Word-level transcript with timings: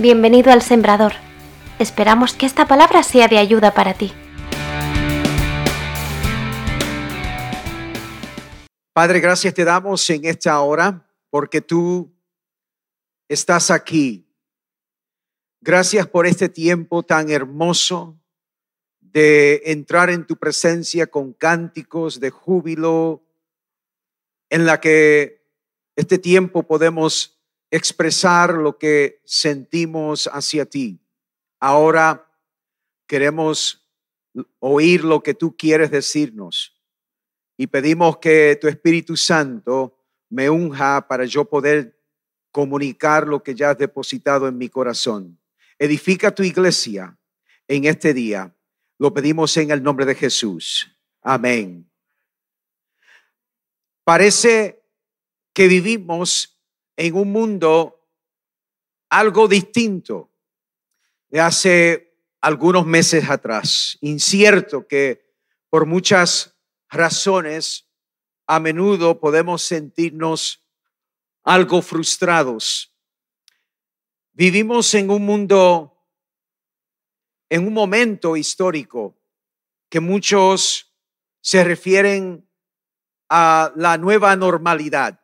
Bienvenido 0.00 0.52
al 0.52 0.62
Sembrador. 0.62 1.14
Esperamos 1.80 2.32
que 2.32 2.46
esta 2.46 2.68
palabra 2.68 3.02
sea 3.02 3.26
de 3.26 3.36
ayuda 3.36 3.74
para 3.74 3.94
ti. 3.94 4.12
Padre, 8.92 9.18
gracias 9.18 9.54
te 9.54 9.64
damos 9.64 10.08
en 10.10 10.24
esta 10.24 10.60
hora 10.60 11.10
porque 11.30 11.60
tú 11.60 12.16
estás 13.28 13.72
aquí. 13.72 14.32
Gracias 15.60 16.06
por 16.06 16.28
este 16.28 16.48
tiempo 16.48 17.02
tan 17.02 17.28
hermoso 17.28 18.20
de 19.00 19.62
entrar 19.64 20.10
en 20.10 20.28
tu 20.28 20.36
presencia 20.36 21.08
con 21.08 21.32
cánticos 21.32 22.20
de 22.20 22.30
júbilo, 22.30 23.24
en 24.48 24.64
la 24.64 24.80
que 24.80 25.44
este 25.96 26.18
tiempo 26.18 26.62
podemos 26.62 27.37
expresar 27.70 28.54
lo 28.54 28.78
que 28.78 29.20
sentimos 29.24 30.28
hacia 30.32 30.66
ti. 30.66 31.00
Ahora 31.60 32.30
queremos 33.06 33.88
oír 34.58 35.04
lo 35.04 35.22
que 35.22 35.34
tú 35.34 35.56
quieres 35.56 35.90
decirnos 35.90 36.78
y 37.56 37.66
pedimos 37.66 38.18
que 38.18 38.56
tu 38.60 38.68
Espíritu 38.68 39.16
Santo 39.16 39.98
me 40.30 40.48
unja 40.48 41.06
para 41.08 41.24
yo 41.24 41.44
poder 41.44 41.98
comunicar 42.52 43.26
lo 43.26 43.42
que 43.42 43.54
ya 43.54 43.70
has 43.70 43.78
depositado 43.78 44.46
en 44.46 44.56
mi 44.56 44.68
corazón. 44.68 45.38
Edifica 45.78 46.34
tu 46.34 46.42
iglesia 46.42 47.18
en 47.66 47.84
este 47.84 48.14
día. 48.14 48.54
Lo 48.98 49.12
pedimos 49.12 49.56
en 49.56 49.70
el 49.70 49.82
nombre 49.82 50.06
de 50.06 50.14
Jesús. 50.14 50.88
Amén. 51.20 51.90
Parece 54.04 54.82
que 55.52 55.68
vivimos 55.68 56.57
en 56.98 57.14
un 57.14 57.30
mundo 57.30 58.04
algo 59.08 59.46
distinto 59.46 60.32
de 61.28 61.40
hace 61.40 62.18
algunos 62.40 62.84
meses 62.86 63.30
atrás, 63.30 63.96
incierto 64.00 64.86
que 64.88 65.24
por 65.70 65.86
muchas 65.86 66.58
razones 66.90 67.88
a 68.48 68.58
menudo 68.58 69.20
podemos 69.20 69.62
sentirnos 69.62 70.66
algo 71.44 71.82
frustrados. 71.82 72.92
Vivimos 74.32 74.92
en 74.94 75.10
un 75.10 75.24
mundo, 75.24 76.04
en 77.48 77.64
un 77.64 77.74
momento 77.74 78.36
histórico 78.36 79.16
que 79.88 80.00
muchos 80.00 80.92
se 81.40 81.62
refieren 81.62 82.50
a 83.28 83.72
la 83.76 83.96
nueva 83.98 84.34
normalidad. 84.34 85.20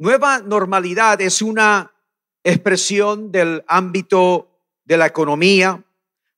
Nueva 0.00 0.38
normalidad 0.38 1.20
es 1.20 1.42
una 1.42 1.92
expresión 2.44 3.32
del 3.32 3.64
ámbito 3.66 4.62
de 4.84 4.96
la 4.96 5.06
economía, 5.06 5.84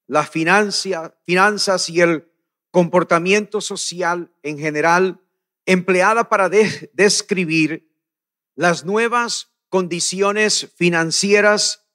las 0.07 0.31
finanzas 0.31 1.91
y 1.91 2.01
el 2.01 2.33
comportamiento 2.71 3.61
social 3.61 4.33
en 4.43 4.59
general, 4.59 5.21
empleada 5.67 6.31
para 6.31 6.49
describir 6.49 7.95
las 8.55 8.87
nuevas 8.87 9.53
condiciones 9.69 10.73
financieras 10.77 11.87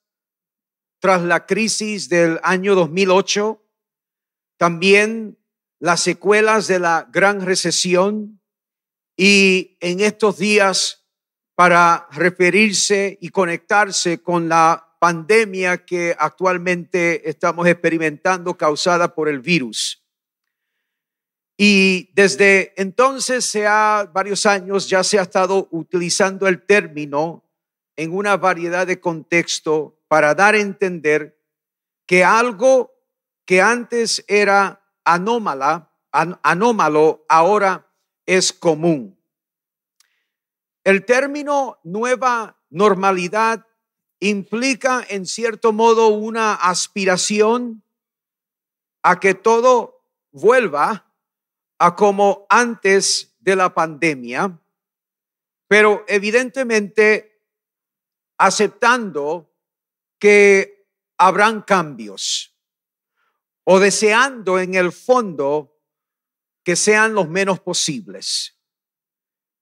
tras 0.99 1.23
la 1.23 1.47
crisis 1.47 2.09
del 2.09 2.39
año 2.43 2.75
2008, 2.75 3.59
también 4.57 5.39
las 5.79 6.01
secuelas 6.01 6.67
de 6.67 6.77
la 6.77 7.09
gran 7.11 7.41
recesión 7.41 8.39
y 9.17 9.77
en 9.81 9.99
estos 10.01 10.37
días 10.37 11.04
para 11.55 12.07
referirse 12.11 13.17
y 13.21 13.29
conectarse 13.29 14.21
con 14.21 14.49
la 14.49 14.85
pandemia 14.99 15.85
que 15.85 16.15
actualmente 16.17 17.29
estamos 17.29 17.67
experimentando 17.67 18.57
causada 18.57 19.15
por 19.15 19.29
el 19.29 19.39
virus. 19.39 20.03
Y 21.57 22.11
desde 22.13 22.73
entonces, 22.75 23.45
se 23.45 23.65
ha 23.65 24.09
varios 24.11 24.45
años, 24.45 24.89
ya 24.89 25.03
se 25.03 25.17
ha 25.17 25.21
estado 25.21 25.69
utilizando 25.71 26.47
el 26.47 26.61
término 26.65 27.45
en 27.95 28.13
una 28.13 28.35
variedad 28.35 28.85
de 28.85 28.99
contextos 28.99 29.93
para 30.09 30.35
dar 30.35 30.55
a 30.55 30.59
entender 30.59 31.39
que 32.05 32.25
algo 32.25 32.91
que 33.45 33.61
antes 33.61 34.25
era 34.27 34.81
anómala, 35.05 35.91
anómalo, 36.11 37.25
ahora 37.29 37.87
es 38.25 38.51
común. 38.51 39.14
El 40.85 41.03
término 41.03 41.79
nueva 41.83 42.61
normalidad 42.69 43.65
implica 44.19 45.03
en 45.09 45.25
cierto 45.25 45.73
modo 45.73 46.09
una 46.09 46.53
aspiración 46.53 47.83
a 49.01 49.19
que 49.19 49.33
todo 49.33 50.03
vuelva 50.31 51.11
a 51.79 51.95
como 51.95 52.45
antes 52.49 53.35
de 53.39 53.55
la 53.55 53.73
pandemia, 53.73 54.61
pero 55.67 56.05
evidentemente 56.07 57.41
aceptando 58.37 59.51
que 60.19 60.87
habrán 61.17 61.63
cambios 61.63 62.55
o 63.63 63.79
deseando 63.79 64.59
en 64.59 64.75
el 64.75 64.91
fondo 64.91 65.81
que 66.63 66.75
sean 66.75 67.15
los 67.15 67.27
menos 67.27 67.59
posibles. 67.59 68.54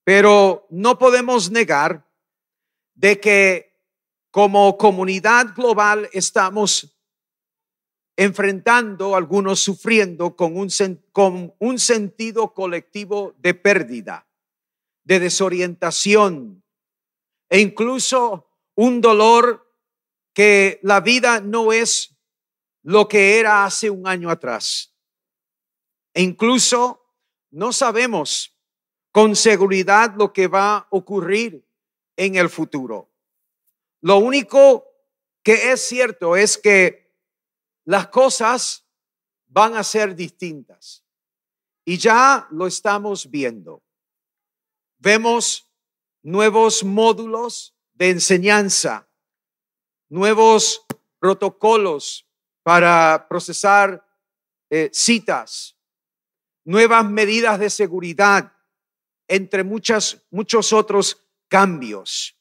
Pero 0.03 0.67
no 0.69 0.97
podemos 0.97 1.51
negar 1.51 2.09
de 2.93 3.19
que 3.19 3.73
como 4.31 4.77
comunidad 4.77 5.53
global 5.55 6.09
estamos 6.11 6.97
enfrentando, 8.15 9.15
algunos 9.15 9.59
sufriendo 9.59 10.35
con 10.35 10.57
un, 10.57 10.69
con 11.11 11.53
un 11.59 11.79
sentido 11.79 12.53
colectivo 12.53 13.35
de 13.37 13.53
pérdida, 13.53 14.27
de 15.03 15.19
desorientación 15.19 16.63
e 17.49 17.59
incluso 17.59 18.49
un 18.75 19.01
dolor 19.01 19.71
que 20.33 20.79
la 20.81 21.01
vida 21.01 21.39
no 21.39 21.71
es 21.71 22.17
lo 22.83 23.07
que 23.07 23.39
era 23.39 23.65
hace 23.65 23.89
un 23.89 24.07
año 24.07 24.29
atrás. 24.29 24.95
E 26.13 26.21
incluso 26.21 27.05
no 27.51 27.71
sabemos 27.71 28.52
con 29.13 29.35
seguridad 29.35 30.15
lo 30.17 30.33
que 30.33 30.47
va 30.47 30.77
a 30.77 30.87
ocurrir 30.89 31.63
en 32.17 32.35
el 32.35 32.49
futuro. 32.49 33.11
Lo 34.01 34.17
único 34.17 34.85
que 35.43 35.71
es 35.71 35.81
cierto 35.81 36.35
es 36.35 36.57
que 36.57 37.15
las 37.85 38.07
cosas 38.07 38.87
van 39.45 39.75
a 39.75 39.83
ser 39.83 40.15
distintas. 40.15 41.05
Y 41.85 41.97
ya 41.97 42.47
lo 42.49 42.65
estamos 42.65 43.29
viendo. 43.29 43.83
Vemos 44.97 45.69
nuevos 46.23 46.83
módulos 46.83 47.75
de 47.93 48.09
enseñanza, 48.09 49.07
nuevos 50.09 50.85
protocolos 51.19 52.27
para 52.63 53.27
procesar 53.29 54.03
eh, 54.71 54.89
citas, 54.91 55.77
nuevas 56.63 57.05
medidas 57.05 57.59
de 57.59 57.69
seguridad 57.69 58.52
entre 59.27 59.63
muchas, 59.63 60.25
muchos 60.29 60.73
otros 60.73 61.17
cambios. 61.47 62.37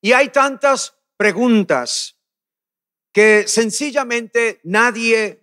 Y 0.00 0.12
hay 0.12 0.28
tantas 0.30 0.94
preguntas 1.16 2.18
que 3.12 3.46
sencillamente 3.46 4.60
nadie 4.64 5.40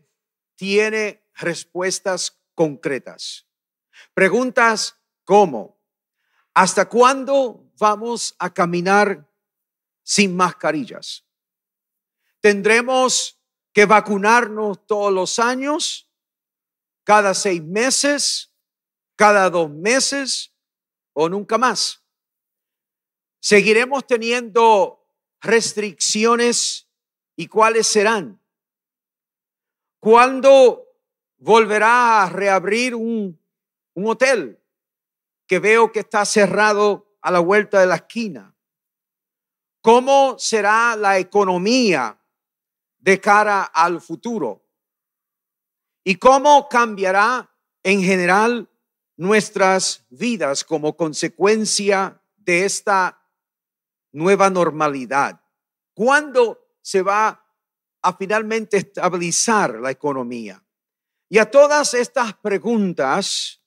tiene 0.56 1.24
respuestas 1.36 2.40
concretas. 2.54 3.48
Preguntas 4.14 4.98
como, 5.24 5.82
¿hasta 6.54 6.88
cuándo 6.90 7.72
vamos 7.80 8.36
a 8.38 8.54
caminar 8.54 9.28
sin 10.04 10.36
mascarillas? 10.36 11.26
¿Tendremos 12.42 13.40
que 13.74 13.86
vacunarnos 13.86 14.86
todos 14.86 15.14
los 15.14 15.40
años? 15.40 16.10
¿Cada 17.04 17.34
seis 17.34 17.64
meses? 17.64 18.51
Cada 19.22 19.52
dos 19.52 19.70
meses 19.70 20.52
o 21.14 21.30
nunca 21.30 21.60
más. 21.60 22.04
Seguiremos 23.40 24.08
teniendo 24.08 25.06
restricciones 25.40 26.90
y 27.36 27.46
cuáles 27.46 27.86
serán. 27.86 28.42
¿Cuándo 30.00 30.88
volverá 31.38 32.24
a 32.24 32.30
reabrir 32.30 32.96
un, 32.96 33.40
un 33.94 34.08
hotel 34.08 34.60
que 35.46 35.60
veo 35.60 35.92
que 35.92 36.00
está 36.00 36.26
cerrado 36.26 37.16
a 37.22 37.30
la 37.30 37.42
vuelta 37.42 37.80
de 37.80 37.86
la 37.86 37.98
esquina? 37.98 38.56
¿Cómo 39.82 40.40
será 40.40 40.96
la 40.96 41.20
economía 41.20 42.20
de 42.98 43.22
cara 43.22 43.66
al 43.66 44.02
futuro? 44.02 44.66
¿Y 46.04 46.16
cómo 46.16 46.68
cambiará 46.68 47.56
en 47.84 48.02
general 48.02 48.68
nuestras 49.22 50.04
vidas 50.10 50.64
como 50.64 50.98
consecuencia 50.98 52.20
de 52.38 52.66
esta 52.66 53.24
nueva 54.12 54.50
normalidad? 54.50 55.40
¿Cuándo 55.94 56.76
se 56.82 57.04
va 57.04 57.46
a 58.02 58.18
finalmente 58.18 58.78
estabilizar 58.78 59.76
la 59.76 59.92
economía? 59.92 60.66
Y 61.30 61.38
a 61.38 61.52
todas 61.52 61.94
estas 61.94 62.34
preguntas, 62.34 63.62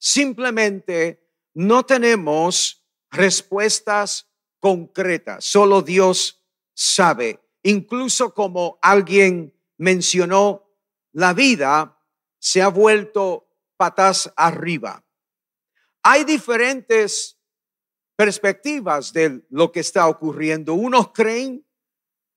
simplemente 0.00 1.24
no 1.54 1.86
tenemos 1.86 2.84
respuestas 3.12 4.28
concretas. 4.58 5.44
Solo 5.44 5.80
Dios 5.80 6.44
sabe. 6.74 7.38
Incluso 7.62 8.34
como 8.34 8.80
alguien 8.82 9.54
mencionó, 9.76 10.68
la 11.12 11.34
vida 11.34 12.02
se 12.40 12.62
ha 12.62 12.68
vuelto 12.68 13.47
patas 13.78 14.30
arriba. 14.36 15.02
Hay 16.02 16.24
diferentes 16.24 17.38
perspectivas 18.16 19.12
de 19.12 19.46
lo 19.48 19.72
que 19.72 19.80
está 19.80 20.08
ocurriendo. 20.08 20.74
Unos 20.74 21.12
creen 21.12 21.64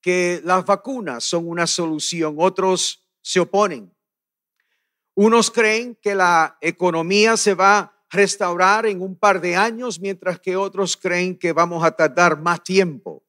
que 0.00 0.40
las 0.44 0.64
vacunas 0.64 1.24
son 1.24 1.48
una 1.48 1.66
solución, 1.66 2.36
otros 2.38 3.06
se 3.20 3.40
oponen. 3.40 3.94
Unos 5.14 5.50
creen 5.50 5.96
que 5.96 6.14
la 6.14 6.56
economía 6.60 7.36
se 7.36 7.54
va 7.54 7.78
a 7.78 8.06
restaurar 8.10 8.86
en 8.86 9.02
un 9.02 9.16
par 9.16 9.40
de 9.40 9.56
años, 9.56 10.00
mientras 10.00 10.38
que 10.40 10.56
otros 10.56 10.96
creen 10.96 11.38
que 11.38 11.52
vamos 11.52 11.84
a 11.84 11.92
tardar 11.92 12.38
más 12.40 12.62
tiempo. 12.62 13.24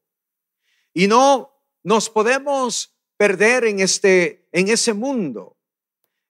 Y 0.94 1.07
no 1.07 1.54
nos 1.83 2.09
podemos 2.09 2.95
perder 3.18 3.66
en 3.66 3.80
este 3.80 4.48
en 4.51 4.69
ese 4.69 4.94
mundo. 4.94 5.57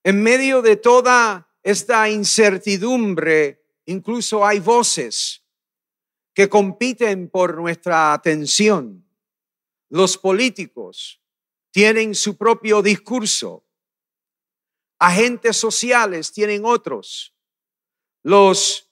En 0.03 0.21
medio 0.23 0.61
de 0.61 0.75
toda 0.75 1.52
esta 1.63 2.09
incertidumbre, 2.09 3.63
incluso 3.85 4.45
hay 4.45 4.59
voces 4.59 5.43
que 6.33 6.49
compiten 6.49 7.29
por 7.29 7.57
nuestra 7.57 8.13
atención. 8.13 9.07
Los 9.89 10.17
políticos 10.17 11.21
tienen 11.71 12.15
su 12.15 12.37
propio 12.37 12.81
discurso. 12.81 13.65
Agentes 14.99 15.55
sociales 15.55 16.33
tienen 16.33 16.65
otros. 16.65 17.33
Los 18.23 18.91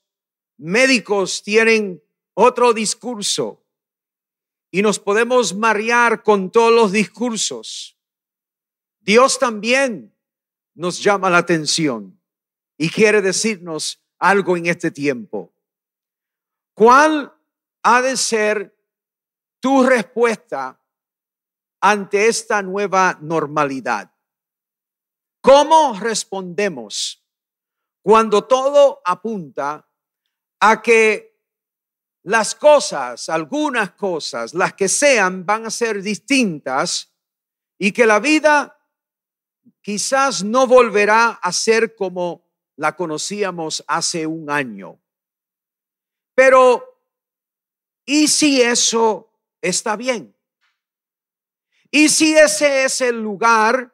médicos 0.58 1.44
tienen 1.44 2.02
otro 2.34 2.74
discurso. 2.74 3.66
Y 4.72 4.82
nos 4.82 5.00
podemos 5.00 5.54
marear 5.54 6.24
con 6.24 6.50
todos 6.50 6.72
los 6.72 6.92
discursos. 6.94 7.98
Dios 9.02 9.40
también 9.40 10.16
nos 10.74 11.04
llama 11.04 11.30
la 11.30 11.40
atención 11.40 12.21
y 12.81 12.89
quiere 12.89 13.22
decirnos 13.22 14.04
algo 14.18 14.57
en 14.57 14.66
este 14.66 14.89
tiempo. 14.89 15.54
¿Cuál 16.74 17.31
ha 17.83 18.01
de 18.01 18.18
ser 18.18 18.75
tu 19.60 19.83
respuesta 19.83 20.81
ante 21.80 22.28
esta 22.28 22.63
nueva 22.63 23.19
normalidad? 23.22 24.12
¿Cómo 25.42 25.95
respondemos 26.00 27.24
cuando 28.01 28.45
todo 28.48 29.04
apunta 29.06 29.88
a 30.60 30.81
que 30.81 31.39
las 32.24 32.56
cosas, 32.56 33.30
algunas 33.30 33.92
cosas, 33.92 34.56
las 34.56 34.74
que 34.74 34.88
sean, 34.88 35.45
van 35.45 35.68
a 35.68 35.69
ser 35.69 36.01
distintas 36.01 37.13
y 37.77 37.92
que 37.92 38.07
la 38.07 38.19
vida 38.19 38.75
quizás 39.84 40.44
no 40.44 40.66
volverá 40.66 41.39
a 41.44 41.51
ser 41.51 41.95
como 41.95 42.50
la 42.76 42.96
conocíamos 42.96 43.84
hace 43.88 44.26
un 44.26 44.50
año. 44.50 45.02
Pero, 46.36 47.04
¿y 48.06 48.28
si 48.28 48.62
eso 48.62 49.32
está 49.62 49.96
bien? 49.96 50.36
¿Y 51.92 52.10
si 52.10 52.36
ese 52.38 52.86
es 52.86 53.02
el 53.02 53.22
lugar 53.22 53.94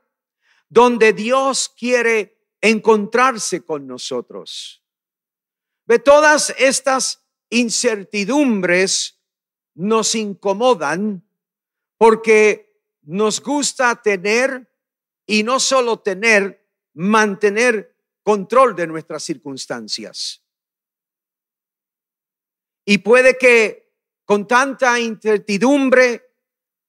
donde 0.70 1.14
Dios 1.14 1.70
quiere 1.70 2.38
encontrarse 2.62 3.66
con 3.66 3.88
nosotros? 3.88 4.84
De 5.86 6.00
todas 6.00 6.54
estas 6.58 7.26
incertidumbres 7.50 9.20
nos 9.74 10.16
incomodan 10.16 11.28
porque 11.98 12.84
nos 13.02 13.42
gusta 13.42 14.02
tener 14.02 14.72
y 15.26 15.44
no 15.44 15.60
solo 15.60 16.00
tener, 16.00 16.68
mantener 16.94 17.97
control 18.28 18.76
de 18.76 18.88
nuestras 18.88 19.24
circunstancias. 19.24 20.44
Y 22.84 22.98
puede 22.98 23.38
que 23.38 23.94
con 24.26 24.46
tanta 24.46 25.00
incertidumbre 25.00 26.30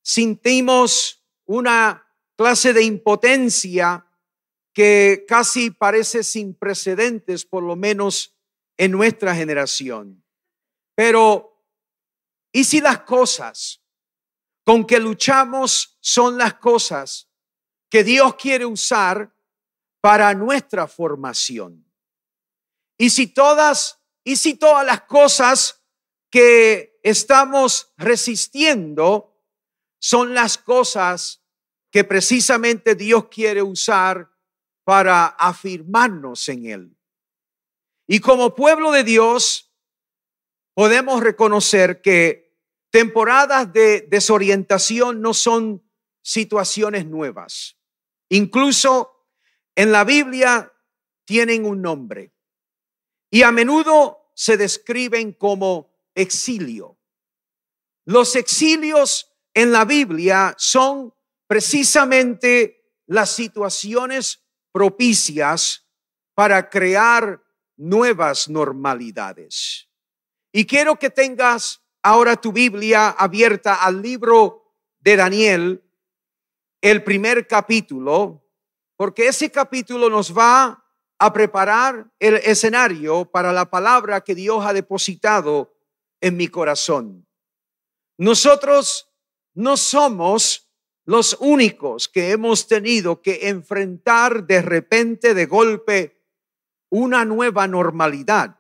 sintimos 0.02 1.25
una 1.44 2.05
clase 2.35 2.73
de 2.73 2.82
impotencia 2.82 4.05
que 4.73 5.26
casi 5.29 5.70
parece 5.70 6.25
sin 6.25 6.55
precedentes, 6.55 7.44
por 7.44 7.62
lo 7.62 7.76
menos 7.76 8.37
en 8.76 8.90
nuestra 8.90 9.32
generación. 9.32 10.25
Pero, 10.96 11.62
¿y 12.50 12.64
si 12.64 12.81
las 12.81 13.02
cosas 13.02 13.81
con 14.64 14.85
que 14.85 14.99
luchamos 14.99 15.99
son 16.00 16.37
las 16.37 16.55
cosas 16.55 17.29
que 17.88 18.02
Dios 18.02 18.35
quiere 18.35 18.67
usar 18.67 19.38
para 20.00 20.34
nuestra 20.34 20.86
formación. 20.86 21.84
Y 22.96 23.10
si 23.10 23.28
todas, 23.28 24.00
y 24.24 24.36
si 24.36 24.54
todas 24.54 24.84
las 24.84 25.02
cosas 25.02 25.84
que 26.30 26.98
estamos 27.02 27.92
resistiendo 27.96 29.36
son 30.00 30.34
las 30.34 30.58
cosas 30.58 31.42
que 31.90 32.04
precisamente 32.04 32.94
Dios 32.94 33.28
quiere 33.28 33.62
usar 33.62 34.30
para 34.84 35.26
afirmarnos 35.26 36.48
en 36.48 36.66
Él. 36.66 36.96
Y 38.06 38.20
como 38.20 38.54
pueblo 38.54 38.90
de 38.92 39.04
Dios, 39.04 39.72
podemos 40.74 41.22
reconocer 41.22 42.00
que 42.00 42.56
temporadas 42.90 43.72
de 43.72 44.06
desorientación 44.08 45.20
no 45.20 45.34
son 45.34 45.84
situaciones 46.22 47.06
nuevas. 47.06 47.76
Incluso 48.30 49.17
en 49.78 49.92
la 49.92 50.02
Biblia 50.02 50.72
tienen 51.25 51.64
un 51.64 51.80
nombre 51.80 52.34
y 53.30 53.44
a 53.44 53.52
menudo 53.52 54.32
se 54.34 54.56
describen 54.56 55.32
como 55.32 55.94
exilio. 56.16 56.99
Los 58.04 58.35
exilios 58.35 59.30
en 59.54 59.70
la 59.70 59.85
Biblia 59.85 60.52
son 60.58 61.14
precisamente 61.47 62.92
las 63.06 63.30
situaciones 63.30 64.42
propicias 64.73 65.87
para 66.35 66.68
crear 66.68 67.40
nuevas 67.76 68.49
normalidades. 68.49 69.88
Y 70.50 70.66
quiero 70.66 70.99
que 70.99 71.11
tengas 71.11 71.85
ahora 72.02 72.35
tu 72.35 72.50
Biblia 72.50 73.11
abierta 73.11 73.76
al 73.76 74.02
libro 74.02 74.75
de 74.99 75.14
Daniel, 75.14 75.85
el 76.80 77.04
primer 77.04 77.47
capítulo, 77.47 78.48
porque 78.99 79.28
ese 79.28 79.49
capítulo 79.52 80.11
nos 80.11 80.37
va 80.37 80.85
a 81.21 81.33
preparar 81.33 82.11
el 82.19 82.35
escenario 82.35 83.31
para 83.31 83.52
la 83.52 83.71
palabra 83.71 84.23
que 84.23 84.35
Dios 84.35 84.67
ha 84.67 84.73
depositado 84.73 85.73
en 86.21 86.37
mi 86.37 86.49
corazón. 86.49 87.25
Nosotros 88.17 89.09
no 89.55 89.76
somos 89.76 90.69
los 91.05 91.37
únicos 91.38 92.09
que 92.09 92.33
hemos 92.33 92.67
tenido 92.67 93.23
que 93.23 93.49
enfrentar 93.49 94.45
de 94.45 94.62
repente, 94.62 95.33
de 95.33 95.47
golpe, 95.47 96.21
una 96.90 97.25
nueva 97.25 97.69
normalidad. 97.69 98.59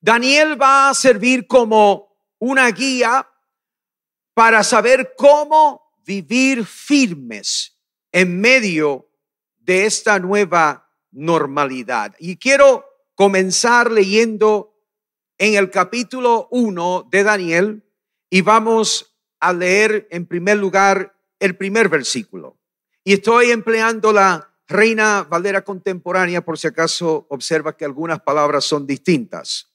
Daniel 0.00 0.60
va 0.60 0.90
a 0.90 0.94
servir 0.94 1.46
como 1.46 2.18
una 2.40 2.68
guía 2.72 3.30
para 4.34 4.64
saber 4.64 5.14
cómo 5.16 5.94
vivir 6.04 6.66
firmes 6.66 7.75
en 8.16 8.40
medio 8.40 9.10
de 9.58 9.84
esta 9.84 10.18
nueva 10.18 10.88
normalidad. 11.10 12.16
Y 12.18 12.38
quiero 12.38 12.86
comenzar 13.14 13.92
leyendo 13.92 14.74
en 15.36 15.56
el 15.56 15.70
capítulo 15.70 16.48
1 16.50 17.08
de 17.10 17.22
Daniel 17.22 17.84
y 18.30 18.40
vamos 18.40 19.18
a 19.38 19.52
leer 19.52 20.08
en 20.10 20.24
primer 20.24 20.56
lugar 20.56 21.14
el 21.38 21.58
primer 21.58 21.90
versículo. 21.90 22.56
Y 23.04 23.12
estoy 23.12 23.50
empleando 23.50 24.14
la 24.14 24.50
Reina 24.66 25.22
Valera 25.24 25.62
contemporánea 25.62 26.42
por 26.42 26.56
si 26.58 26.68
acaso 26.68 27.26
observa 27.28 27.76
que 27.76 27.84
algunas 27.84 28.20
palabras 28.20 28.64
son 28.64 28.86
distintas. 28.86 29.74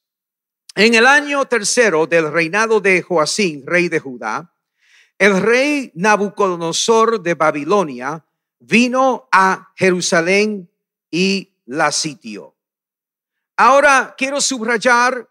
En 0.74 0.96
el 0.96 1.06
año 1.06 1.46
tercero 1.46 2.08
del 2.08 2.32
reinado 2.32 2.82
de 2.82 3.04
Joacín, 3.04 3.62
rey 3.68 3.88
de 3.88 4.00
Judá, 4.00 4.56
el 5.20 5.40
rey 5.40 5.92
Nabucodonosor 5.94 7.22
de 7.22 7.36
Babilonia 7.36 8.26
vino 8.62 9.28
a 9.32 9.74
Jerusalén 9.76 10.70
y 11.10 11.52
la 11.66 11.92
sitió. 11.92 12.56
Ahora 13.58 14.16
quiero 14.18 14.40
subrayar 14.40 15.28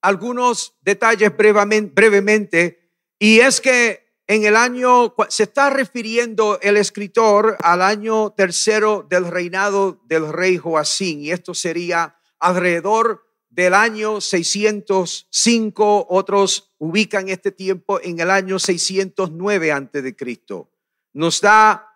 algunos 0.00 0.76
detalles 0.80 1.32
brevemente, 1.36 2.90
y 3.18 3.40
es 3.40 3.60
que 3.60 4.08
en 4.26 4.44
el 4.44 4.56
año, 4.56 5.14
se 5.28 5.44
está 5.44 5.70
refiriendo 5.70 6.58
el 6.60 6.76
escritor 6.76 7.56
al 7.60 7.80
año 7.82 8.30
tercero 8.30 9.06
del 9.08 9.26
reinado 9.26 10.02
del 10.04 10.32
rey 10.32 10.58
Joacín, 10.58 11.20
y 11.20 11.30
esto 11.30 11.54
sería 11.54 12.16
alrededor 12.38 13.24
del 13.48 13.74
año 13.74 14.20
605, 14.20 16.06
otros 16.10 16.74
ubican 16.78 17.28
este 17.28 17.50
tiempo 17.50 18.00
en 18.02 18.20
el 18.20 18.30
año 18.30 18.58
609 18.58 19.72
antes 19.72 20.02
de 20.02 20.14
Cristo. 20.14 20.70
Nos 21.14 21.40
da 21.40 21.87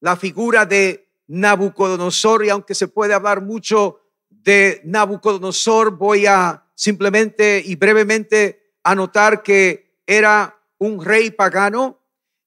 la 0.00 0.16
figura 0.16 0.66
de 0.66 1.08
Nabucodonosor 1.28 2.44
y 2.44 2.50
aunque 2.50 2.74
se 2.74 2.88
puede 2.88 3.14
hablar 3.14 3.42
mucho 3.42 4.00
de 4.28 4.80
Nabucodonosor, 4.84 5.96
voy 5.96 6.26
a 6.26 6.64
simplemente 6.74 7.62
y 7.64 7.74
brevemente 7.74 8.74
anotar 8.84 9.42
que 9.42 10.00
era 10.06 10.60
un 10.78 11.04
rey 11.04 11.30
pagano 11.30 12.00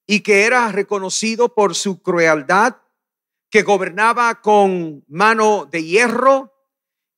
y 0.06 0.20
que 0.20 0.44
era 0.44 0.72
reconocido 0.72 1.54
por 1.54 1.74
su 1.74 2.02
crueldad, 2.02 2.76
que 3.50 3.62
gobernaba 3.62 4.40
con 4.40 5.04
mano 5.08 5.68
de 5.70 5.84
hierro 5.84 6.54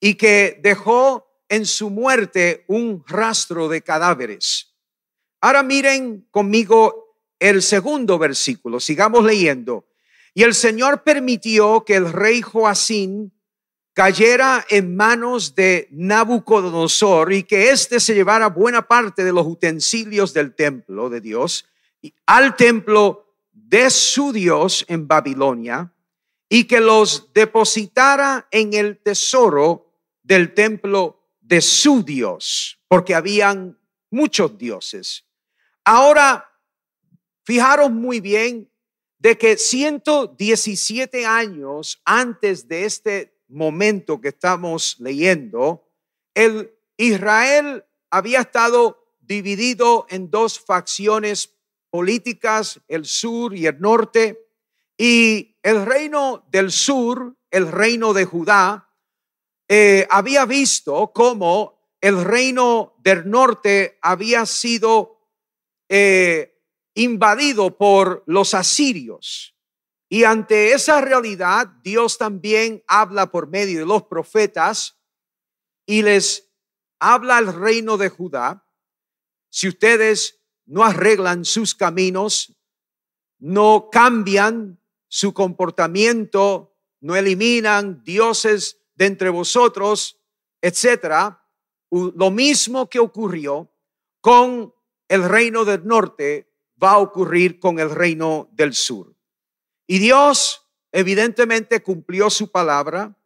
y 0.01 0.15
que 0.15 0.59
dejó 0.62 1.29
en 1.49 1.67
su 1.67 1.91
muerte 1.91 2.65
un 2.67 3.05
rastro 3.07 3.69
de 3.69 3.83
cadáveres. 3.83 4.75
Ahora 5.41 5.62
miren 5.62 6.27
conmigo 6.31 7.19
el 7.39 7.62
segundo 7.62 8.19
versículo, 8.19 8.81
sigamos 8.81 9.25
leyendo. 9.25 9.87
Y 10.35 10.43
el 10.43 10.55
Señor 10.55 11.03
permitió 11.03 11.85
que 11.85 11.97
el 11.97 12.12
rey 12.12 12.43
Joacín 12.43 13.33
cayera 13.93 14.65
en 14.71 14.97
manos 14.97 15.55
de 15.55 15.89
Nabucodonosor 15.91 17.33
y 17.33 17.43
que 17.43 17.71
éste 17.71 18.01
se 18.01 18.15
llevara 18.15 18.49
buena 18.49 18.89
parte 18.89 19.25
de 19.25 19.33
los 19.33 19.47
utensilios 19.47 20.33
del 20.33 20.55
templo 20.55 21.11
de 21.11 21.21
Dios 21.21 21.67
al 22.27 22.57
templo 22.57 23.37
de 23.53 23.91
su 23.91 24.33
Dios 24.33 24.85
en 24.89 25.07
Babilonia 25.07 25.93
y 26.49 26.65
que 26.65 26.81
los 26.81 27.33
depositara 27.33 28.49
en 28.51 28.75
el 28.75 28.99
tesoro 28.99 29.93
del 30.23 30.55
templo 30.55 31.23
de 31.41 31.61
su 31.61 32.03
Dios, 32.03 32.81
porque 32.89 33.15
habían 33.15 33.79
muchos 34.11 34.57
dioses. 34.59 35.25
Ahora, 35.85 36.51
fijaros 37.45 37.91
muy 37.91 38.21
bien 38.21 38.72
de 39.23 39.38
que 39.38 39.57
117 39.57 41.25
años 41.26 42.02
antes 42.05 42.67
de 42.67 42.85
este 42.87 43.38
momento 43.47 44.21
que 44.21 44.31
estamos 44.31 44.97
leyendo, 44.99 45.88
el 46.35 46.75
Israel 46.97 47.85
había 48.11 48.41
estado 48.41 49.14
dividido 49.21 50.07
en 50.11 50.29
dos 50.29 50.59
facciones 50.59 51.55
políticas, 51.88 52.81
el 52.88 53.05
sur 53.05 53.55
y 53.55 53.67
el 53.67 53.81
norte, 53.81 54.45
y 54.99 55.57
el 55.62 55.87
reino 55.87 56.45
del 56.50 56.73
sur, 56.73 57.37
el 57.52 57.71
reino 57.71 58.14
de 58.14 58.25
Judá, 58.25 58.91
eh, 59.69 60.05
había 60.11 60.47
visto 60.47 61.12
cómo 61.14 61.95
el 62.00 62.25
reino 62.25 62.97
del 62.99 63.31
norte 63.31 64.00
había 64.02 64.47
sido 64.47 65.21
eh, 65.88 66.51
invadido 66.95 67.77
por 67.77 68.23
los 68.27 68.55
asirios. 68.55 69.57
Y 70.09 70.25
ante 70.25 70.73
esa 70.73 71.01
realidad, 71.01 71.69
Dios 71.83 72.19
también 72.19 72.85
habla 72.87 73.31
por 73.31 73.49
medio 73.49 73.81
de 73.81 73.87
los 73.87 74.03
profetas 74.05 74.99
y 75.87 76.03
les 76.03 76.53
habla 77.01 77.39
al 77.39 77.55
reino 77.55 77.97
de 77.97 78.11
Judá. 78.11 78.67
Si 79.51 79.69
ustedes 79.69 80.41
no 80.67 80.85
arreglan 80.85 81.45
sus 81.45 81.75
caminos, 81.75 82.55
no 83.39 83.89
cambian 83.91 84.81
su 85.09 85.33
comportamiento, 85.33 86.77
no 87.01 87.17
eliminan 87.17 88.05
dioses 88.05 88.79
de 88.95 89.07
entre 89.07 89.31
vosotros, 89.31 90.21
etcétera, 90.61 91.47
lo 91.91 92.31
mismo 92.31 92.89
que 92.89 92.99
ocurrió 92.99 93.75
con 94.21 94.75
el 95.09 95.29
reino 95.29 95.65
del 95.65 95.87
norte 95.87 96.51
va 96.83 96.93
a 96.93 96.99
ocurrir 96.99 97.61
con 97.61 97.79
el 97.79 97.91
reino 97.91 98.49
del 98.53 98.75
sur. 98.75 99.15
Y 99.87 99.99
Dios 99.99 100.69
evidentemente 100.91 101.83
cumplió 101.83 102.31
su 102.31 102.51
palabra, 102.51 103.17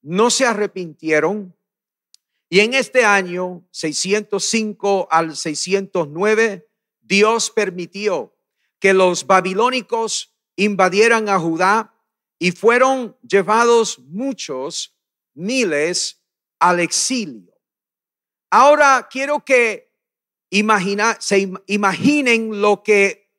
no 0.00 0.30
se 0.30 0.46
arrepintieron, 0.46 1.54
y 2.48 2.60
en 2.60 2.74
este 2.74 3.04
año 3.04 3.66
605 3.70 5.08
al 5.10 5.36
609, 5.36 6.68
Dios 7.00 7.50
permitió 7.50 8.36
que 8.78 8.92
los 8.92 9.26
babilónicos 9.26 10.36
invadieran 10.56 11.30
a 11.30 11.38
Judá 11.38 11.94
y 12.38 12.52
fueron 12.52 13.16
llevados 13.22 14.00
muchos 14.00 14.94
miles 15.32 16.22
al 16.58 16.80
exilio. 16.80 17.54
Ahora 18.50 19.08
quiero 19.10 19.44
que 19.44 19.91
imagina, 20.52 21.16
se 21.20 21.50
imaginen 21.66 22.60
lo 22.60 22.82
que 22.82 23.30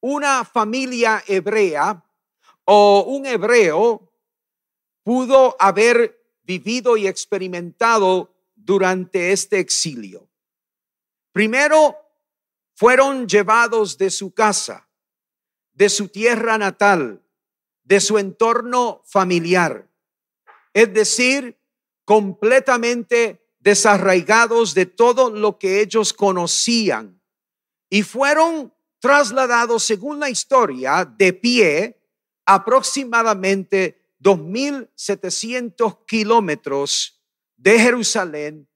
una 0.00 0.44
familia 0.44 1.22
hebrea 1.26 2.04
o 2.64 3.04
un 3.06 3.26
hebreo 3.26 4.12
pudo 5.02 5.56
haber 5.58 6.20
vivido 6.42 6.96
y 6.96 7.06
experimentado 7.06 8.34
durante 8.54 9.32
este 9.32 9.60
exilio. 9.60 10.28
Primero, 11.32 11.96
fueron 12.74 13.28
llevados 13.28 13.98
de 13.98 14.10
su 14.10 14.32
casa, 14.32 14.88
de 15.72 15.88
su 15.88 16.08
tierra 16.08 16.58
natal, 16.58 17.22
de 17.84 18.00
su 18.00 18.18
entorno 18.18 19.02
familiar 19.04 19.86
es 20.76 20.92
decir, 20.92 21.58
completamente 22.04 23.45
desarraigados 23.66 24.74
de 24.74 24.86
todo 24.86 25.28
lo 25.28 25.58
que 25.58 25.80
ellos 25.80 26.12
conocían 26.12 27.20
y 27.90 28.04
fueron 28.04 28.72
trasladados, 29.00 29.82
según 29.82 30.20
la 30.20 30.30
historia, 30.30 31.04
de 31.04 31.32
pie 31.32 32.00
aproximadamente 32.44 34.14
2.700 34.20 36.06
kilómetros 36.06 37.20
de 37.56 37.80
Jerusalén 37.80 38.68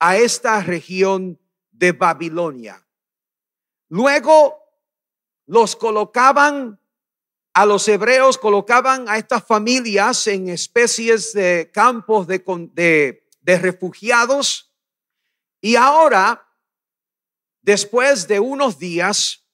a 0.00 0.16
esta 0.16 0.60
región 0.60 1.38
de 1.70 1.92
Babilonia. 1.92 2.84
Luego 3.90 4.56
los 5.46 5.76
colocaban 5.76 6.80
a 7.54 7.66
los 7.66 7.86
hebreos 7.86 8.38
colocaban 8.38 9.08
a 9.08 9.18
estas 9.18 9.44
familias 9.44 10.26
en 10.26 10.48
especies 10.48 11.32
de 11.34 11.70
campos 11.72 12.26
de, 12.26 12.42
de, 12.72 13.21
refugiados 13.44 14.74
y 15.60 15.76
ahora, 15.76 16.48
después 17.60 18.26
de 18.26 18.40
unos 18.40 18.78
días, 18.78 19.46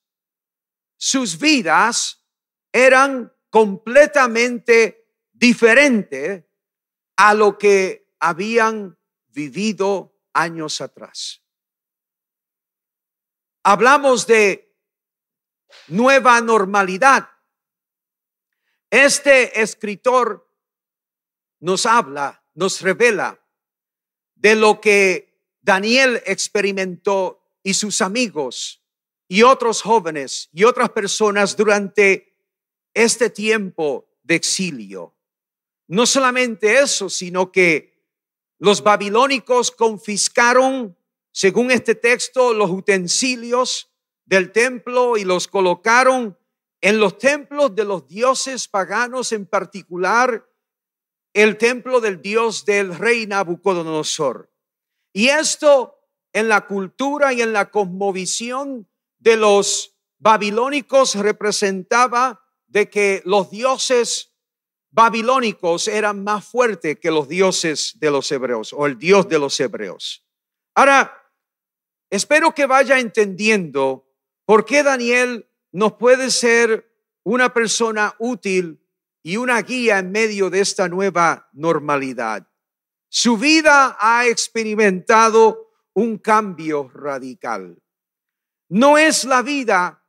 sus 0.96 1.38
vidas 1.38 2.24
eran 2.72 3.32
completamente 3.50 5.06
diferentes 5.32 6.44
a 7.16 7.34
lo 7.34 7.58
que 7.58 8.14
habían 8.18 8.98
vivido 9.28 10.14
años 10.32 10.80
atrás. 10.80 11.42
Hablamos 13.62 14.26
de 14.26 14.74
nueva 15.88 16.40
normalidad 16.40 17.28
este 18.90 19.60
escritor 19.60 20.50
nos 21.60 21.84
habla, 21.84 22.42
nos 22.54 22.80
revela 22.80 23.38
de 24.38 24.54
lo 24.54 24.80
que 24.80 25.36
Daniel 25.60 26.22
experimentó 26.26 27.44
y 27.62 27.74
sus 27.74 28.00
amigos 28.00 28.82
y 29.28 29.42
otros 29.42 29.82
jóvenes 29.82 30.48
y 30.52 30.64
otras 30.64 30.90
personas 30.90 31.56
durante 31.56 32.34
este 32.94 33.30
tiempo 33.30 34.08
de 34.22 34.36
exilio. 34.36 35.14
No 35.88 36.06
solamente 36.06 36.78
eso, 36.78 37.10
sino 37.10 37.52
que 37.52 37.98
los 38.58 38.82
babilónicos 38.82 39.70
confiscaron, 39.70 40.96
según 41.32 41.70
este 41.70 41.94
texto, 41.94 42.52
los 42.52 42.70
utensilios 42.70 43.90
del 44.24 44.52
templo 44.52 45.16
y 45.16 45.24
los 45.24 45.48
colocaron 45.48 46.38
en 46.80 46.98
los 46.98 47.18
templos 47.18 47.74
de 47.74 47.84
los 47.84 48.06
dioses 48.06 48.68
paganos, 48.68 49.32
en 49.32 49.46
particular 49.46 50.47
el 51.42 51.56
templo 51.56 52.00
del 52.00 52.20
dios 52.20 52.64
del 52.64 52.98
rey 52.98 53.28
Nabucodonosor. 53.28 54.50
Y 55.12 55.28
esto 55.28 55.94
en 56.32 56.48
la 56.48 56.66
cultura 56.66 57.32
y 57.32 57.42
en 57.42 57.52
la 57.52 57.70
cosmovisión 57.70 58.88
de 59.20 59.36
los 59.36 59.96
babilónicos 60.18 61.14
representaba 61.14 62.44
de 62.66 62.90
que 62.90 63.22
los 63.24 63.52
dioses 63.52 64.34
babilónicos 64.90 65.86
eran 65.86 66.24
más 66.24 66.44
fuertes 66.44 66.98
que 66.98 67.12
los 67.12 67.28
dioses 67.28 67.92
de 68.00 68.10
los 68.10 68.32
hebreos 68.32 68.72
o 68.72 68.86
el 68.86 68.98
dios 68.98 69.28
de 69.28 69.38
los 69.38 69.60
hebreos. 69.60 70.26
Ahora, 70.74 71.22
espero 72.10 72.52
que 72.52 72.66
vaya 72.66 72.98
entendiendo 72.98 74.08
por 74.44 74.64
qué 74.64 74.82
Daniel 74.82 75.48
nos 75.70 75.92
puede 75.92 76.32
ser 76.32 76.92
una 77.22 77.54
persona 77.54 78.16
útil 78.18 78.80
y 79.22 79.36
una 79.36 79.62
guía 79.62 79.98
en 79.98 80.10
medio 80.10 80.50
de 80.50 80.60
esta 80.60 80.88
nueva 80.88 81.48
normalidad. 81.52 82.48
Su 83.08 83.36
vida 83.36 83.96
ha 84.00 84.26
experimentado 84.26 85.72
un 85.94 86.18
cambio 86.18 86.90
radical. 86.92 87.82
No 88.68 88.98
es 88.98 89.24
la 89.24 89.42
vida 89.42 90.04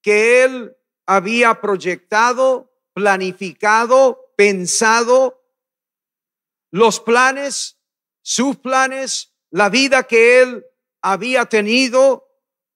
que 0.00 0.44
él 0.44 0.76
había 1.06 1.60
proyectado, 1.60 2.72
planificado, 2.92 4.32
pensado, 4.36 5.42
los 6.70 7.00
planes, 7.00 7.78
sus 8.22 8.56
planes, 8.56 9.34
la 9.50 9.68
vida 9.68 10.04
que 10.04 10.42
él 10.42 10.64
había 11.02 11.46
tenido 11.46 12.26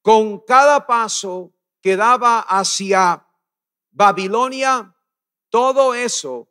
con 0.02 0.40
cada 0.44 0.86
paso 0.86 1.54
que 1.80 1.96
daba 1.96 2.40
hacia 2.40 3.26
Babilonia, 3.90 4.94
todo 5.50 5.94
eso 5.94 6.48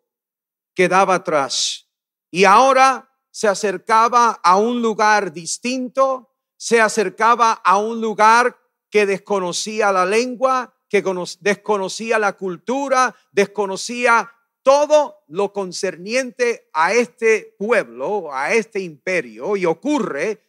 quedaba 0.74 1.16
atrás. 1.16 1.90
Y 2.32 2.46
ahora 2.46 3.10
se 3.32 3.48
acercaba 3.48 4.40
a 4.44 4.58
un 4.58 4.82
lugar 4.82 5.32
distinto, 5.32 6.34
se 6.56 6.82
acercaba 6.82 7.54
a 7.54 7.78
un 7.78 8.02
lugar 8.02 8.58
que 8.90 9.06
desconocía 9.06 9.92
la 9.92 10.06
lengua, 10.06 10.74
que 10.90 11.04
desconocía 11.40 12.18
la 12.20 12.34
cultura, 12.34 13.16
desconocía 13.32 14.32
todo 14.64 15.24
lo 15.28 15.54
concerniente 15.54 16.70
a 16.74 16.94
este 16.94 17.56
pueblo, 17.58 18.34
a 18.34 18.54
este 18.54 18.80
imperio, 18.80 19.56
y 19.56 19.66
ocurre 19.66 20.44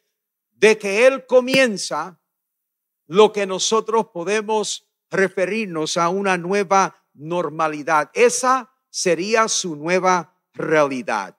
de 0.52 0.76
que 0.78 1.06
él 1.06 1.26
comienza 1.26 2.20
lo 3.06 3.32
que 3.32 3.46
nosotros 3.46 4.08
podemos 4.12 4.88
referirnos 5.10 5.96
a 5.96 6.08
una 6.08 6.36
nueva 6.36 6.97
normalidad. 7.18 8.10
Esa 8.14 8.70
sería 8.90 9.48
su 9.48 9.76
nueva 9.76 10.34
realidad. 10.54 11.36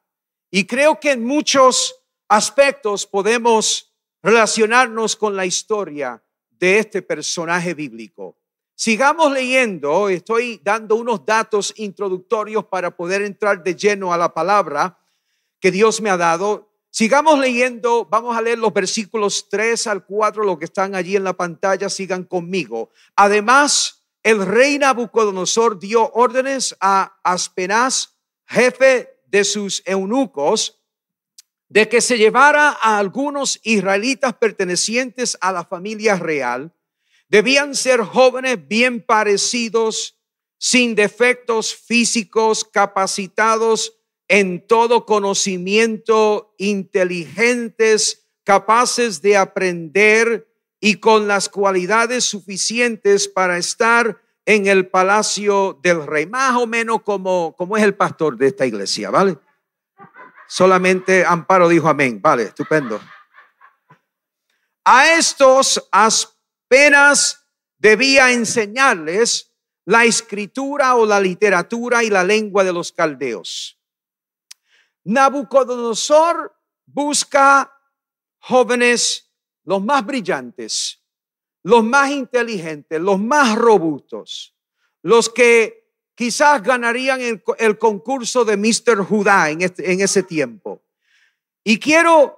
Y 0.51 0.65
creo 0.65 0.99
que 0.99 1.11
en 1.11 1.25
muchos 1.25 1.95
aspectos 2.27 3.05
podemos 3.05 3.93
relacionarnos 4.21 5.15
con 5.15 5.35
la 5.35 5.45
historia 5.45 6.21
de 6.49 6.79
este 6.79 7.01
personaje 7.01 7.73
bíblico. 7.73 8.37
Sigamos 8.75 9.31
leyendo, 9.33 10.09
estoy 10.09 10.61
dando 10.63 10.95
unos 10.95 11.25
datos 11.25 11.73
introductorios 11.77 12.65
para 12.65 12.95
poder 12.95 13.21
entrar 13.23 13.61
de 13.61 13.75
lleno 13.75 14.13
a 14.13 14.17
la 14.17 14.33
palabra 14.33 14.97
que 15.59 15.71
Dios 15.71 16.01
me 16.01 16.09
ha 16.09 16.17
dado. 16.17 16.69
Sigamos 16.89 17.37
leyendo, 17.39 18.05
vamos 18.05 18.37
a 18.37 18.41
leer 18.41 18.57
los 18.57 18.73
versículos 18.73 19.47
3 19.49 19.87
al 19.87 20.05
4, 20.05 20.43
los 20.43 20.57
que 20.57 20.65
están 20.65 20.95
allí 20.95 21.15
en 21.15 21.25
la 21.25 21.33
pantalla, 21.33 21.89
sigan 21.89 22.23
conmigo. 22.23 22.89
Además, 23.15 23.98
el 24.23 24.45
rey 24.45 24.77
Nabucodonosor 24.79 25.79
dio 25.79 26.11
órdenes 26.13 26.75
a 26.79 27.19
Aspenaz, 27.23 28.17
jefe 28.45 29.09
de 29.27 29.43
sus 29.43 29.81
eunucos 29.85 30.79
de 31.69 31.87
que 31.87 32.01
se 32.01 32.17
llevara 32.17 32.69
a 32.81 32.97
algunos 32.97 33.59
israelitas 33.63 34.33
pertenecientes 34.33 35.37
a 35.39 35.51
la 35.51 35.63
familia 35.63 36.15
real. 36.15 36.73
Debían 37.27 37.75
ser 37.75 38.01
jóvenes 38.01 38.67
bien 38.67 39.05
parecidos, 39.05 40.17
sin 40.57 40.95
defectos 40.95 41.75
físicos, 41.75 42.65
capacitados 42.65 43.93
en 44.27 44.65
todo 44.65 45.05
conocimiento, 45.05 46.53
inteligentes, 46.57 48.27
capaces 48.43 49.21
de 49.21 49.37
aprender 49.37 50.48
y 50.79 50.95
con 50.95 51.27
las 51.27 51.49
cualidades 51.49 52.25
suficientes 52.25 53.27
para 53.27 53.57
estar 53.57 54.21
en 54.45 54.67
el 54.67 54.87
palacio 54.87 55.79
del 55.83 56.07
rey, 56.07 56.25
más 56.25 56.55
o 56.55 56.65
menos 56.65 57.03
como, 57.03 57.55
como 57.55 57.77
es 57.77 57.83
el 57.83 57.95
pastor 57.95 58.37
de 58.37 58.47
esta 58.47 58.65
iglesia, 58.65 59.09
¿vale? 59.09 59.37
Solamente 60.47 61.23
Amparo 61.25 61.67
dijo 61.67 61.87
amén, 61.87 62.19
vale, 62.21 62.43
estupendo. 62.43 62.99
A 64.83 65.13
estos 65.13 65.87
apenas 65.91 67.45
debía 67.77 68.31
enseñarles 68.31 69.53
la 69.85 70.05
escritura 70.05 70.95
o 70.95 71.05
la 71.05 71.19
literatura 71.19 72.03
y 72.03 72.09
la 72.09 72.23
lengua 72.23 72.63
de 72.63 72.73
los 72.73 72.91
caldeos. 72.91 73.79
Nabucodonosor 75.03 76.55
busca 76.85 77.71
jóvenes 78.39 79.28
los 79.69 79.85
más 79.85 80.03
brillantes, 80.03 80.99
los 81.61 81.83
más 81.83 82.09
inteligentes, 82.09 82.99
los 82.99 83.19
más 83.19 83.55
robustos, 83.55 84.57
los 85.03 85.29
que 85.29 85.93
quizás 86.15 86.63
ganarían 86.63 87.21
el, 87.21 87.77
concurso 87.77 88.43
de 88.43 88.57
Mr. 88.57 89.05
Judá 89.05 89.51
en, 89.51 89.61
este, 89.61 89.91
en 89.91 90.01
ese 90.01 90.23
tiempo. 90.23 90.81
Y 91.63 91.77
quiero 91.77 92.35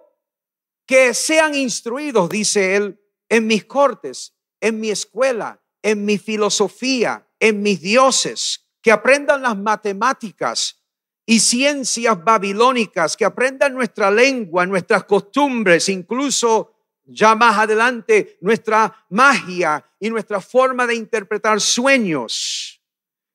que 0.86 1.14
sean 1.14 1.56
instruidos, 1.56 2.30
dice 2.30 2.76
él, 2.76 3.00
en 3.30 3.48
mis 3.48 3.64
cortes, 3.64 4.34
en 4.60 4.82
mi 4.82 4.90
escuela, 4.90 5.58
en 5.82 6.04
mi 6.04 6.18
filosofía, 6.18 7.26
en 7.40 7.64
mis 7.64 7.80
dioses, 7.80 8.68
que 8.82 8.92
aprendan 8.92 9.42
las 9.42 9.58
matemáticas 9.58 10.84
y 11.26 11.40
ciencias 11.40 12.22
babilónicas, 12.22 13.16
que 13.16 13.24
aprendan 13.24 13.74
nuestra 13.74 14.12
lengua, 14.12 14.66
nuestras 14.66 15.06
costumbres, 15.06 15.88
incluso 15.88 16.76
ya 17.06 17.36
más 17.36 17.58
adelante 17.58 18.38
nuestra 18.42 19.06
magia 19.10 19.86
y 20.00 20.10
nuestra 20.10 20.42
forma 20.42 20.88
de 20.88 20.96
interpretar 20.96 21.60
sueños. 21.60 22.82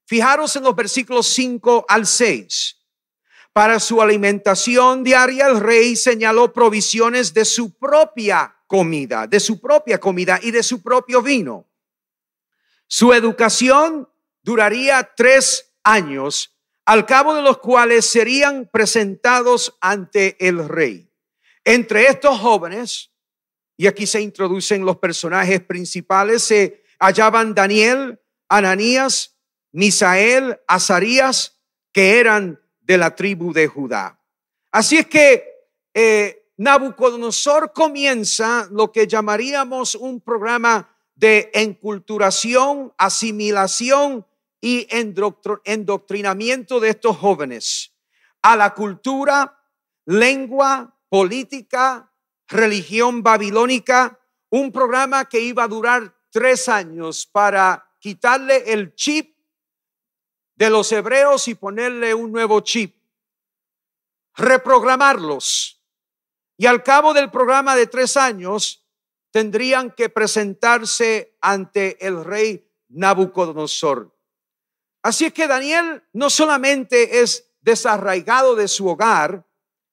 Fijaros 0.07 0.55
en 0.57 0.63
los 0.63 0.75
versículos 0.75 1.27
5 1.27 1.87
al 1.89 2.07
6. 2.07 2.77
Para 3.53 3.81
su 3.81 4.03
alimentación 4.03 5.03
diaria 5.03 5.47
el 5.47 5.61
rey 5.61 5.97
señaló 5.97 6.53
provisiones 6.53 7.33
de 7.33 7.45
su 7.45 7.77
propia 7.77 8.55
comida, 8.67 9.27
de 9.27 9.41
su 9.41 9.61
propia 9.61 9.99
comida 9.99 10.39
y 10.43 10.51
de 10.51 10.63
su 10.63 10.83
propio 10.83 11.23
vino. 11.23 11.67
Su 12.87 13.13
educación 13.13 14.09
duraría 14.43 15.15
tres 15.17 15.73
años, 15.83 16.57
al 16.85 17.05
cabo 17.07 17.35
de 17.35 17.43
los 17.43 17.59
cuales 17.59 18.07
serían 18.07 18.69
presentados 18.71 19.77
ante 19.81 20.37
el 20.47 20.69
rey. 20.69 21.11
Entre 21.65 22.07
estos 22.07 22.39
jóvenes 22.39 23.11
y 23.77 23.87
aquí 23.87 24.07
se 24.07 24.21
introducen 24.21 24.85
los 24.85 24.97
personajes 24.97 25.61
principales. 25.61 26.43
Se 26.43 26.83
hallaban 26.99 27.55
Daniel, 27.55 28.21
Ananías, 28.49 29.37
Misael, 29.73 30.59
Azarías, 30.67 31.59
que 31.93 32.19
eran 32.19 32.61
de 32.81 32.99
la 32.99 33.15
tribu 33.15 33.53
de 33.53 33.67
Judá. 33.67 34.21
Así 34.71 34.97
es 34.99 35.07
que 35.07 35.45
eh, 35.93 36.51
Nabucodonosor 36.57 37.73
comienza 37.73 38.69
lo 38.71 38.93
que 38.93 39.07
llamaríamos 39.07 39.95
un 39.95 40.21
programa 40.21 40.97
de 41.15 41.51
enculturación, 41.55 42.93
asimilación 42.97 44.27
y 44.61 44.87
endoctrinamiento 44.91 46.81
de 46.81 46.91
estos 46.91 47.17
jóvenes 47.17 47.93
a 48.43 48.57
la 48.57 48.75
cultura, 48.75 49.59
lengua, 50.05 50.97
política, 51.09 52.13
religión 52.49 53.23
babilónica, 53.23 54.21
un 54.51 54.73
programa 54.73 55.29
que 55.29 55.41
iba 55.41 55.65
a 55.65 55.69
durar 55.69 56.15
tres 56.31 56.69
años 56.69 57.27
para 57.27 57.91
quitarle 57.99 58.73
el 58.73 58.95
chip 58.95 59.37
de 60.55 60.71
los 60.71 60.91
hebreos 60.93 61.49
y 61.49 61.55
ponerle 61.55 62.15
un 62.15 62.33
nuevo 62.33 62.61
chip, 62.61 62.97
reprogramarlos. 64.35 65.83
Y 66.57 66.67
al 66.67 66.83
cabo 66.83 67.13
del 67.13 67.31
programa 67.31 67.77
de 67.77 67.87
tres 67.87 68.17
años, 68.17 68.87
tendrían 69.31 69.91
que 69.91 70.09
presentarse 70.09 71.37
ante 71.43 72.07
el 72.07 72.25
rey 72.25 72.67
Nabucodonosor. 72.89 74.17
Así 75.03 75.27
es 75.27 75.33
que 75.33 75.47
Daniel 75.47 76.05
no 76.13 76.31
solamente 76.31 77.21
es 77.21 77.53
desarraigado 77.61 78.55
de 78.55 78.69
su 78.69 78.89
hogar, 78.89 79.47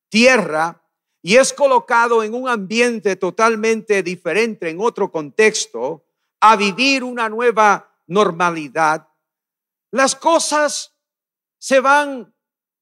tierra, 0.10 0.83
y 1.26 1.38
es 1.38 1.54
colocado 1.54 2.22
en 2.22 2.34
un 2.34 2.50
ambiente 2.50 3.16
totalmente 3.16 4.04
diferente, 4.04 4.70
en 4.70 4.82
otro 4.82 5.10
contexto, 5.10 6.06
a 6.42 6.58
vivir 6.58 7.02
una 7.06 7.30
nueva 7.30 7.90
normalidad, 8.08 9.08
las 9.90 10.16
cosas 10.16 10.94
se 11.58 11.80
van 11.80 12.36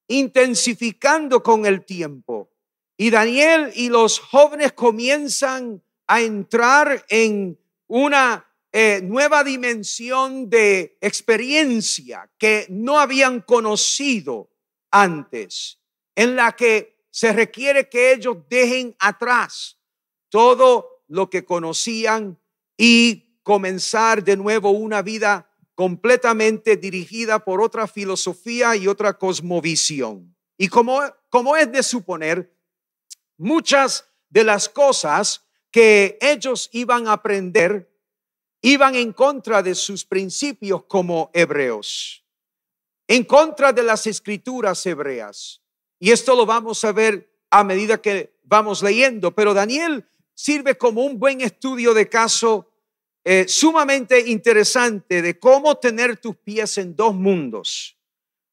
intensificando 0.08 1.44
con 1.44 1.68
el 1.68 1.86
tiempo. 1.86 2.52
Y 2.98 3.12
Daniel 3.12 3.72
y 3.76 3.90
los 3.90 4.20
jóvenes 4.20 4.74
comienzan 4.74 5.84
a 6.08 6.22
entrar 6.22 7.06
en 7.10 7.60
una 7.86 8.52
eh, 8.72 9.02
nueva 9.04 9.44
dimensión 9.44 10.50
de 10.50 10.98
experiencia 11.00 12.28
que 12.40 12.66
no 12.70 13.00
habían 13.00 13.42
conocido 13.42 14.50
antes, 14.90 15.80
en 16.16 16.36
la 16.36 16.54
que 16.54 17.01
se 17.12 17.32
requiere 17.34 17.88
que 17.90 18.14
ellos 18.14 18.38
dejen 18.50 18.96
atrás 19.00 19.78
todo 20.30 21.04
lo 21.08 21.30
que 21.30 21.46
conocían 21.46 22.40
y 22.78 23.38
comenzar 23.44 24.24
de 24.24 24.38
nuevo 24.38 24.72
una 24.72 25.02
vida 25.02 25.50
completamente 25.76 26.78
dirigida 26.78 27.44
por 27.44 27.62
otra 27.62 27.88
filosofía 27.88 28.76
y 28.76 28.88
otra 28.88 29.18
cosmovisión. 29.18 30.36
Y 30.58 30.68
como, 30.68 31.02
como 31.30 31.56
es 31.56 31.72
de 31.72 31.84
suponer, 31.84 32.56
muchas 33.38 34.06
de 34.30 34.44
las 34.44 34.70
cosas 34.70 35.46
que 35.70 36.18
ellos 36.22 36.70
iban 36.72 37.08
a 37.08 37.14
aprender 37.14 37.92
iban 38.62 38.96
en 38.96 39.12
contra 39.12 39.64
de 39.64 39.76
sus 39.76 40.06
principios 40.06 40.84
como 40.86 41.32
hebreos, 41.34 42.24
en 43.08 43.24
contra 43.24 43.74
de 43.74 43.84
las 43.84 44.06
escrituras 44.08 44.86
hebreas. 44.86 45.61
Y 46.04 46.10
esto 46.10 46.36
lo 46.36 46.48
vamos 46.48 46.84
a 46.84 46.92
ver 46.94 47.32
a 47.52 47.64
medida 47.64 48.02
que 48.02 48.34
vamos 48.44 48.82
leyendo, 48.82 49.36
pero 49.36 49.54
Daniel 49.54 50.04
sirve 50.34 50.76
como 50.76 51.06
un 51.06 51.20
buen 51.20 51.42
estudio 51.42 51.94
de 51.94 52.10
caso 52.10 52.72
eh, 53.24 53.46
sumamente 53.48 54.20
interesante 54.32 55.22
de 55.22 55.38
cómo 55.38 55.78
tener 55.78 56.18
tus 56.18 56.36
pies 56.38 56.80
en 56.80 56.96
dos 56.96 57.14
mundos, 57.14 58.00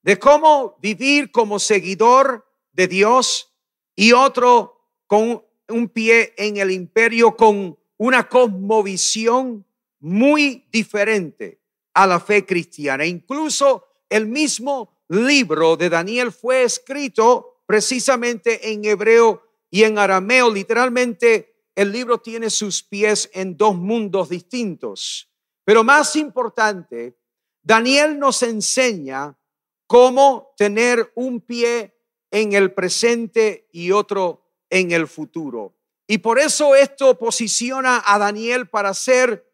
de 0.02 0.18
cómo 0.18 0.76
vivir 0.82 1.32
como 1.32 1.58
seguidor 1.58 2.46
de 2.72 2.86
Dios 2.86 3.50
y 3.96 4.12
otro 4.12 4.82
con 5.06 5.42
un 5.68 5.88
pie 5.88 6.34
en 6.36 6.58
el 6.58 6.70
imperio 6.70 7.34
con 7.34 7.78
una 7.96 8.28
cosmovisión 8.28 9.64
muy 10.00 10.66
diferente 10.70 11.62
a 11.94 12.06
la 12.06 12.20
fe 12.20 12.44
cristiana. 12.44 13.06
Incluso 13.06 13.86
el 14.10 14.26
mismo 14.26 14.97
libro 15.08 15.76
de 15.76 15.88
Daniel 15.88 16.32
fue 16.32 16.62
escrito 16.62 17.62
precisamente 17.66 18.72
en 18.72 18.84
hebreo 18.84 19.42
y 19.70 19.84
en 19.84 19.98
arameo. 19.98 20.50
Literalmente 20.50 21.54
el 21.74 21.92
libro 21.92 22.18
tiene 22.18 22.50
sus 22.50 22.82
pies 22.82 23.30
en 23.32 23.56
dos 23.56 23.76
mundos 23.76 24.28
distintos. 24.28 25.30
Pero 25.64 25.84
más 25.84 26.16
importante, 26.16 27.18
Daniel 27.62 28.18
nos 28.18 28.42
enseña 28.42 29.38
cómo 29.86 30.54
tener 30.56 31.12
un 31.14 31.40
pie 31.40 31.94
en 32.30 32.52
el 32.52 32.72
presente 32.72 33.68
y 33.72 33.90
otro 33.90 34.44
en 34.70 34.92
el 34.92 35.06
futuro. 35.06 35.74
Y 36.06 36.18
por 36.18 36.38
eso 36.38 36.74
esto 36.74 37.18
posiciona 37.18 38.02
a 38.06 38.18
Daniel 38.18 38.68
para 38.68 38.94
ser 38.94 39.46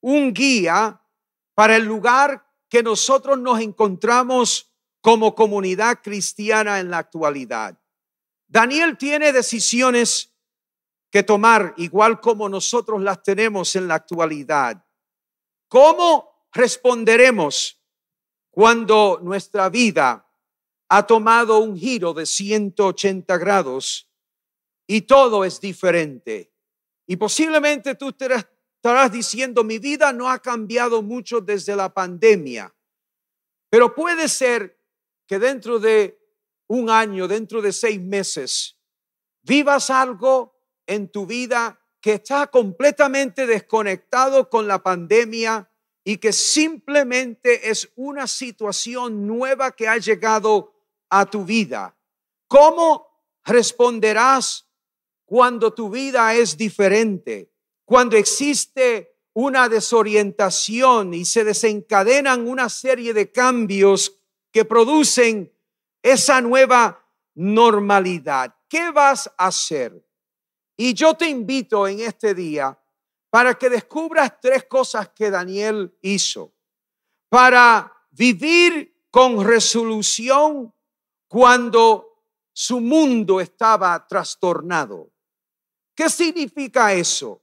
un 0.00 0.32
guía 0.32 1.00
para 1.54 1.76
el 1.76 1.84
lugar 1.84 2.46
que 2.68 2.82
nosotros 2.82 3.38
nos 3.38 3.60
encontramos 3.60 4.71
como 5.02 5.34
comunidad 5.34 5.98
cristiana 6.00 6.78
en 6.78 6.88
la 6.88 6.98
actualidad. 6.98 7.76
Daniel 8.46 8.96
tiene 8.96 9.32
decisiones 9.32 10.32
que 11.10 11.24
tomar, 11.24 11.74
igual 11.76 12.20
como 12.20 12.48
nosotros 12.48 13.02
las 13.02 13.22
tenemos 13.22 13.74
en 13.76 13.88
la 13.88 13.96
actualidad. 13.96 14.82
¿Cómo 15.68 16.46
responderemos 16.52 17.82
cuando 18.50 19.18
nuestra 19.22 19.68
vida 19.68 20.26
ha 20.88 21.06
tomado 21.06 21.58
un 21.58 21.76
giro 21.76 22.14
de 22.14 22.24
180 22.24 23.36
grados 23.38 24.08
y 24.86 25.02
todo 25.02 25.44
es 25.44 25.60
diferente? 25.60 26.54
Y 27.06 27.16
posiblemente 27.16 27.96
tú 27.96 28.10
estarás 28.10 29.10
diciendo, 29.10 29.64
mi 29.64 29.78
vida 29.78 30.12
no 30.12 30.30
ha 30.30 30.38
cambiado 30.38 31.02
mucho 31.02 31.40
desde 31.40 31.74
la 31.74 31.92
pandemia, 31.92 32.72
pero 33.68 33.94
puede 33.94 34.28
ser 34.28 34.81
que 35.26 35.38
dentro 35.38 35.78
de 35.78 36.18
un 36.66 36.90
año, 36.90 37.28
dentro 37.28 37.60
de 37.60 37.72
seis 37.72 38.00
meses, 38.00 38.78
vivas 39.42 39.90
algo 39.90 40.56
en 40.86 41.08
tu 41.08 41.26
vida 41.26 41.78
que 42.00 42.14
está 42.14 42.48
completamente 42.48 43.46
desconectado 43.46 44.50
con 44.50 44.66
la 44.66 44.82
pandemia 44.82 45.70
y 46.04 46.16
que 46.16 46.32
simplemente 46.32 47.70
es 47.70 47.90
una 47.94 48.26
situación 48.26 49.26
nueva 49.26 49.70
que 49.70 49.86
ha 49.86 49.98
llegado 49.98 50.74
a 51.08 51.26
tu 51.26 51.44
vida. 51.44 51.96
¿Cómo 52.48 53.06
responderás 53.44 54.66
cuando 55.24 55.72
tu 55.72 55.90
vida 55.90 56.34
es 56.34 56.56
diferente? 56.56 57.52
Cuando 57.84 58.16
existe 58.16 59.14
una 59.34 59.68
desorientación 59.68 61.14
y 61.14 61.24
se 61.24 61.44
desencadenan 61.44 62.48
una 62.48 62.68
serie 62.68 63.14
de 63.14 63.30
cambios 63.30 64.21
que 64.52 64.64
producen 64.64 65.52
esa 66.02 66.40
nueva 66.40 67.04
normalidad. 67.34 68.54
¿Qué 68.68 68.90
vas 68.90 69.28
a 69.36 69.46
hacer? 69.46 70.06
Y 70.76 70.94
yo 70.94 71.14
te 71.14 71.28
invito 71.28 71.88
en 71.88 72.00
este 72.00 72.34
día 72.34 72.78
para 73.30 73.54
que 73.54 73.70
descubras 73.70 74.40
tres 74.40 74.64
cosas 74.64 75.08
que 75.08 75.30
Daniel 75.30 75.96
hizo 76.02 76.52
para 77.28 77.90
vivir 78.10 79.06
con 79.10 79.42
resolución 79.42 80.74
cuando 81.28 82.26
su 82.52 82.80
mundo 82.80 83.40
estaba 83.40 84.06
trastornado. 84.06 85.10
¿Qué 85.94 86.10
significa 86.10 86.92
eso? 86.92 87.42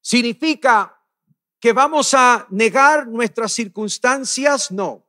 ¿Significa 0.00 0.98
que 1.60 1.72
vamos 1.72 2.14
a 2.14 2.46
negar 2.50 3.06
nuestras 3.06 3.52
circunstancias? 3.52 4.70
No, 4.70 5.03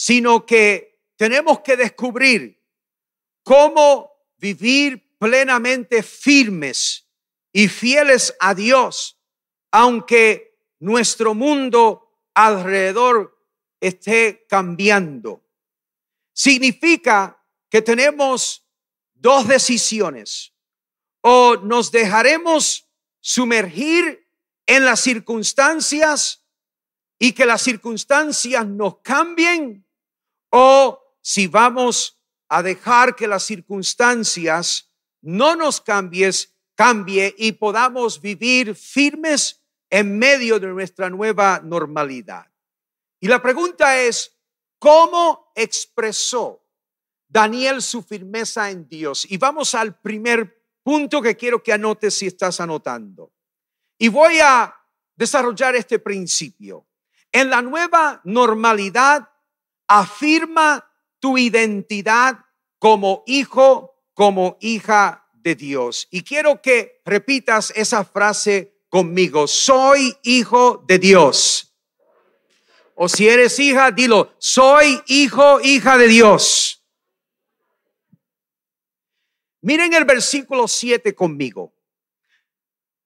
sino 0.00 0.46
que 0.46 1.02
tenemos 1.16 1.58
que 1.58 1.76
descubrir 1.76 2.64
cómo 3.42 4.12
vivir 4.36 5.18
plenamente 5.18 6.04
firmes 6.04 7.10
y 7.52 7.66
fieles 7.66 8.32
a 8.38 8.54
Dios, 8.54 9.20
aunque 9.72 10.56
nuestro 10.78 11.34
mundo 11.34 12.16
alrededor 12.32 13.44
esté 13.80 14.46
cambiando. 14.48 15.44
Significa 16.32 17.44
que 17.68 17.82
tenemos 17.82 18.70
dos 19.14 19.48
decisiones. 19.48 20.54
O 21.22 21.56
nos 21.56 21.90
dejaremos 21.90 22.88
sumergir 23.18 24.30
en 24.64 24.84
las 24.84 25.00
circunstancias 25.00 26.46
y 27.18 27.32
que 27.32 27.46
las 27.46 27.62
circunstancias 27.62 28.64
nos 28.64 29.00
cambien, 29.00 29.87
o 30.50 31.00
si 31.20 31.46
vamos 31.46 32.20
a 32.48 32.62
dejar 32.62 33.14
que 33.14 33.26
las 33.26 33.44
circunstancias 33.44 34.90
no 35.20 35.56
nos 35.56 35.80
cambies, 35.80 36.56
cambie 36.74 37.34
y 37.36 37.52
podamos 37.52 38.20
vivir 38.20 38.74
firmes 38.74 39.62
en 39.90 40.18
medio 40.18 40.58
de 40.58 40.68
nuestra 40.68 41.10
nueva 41.10 41.60
normalidad. 41.62 42.46
Y 43.20 43.28
la 43.28 43.42
pregunta 43.42 44.00
es, 44.00 44.38
¿cómo 44.78 45.52
expresó 45.54 46.64
Daniel 47.26 47.82
su 47.82 48.02
firmeza 48.02 48.70
en 48.70 48.88
Dios? 48.88 49.26
Y 49.28 49.36
vamos 49.38 49.74
al 49.74 50.00
primer 50.00 50.62
punto 50.82 51.20
que 51.20 51.36
quiero 51.36 51.62
que 51.62 51.72
anotes 51.72 52.14
si 52.14 52.26
estás 52.26 52.60
anotando. 52.60 53.32
Y 53.98 54.08
voy 54.08 54.38
a 54.38 54.74
desarrollar 55.16 55.74
este 55.74 55.98
principio. 55.98 56.86
En 57.32 57.50
la 57.50 57.60
nueva 57.60 58.20
normalidad, 58.24 59.28
afirma 59.88 60.88
tu 61.18 61.36
identidad 61.38 62.38
como 62.78 63.24
hijo 63.26 63.94
como 64.14 64.56
hija 64.60 65.26
de 65.32 65.54
Dios. 65.54 66.08
Y 66.10 66.22
quiero 66.22 66.60
que 66.60 67.00
repitas 67.04 67.72
esa 67.74 68.04
frase 68.04 68.82
conmigo. 68.88 69.46
Soy 69.46 70.16
hijo 70.22 70.84
de 70.86 70.98
Dios. 70.98 71.74
O 72.94 73.08
si 73.08 73.28
eres 73.28 73.58
hija, 73.60 73.92
dilo, 73.92 74.34
soy 74.38 75.00
hijo, 75.06 75.60
hija 75.60 75.96
de 75.96 76.08
Dios. 76.08 76.84
Miren 79.60 79.94
el 79.94 80.04
versículo 80.04 80.66
7 80.66 81.14
conmigo. 81.14 81.72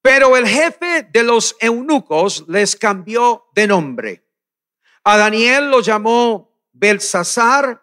Pero 0.00 0.36
el 0.36 0.48
jefe 0.48 1.02
de 1.12 1.22
los 1.22 1.56
eunucos 1.60 2.44
les 2.48 2.74
cambió 2.74 3.50
de 3.54 3.66
nombre. 3.66 4.26
A 5.04 5.16
Daniel 5.16 5.70
lo 5.70 5.80
llamó 5.80 6.51
Belsasar, 6.72 7.82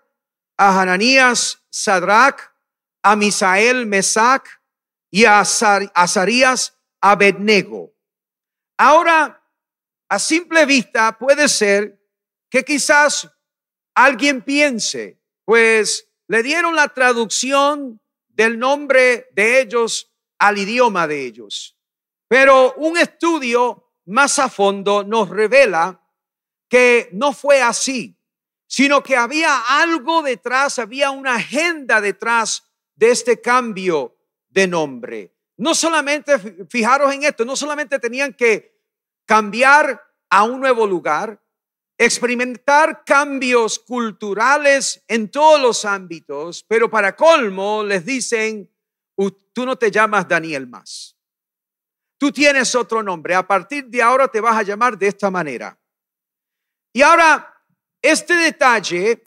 a 0.57 0.81
Hananías 0.81 1.63
Sadrach, 1.69 2.53
a 3.01 3.15
Misael 3.15 3.85
Mesac 3.85 4.61
y 5.09 5.25
a 5.25 5.39
Azarías 5.39 6.77
Abednego. 7.01 7.93
Ahora, 8.77 9.41
a 10.09 10.19
simple 10.19 10.65
vista 10.65 11.17
puede 11.17 11.47
ser 11.47 11.99
que 12.49 12.63
quizás 12.63 13.29
alguien 13.95 14.41
piense, 14.41 15.21
pues 15.45 16.09
le 16.27 16.43
dieron 16.43 16.75
la 16.75 16.89
traducción 16.89 18.01
del 18.27 18.59
nombre 18.59 19.29
de 19.33 19.61
ellos 19.61 20.11
al 20.39 20.57
idioma 20.57 21.07
de 21.07 21.25
ellos. 21.25 21.77
Pero 22.27 22.73
un 22.75 22.97
estudio 22.97 23.91
más 24.05 24.39
a 24.39 24.49
fondo 24.49 25.03
nos 25.03 25.29
revela 25.29 26.01
que 26.67 27.09
no 27.13 27.33
fue 27.33 27.61
así, 27.61 28.18
sino 28.69 29.01
que 29.01 29.17
había 29.17 29.81
algo 29.81 30.21
detrás, 30.21 30.77
había 30.77 31.09
una 31.09 31.35
agenda 31.35 31.99
detrás 32.01 32.69
de 32.95 33.09
este 33.09 33.41
cambio 33.41 34.15
de 34.47 34.67
nombre. 34.67 35.33
no 35.57 35.73
solamente, 35.73 36.37
fijaros 36.69 37.13
en 37.13 37.23
esto, 37.23 37.43
no 37.43 37.55
solamente 37.55 37.99
tenían 37.99 38.33
que 38.33 38.79
cambiar 39.25 40.01
a 40.29 40.43
un 40.43 40.59
nuevo 40.59 40.85
lugar, 40.85 41.41
experimentar 41.97 43.03
cambios 43.03 43.79
culturales 43.79 45.03
en 45.07 45.29
todos 45.29 45.59
los 45.59 45.83
ámbitos, 45.83 46.63
pero 46.63 46.89
para 46.89 47.15
colmo 47.15 47.83
les 47.83 48.05
dicen, 48.05 48.71
tú 49.51 49.65
no 49.65 49.75
te 49.75 49.91
llamas 49.91 50.27
Daniel 50.27 50.67
más. 50.67 51.17
Tú 52.17 52.31
tienes 52.31 52.75
otro 52.75 53.01
nombre. 53.01 53.33
A 53.33 53.47
partir 53.47 53.87
de 53.87 54.01
ahora 54.01 54.27
te 54.27 54.39
vas 54.39 54.55
a 54.55 54.63
llamar 54.63 54.97
de 54.97 55.07
esta 55.07 55.31
manera. 55.31 55.77
Y 56.93 57.01
ahora, 57.01 57.58
este 58.01 58.35
detalle 58.35 59.23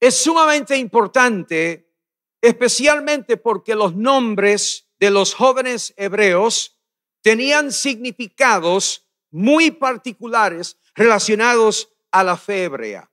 es 0.00 0.22
sumamente 0.22 0.76
importante, 0.76 1.92
especialmente 2.40 3.36
porque 3.36 3.74
los 3.74 3.94
nombres 3.96 4.88
de 5.00 5.10
los 5.10 5.34
jóvenes 5.34 5.92
hebreos 5.96 6.78
tenían 7.22 7.72
significados 7.72 9.08
muy 9.30 9.70
particulares 9.70 10.78
relacionados 10.94 11.92
a 12.10 12.24
la 12.24 12.36
fe 12.36 12.64
hebrea. 12.64 13.10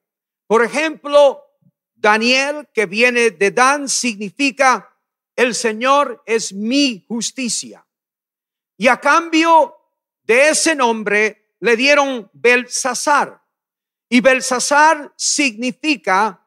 Por 0.47 0.63
ejemplo, 0.63 1.43
Daniel, 1.95 2.67
que 2.73 2.85
viene 2.85 3.31
de 3.31 3.51
Dan, 3.51 3.89
significa 3.89 4.95
el 5.35 5.53
Señor 5.55 6.21
es 6.25 6.53
mi 6.53 7.03
justicia. 7.07 7.85
Y 8.77 8.87
a 8.87 8.99
cambio 8.99 9.75
de 10.23 10.49
ese 10.49 10.75
nombre 10.75 11.55
le 11.59 11.75
dieron 11.75 12.29
Belsasar. 12.33 13.41
Y 14.09 14.21
Belsasar 14.21 15.13
significa 15.15 16.41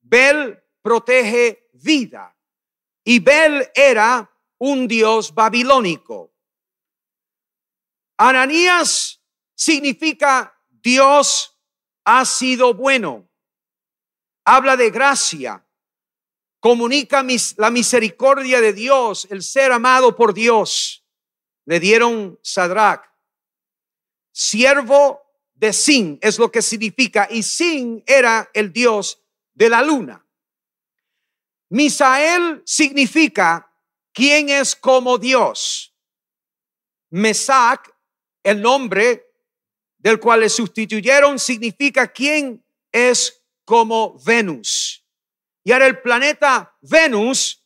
Bel 0.00 0.62
protege 0.82 1.68
vida. 1.72 2.34
Y 3.04 3.20
Bel 3.20 3.70
era 3.74 4.30
un 4.58 4.86
dios 4.86 5.34
babilónico. 5.34 6.34
Ananías 8.16 9.20
significa 9.54 10.54
Dios 10.68 11.56
ha 12.04 12.24
sido 12.24 12.74
bueno. 12.74 13.28
Habla 14.44 14.76
de 14.76 14.90
gracia. 14.90 15.64
Comunica 16.60 17.24
la 17.56 17.70
misericordia 17.70 18.60
de 18.60 18.72
Dios, 18.72 19.28
el 19.30 19.42
ser 19.42 19.70
amado 19.72 20.16
por 20.16 20.34
Dios. 20.34 21.04
Le 21.66 21.78
dieron 21.78 22.38
Sadrach. 22.42 23.04
Siervo 24.32 25.27
de 25.58 25.72
Sin 25.72 26.18
es 26.22 26.38
lo 26.38 26.50
que 26.50 26.62
significa. 26.62 27.26
Y 27.30 27.42
Sin 27.42 28.02
era 28.06 28.48
el 28.54 28.72
Dios 28.72 29.20
de 29.54 29.68
la 29.68 29.82
luna. 29.82 30.24
Misael 31.70 32.62
significa 32.64 33.70
quién 34.12 34.48
es 34.48 34.74
como 34.74 35.18
Dios. 35.18 35.94
Mesac, 37.10 37.92
el 38.42 38.62
nombre 38.62 39.26
del 39.98 40.20
cual 40.20 40.40
le 40.40 40.48
sustituyeron, 40.48 41.38
significa 41.38 42.06
quién 42.06 42.64
es 42.92 43.42
como 43.64 44.18
Venus. 44.24 45.04
Y 45.64 45.72
ahora 45.72 45.86
el 45.86 46.00
planeta 46.00 46.76
Venus 46.80 47.64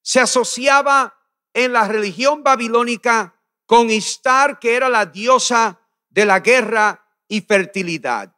se 0.00 0.20
asociaba 0.20 1.14
en 1.52 1.72
la 1.72 1.86
religión 1.86 2.42
babilónica 2.42 3.38
con 3.66 3.90
Istar, 3.90 4.58
que 4.58 4.74
era 4.74 4.88
la 4.88 5.04
diosa 5.04 5.80
de 6.08 6.24
la 6.24 6.40
guerra 6.40 7.04
y 7.28 7.42
fertilidad. 7.42 8.34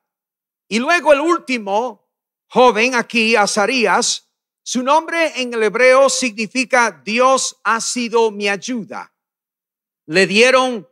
Y 0.68 0.78
luego 0.78 1.12
el 1.12 1.20
último 1.20 2.10
joven 2.48 2.94
aquí, 2.94 3.36
Azarías, 3.36 4.28
su 4.62 4.82
nombre 4.82 5.40
en 5.40 5.54
el 5.54 5.62
hebreo 5.62 6.08
significa 6.10 7.02
Dios 7.04 7.58
ha 7.64 7.80
sido 7.80 8.30
mi 8.30 8.48
ayuda. 8.48 9.14
Le 10.06 10.26
dieron 10.26 10.88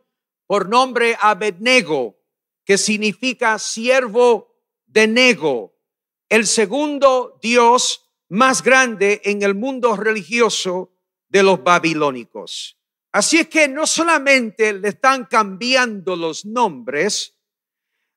por 0.47 0.67
nombre 0.67 1.15
Abednego, 1.21 2.17
que 2.65 2.77
significa 2.77 3.59
siervo 3.59 4.55
de 4.87 5.07
Nego, 5.07 5.75
el 6.27 6.47
segundo 6.47 7.37
Dios 7.41 8.09
más 8.29 8.63
grande 8.63 9.21
en 9.25 9.43
el 9.43 9.55
mundo 9.55 9.95
religioso 9.95 10.91
de 11.27 11.43
los 11.43 11.63
babilónicos. 11.63 12.77
Así 13.11 13.39
es 13.39 13.47
que 13.47 13.67
no 13.67 13.87
solamente 13.87 14.73
le 14.73 14.89
están 14.89 15.25
cambiando 15.25 16.15
los 16.15 16.45
nombres, 16.45 17.38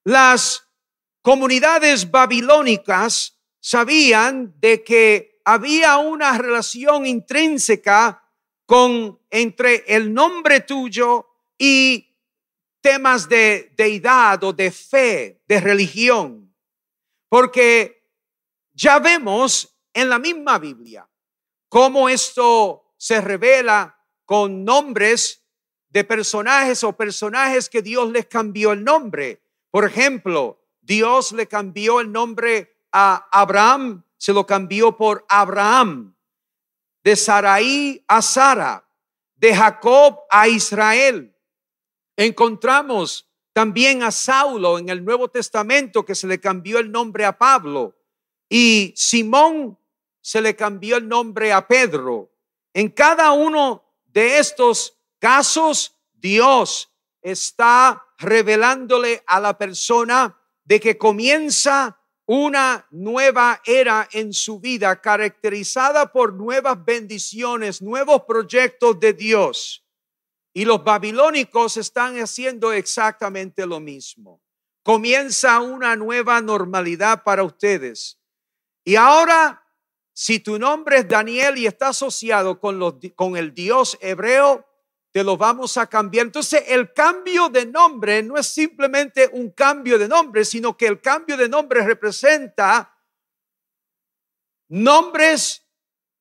las 0.05 0.69
comunidades 1.23 2.11
babilónicas 2.11 3.39
sabían 3.61 4.55
de 4.59 4.83
que 4.83 5.41
había 5.45 5.99
una 5.99 6.37
relación 6.39 7.07
intrínseca 7.07 8.23
con 8.67 9.21
entre 9.31 9.85
el 9.87 10.13
nombre 10.13 10.61
tuyo 10.61 11.27
y 11.59 12.17
temas 12.81 13.29
de 13.29 13.73
deidad 13.77 14.43
o 14.45 14.53
de 14.53 14.71
fe, 14.71 15.43
de 15.47 15.61
religión, 15.61 16.55
porque 17.29 18.09
ya 18.73 18.99
vemos 18.99 19.79
en 19.95 20.09
la 20.09 20.19
misma 20.19 20.59
Biblia 20.59 21.09
cómo 21.69 22.09
esto 22.09 22.95
se 22.97 23.21
revela 23.21 23.99
con 24.25 24.65
nombres 24.65 25.45
de 25.89 26.05
personajes 26.05 26.83
o 26.85 26.97
personajes 26.97 27.69
que 27.69 27.83
Dios 27.83 28.11
les 28.11 28.27
cambió 28.27 28.73
el 28.73 28.83
nombre. 28.85 29.42
Por 29.73 29.85
ejemplo, 29.85 30.63
Dios 30.81 31.33
le 31.33 31.49
cambió 31.49 31.99
el 31.99 32.13
nombre 32.13 32.77
a 32.93 33.29
Abraham, 33.33 34.05
se 34.17 34.33
lo 34.33 34.47
cambió 34.47 34.97
por 34.97 35.27
Abraham, 35.29 36.15
de 37.03 37.17
Sarai 37.17 38.05
a 38.07 38.23
Sara, 38.23 38.89
de 39.35 39.57
Jacob 39.57 40.21
a 40.31 40.47
Israel, 40.47 41.33
Encontramos 42.17 43.29
también 43.53 44.03
a 44.03 44.11
Saulo 44.11 44.79
en 44.79 44.89
el 44.89 45.05
Nuevo 45.05 45.29
Testamento 45.29 46.05
que 46.05 46.15
se 46.15 46.27
le 46.27 46.41
cambió 46.41 46.79
el 46.79 46.93
nombre 46.93 47.25
a 47.25 47.39
Pablo. 47.39 47.97
Y 48.49 48.93
Simón 48.97 49.79
se 50.21 50.41
le 50.41 50.55
cambió 50.55 50.99
el 50.99 51.09
nombre 51.09 51.53
a 51.53 51.67
Pedro. 51.67 52.31
En 52.75 52.91
cada 52.91 53.33
uno 53.33 53.85
de 54.07 54.39
estos 54.39 54.99
casos, 55.19 55.97
Dios 56.13 56.92
está 57.23 58.05
revelándole 58.19 59.23
a 59.27 59.41
la 59.41 59.57
persona 59.57 60.39
de 60.65 60.81
que 60.81 60.99
comienza 60.99 61.99
una 62.27 62.87
nueva 62.91 63.61
era 63.65 64.09
en 64.13 64.33
su 64.33 64.61
vida 64.61 65.01
caracterizada 65.01 66.13
por 66.13 66.35
nuevas 66.35 66.83
bendiciones, 66.85 67.83
nuevos 67.83 68.23
proyectos 68.23 68.99
de 69.01 69.13
Dios. 69.13 69.85
Y 70.55 70.65
los 70.65 70.85
babilónicos 70.85 71.77
están 71.77 72.19
haciendo 72.19 72.73
exactamente 72.73 73.67
lo 73.67 73.81
mismo. 73.81 74.43
Comienza 74.83 75.61
una 75.61 75.97
nueva 75.97 76.41
normalidad 76.41 77.23
para 77.23 77.43
ustedes. 77.43 78.19
Y 78.85 78.97
ahora, 78.97 79.65
si 80.13 80.41
tu 80.41 80.59
nombre 80.59 80.99
es 80.99 81.09
Daniel 81.09 81.57
y 81.57 81.67
está 81.67 81.89
asociado 81.89 82.61
con, 82.61 82.79
los, 82.79 82.95
con 83.15 83.37
el 83.37 83.55
Dios 83.55 83.97
hebreo, 84.01 84.67
te 85.13 85.23
lo 85.23 85.37
vamos 85.37 85.77
a 85.77 85.87
cambiar. 85.87 86.27
Entonces, 86.27 86.65
el 86.67 86.93
cambio 86.93 87.51
de 87.51 87.67
nombre 87.67 88.23
no 88.23 88.39
es 88.39 88.47
simplemente 88.47 89.29
un 89.33 89.51
cambio 89.51 89.99
de 89.99 90.09
nombre, 90.09 90.45
sino 90.45 90.77
que 90.77 90.87
el 90.87 91.01
cambio 91.01 91.37
de 91.37 91.49
nombre 91.49 91.85
representa 91.85 92.99
nombres 94.69 95.69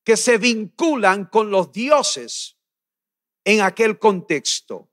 que 0.03 0.17
se 0.17 0.37
vinculan 0.37 1.25
con 1.25 1.49
los 1.49 1.71
dioses 1.71 2.57
en 3.45 3.61
aquel 3.61 3.97
contexto. 3.97 4.91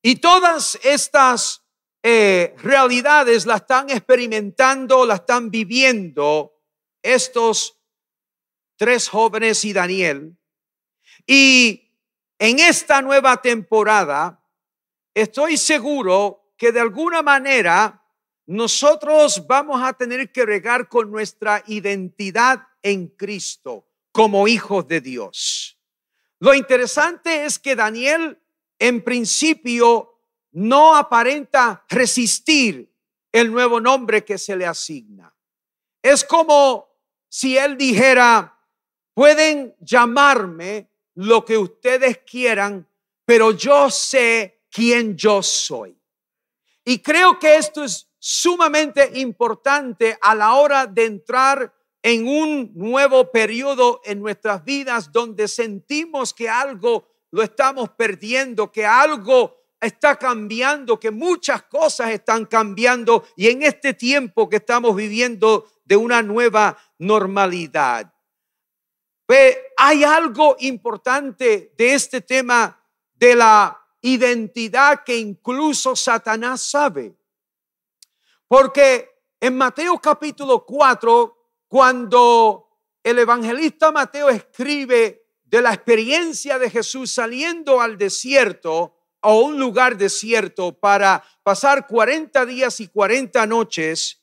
Y 0.00 0.16
todas 0.16 0.78
estas 0.84 1.64
eh, 2.04 2.54
realidades 2.58 3.44
las 3.44 3.62
están 3.62 3.90
experimentando, 3.90 5.04
las 5.04 5.20
están 5.20 5.50
viviendo 5.50 6.62
estos 7.02 7.80
tres 8.76 9.08
jóvenes 9.08 9.64
y 9.64 9.72
Daniel. 9.72 10.38
Y 11.26 11.87
en 12.38 12.58
esta 12.58 13.02
nueva 13.02 13.40
temporada, 13.42 14.44
estoy 15.14 15.56
seguro 15.56 16.52
que 16.56 16.72
de 16.72 16.80
alguna 16.80 17.22
manera 17.22 18.04
nosotros 18.46 19.46
vamos 19.46 19.82
a 19.82 19.92
tener 19.92 20.32
que 20.32 20.46
regar 20.46 20.88
con 20.88 21.10
nuestra 21.10 21.62
identidad 21.66 22.66
en 22.82 23.08
Cristo 23.08 23.86
como 24.12 24.48
hijos 24.48 24.86
de 24.88 25.00
Dios. 25.00 25.78
Lo 26.40 26.54
interesante 26.54 27.44
es 27.44 27.58
que 27.58 27.76
Daniel 27.76 28.40
en 28.78 29.02
principio 29.02 30.20
no 30.52 30.96
aparenta 30.96 31.84
resistir 31.88 32.92
el 33.32 33.52
nuevo 33.52 33.80
nombre 33.80 34.24
que 34.24 34.38
se 34.38 34.56
le 34.56 34.66
asigna. 34.66 35.34
Es 36.02 36.24
como 36.24 36.88
si 37.28 37.58
él 37.58 37.76
dijera, 37.76 38.58
pueden 39.14 39.74
llamarme 39.80 40.88
lo 41.18 41.44
que 41.44 41.58
ustedes 41.58 42.18
quieran, 42.18 42.86
pero 43.24 43.50
yo 43.50 43.90
sé 43.90 44.62
quién 44.70 45.16
yo 45.16 45.42
soy. 45.42 46.00
Y 46.84 47.00
creo 47.00 47.40
que 47.40 47.56
esto 47.56 47.82
es 47.82 48.08
sumamente 48.20 49.10
importante 49.14 50.16
a 50.20 50.36
la 50.36 50.54
hora 50.54 50.86
de 50.86 51.06
entrar 51.06 51.74
en 52.02 52.28
un 52.28 52.70
nuevo 52.72 53.32
periodo 53.32 54.00
en 54.04 54.20
nuestras 54.20 54.64
vidas 54.64 55.10
donde 55.10 55.48
sentimos 55.48 56.32
que 56.32 56.48
algo 56.48 57.08
lo 57.32 57.42
estamos 57.42 57.90
perdiendo, 57.90 58.70
que 58.70 58.86
algo 58.86 59.56
está 59.80 60.14
cambiando, 60.14 61.00
que 61.00 61.10
muchas 61.10 61.64
cosas 61.64 62.10
están 62.10 62.46
cambiando 62.46 63.24
y 63.34 63.48
en 63.48 63.64
este 63.64 63.92
tiempo 63.92 64.48
que 64.48 64.56
estamos 64.58 64.94
viviendo 64.94 65.66
de 65.84 65.96
una 65.96 66.22
nueva 66.22 66.78
normalidad. 66.96 68.14
Hay 69.76 70.04
algo 70.04 70.56
importante 70.60 71.72
de 71.76 71.94
este 71.94 72.20
tema 72.20 72.80
de 73.14 73.34
la 73.34 73.80
identidad 74.00 75.04
que 75.04 75.16
incluso 75.16 75.94
Satanás 75.94 76.62
sabe. 76.62 77.14
Porque 78.46 79.22
en 79.40 79.56
Mateo 79.56 79.98
capítulo 79.98 80.64
4, 80.64 81.36
cuando 81.68 82.68
el 83.02 83.18
evangelista 83.18 83.92
Mateo 83.92 84.30
escribe 84.30 85.26
de 85.44 85.62
la 85.62 85.74
experiencia 85.74 86.58
de 86.58 86.70
Jesús 86.70 87.12
saliendo 87.12 87.80
al 87.80 87.98
desierto, 87.98 88.94
a 89.20 89.32
un 89.32 89.58
lugar 89.58 89.96
desierto 89.96 90.78
para 90.78 91.24
pasar 91.42 91.86
40 91.86 92.46
días 92.46 92.80
y 92.80 92.88
40 92.88 93.46
noches, 93.46 94.22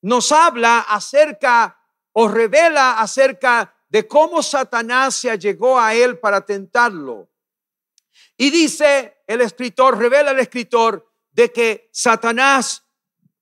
nos 0.00 0.30
habla 0.32 0.80
acerca 0.80 1.78
o 2.12 2.28
revela 2.28 3.00
acerca 3.00 3.74
de 3.88 4.06
cómo 4.06 4.42
Satanás 4.42 5.16
se 5.16 5.38
llegó 5.38 5.78
a 5.78 5.94
él 5.94 6.18
para 6.18 6.44
tentarlo. 6.44 7.30
Y 8.36 8.50
dice 8.50 9.18
el 9.26 9.40
escritor, 9.40 9.98
revela 9.98 10.30
el 10.30 10.38
escritor, 10.38 11.06
de 11.32 11.52
que 11.52 11.88
Satanás 11.92 12.84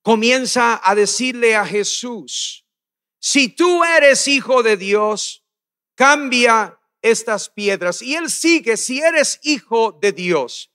comienza 0.02 0.80
a 0.84 0.94
decirle 0.94 1.56
a 1.56 1.64
Jesús, 1.64 2.66
si 3.18 3.48
tú 3.48 3.82
eres 3.82 4.28
hijo 4.28 4.62
de 4.62 4.76
Dios, 4.76 5.44
cambia 5.94 6.78
estas 7.02 7.48
piedras. 7.48 8.02
Y 8.02 8.14
él 8.14 8.30
sigue, 8.30 8.76
si 8.76 9.00
eres 9.00 9.40
hijo 9.42 9.92
de 9.92 10.12
Dios, 10.12 10.70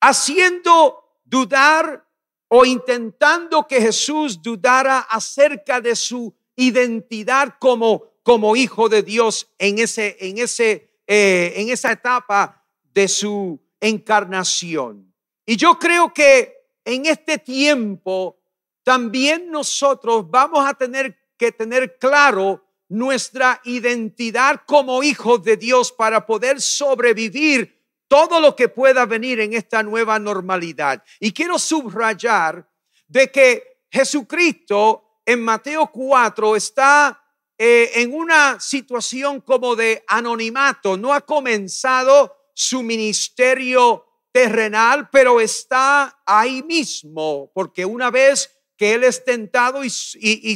haciendo 0.00 1.02
dudar 1.24 2.06
o 2.48 2.64
intentando 2.64 3.66
que 3.66 3.80
Jesús 3.80 4.40
dudara 4.40 5.00
acerca 5.00 5.80
de 5.80 5.96
su 5.96 6.34
identidad 6.54 7.56
como, 7.58 8.04
como 8.26 8.56
hijo 8.56 8.88
de 8.88 9.04
Dios 9.04 9.48
en, 9.56 9.78
ese, 9.78 10.16
en, 10.18 10.38
ese, 10.38 10.90
eh, 11.06 11.52
en 11.58 11.68
esa 11.68 11.92
etapa 11.92 12.66
de 12.92 13.06
su 13.06 13.56
encarnación. 13.80 15.14
Y 15.46 15.56
yo 15.56 15.78
creo 15.78 16.12
que 16.12 16.52
en 16.84 17.06
este 17.06 17.38
tiempo 17.38 18.36
también 18.82 19.48
nosotros 19.48 20.28
vamos 20.28 20.68
a 20.68 20.74
tener 20.74 21.16
que 21.36 21.52
tener 21.52 21.98
claro 21.98 22.66
nuestra 22.88 23.60
identidad 23.62 24.62
como 24.66 25.04
hijos 25.04 25.44
de 25.44 25.56
Dios 25.56 25.92
para 25.92 26.26
poder 26.26 26.60
sobrevivir 26.60 27.80
todo 28.08 28.40
lo 28.40 28.56
que 28.56 28.68
pueda 28.68 29.06
venir 29.06 29.38
en 29.38 29.52
esta 29.52 29.84
nueva 29.84 30.18
normalidad. 30.18 31.00
Y 31.20 31.30
quiero 31.30 31.60
subrayar 31.60 32.68
de 33.06 33.30
que 33.30 33.82
Jesucristo 33.88 35.20
en 35.24 35.44
Mateo 35.44 35.86
4 35.92 36.56
está 36.56 37.22
eh, 37.58 37.90
en 37.94 38.14
una 38.14 38.60
situación 38.60 39.40
como 39.40 39.76
de 39.76 40.04
anonimato, 40.06 40.96
no 40.96 41.14
ha 41.14 41.20
comenzado 41.22 42.36
su 42.54 42.82
ministerio 42.82 44.04
terrenal, 44.32 45.08
pero 45.10 45.40
está 45.40 46.22
ahí 46.26 46.62
mismo, 46.62 47.50
porque 47.54 47.84
una 47.84 48.10
vez 48.10 48.50
que 48.76 48.92
él 48.92 49.04
es 49.04 49.24
tentado 49.24 49.82
y, 49.84 49.90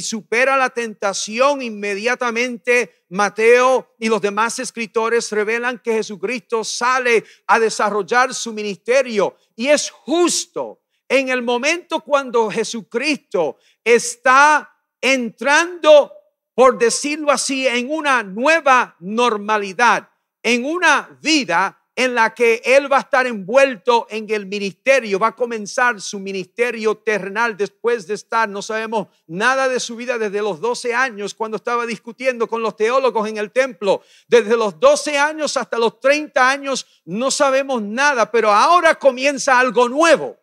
supera 0.01 0.55
la 0.55 0.69
tentación, 0.69 1.61
inmediatamente 1.61 3.05
Mateo 3.09 3.95
y 3.97 4.09
los 4.09 4.21
demás 4.21 4.59
escritores 4.59 5.31
revelan 5.31 5.79
que 5.79 5.93
Jesucristo 5.93 6.63
sale 6.63 7.23
a 7.47 7.59
desarrollar 7.59 8.33
su 8.33 8.53
ministerio. 8.53 9.35
Y 9.55 9.67
es 9.67 9.89
justo 9.89 10.81
en 11.09 11.29
el 11.29 11.41
momento 11.41 12.01
cuando 12.01 12.51
Jesucristo 12.51 13.57
está 13.83 14.71
entrando, 15.01 16.13
por 16.53 16.77
decirlo 16.77 17.31
así, 17.31 17.67
en 17.67 17.91
una 17.91 18.23
nueva 18.23 18.95
normalidad, 18.99 20.09
en 20.43 20.65
una 20.65 21.17
vida 21.21 21.77
en 21.95 22.15
la 22.15 22.33
que 22.33 22.61
él 22.63 22.91
va 22.91 22.97
a 22.97 23.01
estar 23.01 23.27
envuelto 23.27 24.07
en 24.09 24.29
el 24.29 24.45
ministerio, 24.45 25.19
va 25.19 25.27
a 25.27 25.35
comenzar 25.35 25.99
su 25.99 26.19
ministerio 26.19 26.95
terrenal 26.95 27.57
después 27.57 28.07
de 28.07 28.13
estar, 28.13 28.47
no 28.47 28.61
sabemos 28.61 29.07
nada 29.27 29.67
de 29.67 29.79
su 29.79 29.95
vida 29.95 30.17
desde 30.17 30.41
los 30.41 30.61
12 30.61 30.93
años 30.95 31.33
cuando 31.33 31.57
estaba 31.57 31.85
discutiendo 31.85 32.47
con 32.47 32.61
los 32.61 32.75
teólogos 32.75 33.27
en 33.27 33.37
el 33.37 33.51
templo, 33.51 34.01
desde 34.27 34.55
los 34.55 34.79
12 34.79 35.17
años 35.17 35.57
hasta 35.57 35.77
los 35.77 35.99
30 35.99 36.49
años 36.49 36.87
no 37.05 37.29
sabemos 37.29 37.81
nada, 37.81 38.31
pero 38.31 38.51
ahora 38.51 38.95
comienza 38.95 39.59
algo 39.59 39.89
nuevo. 39.89 40.37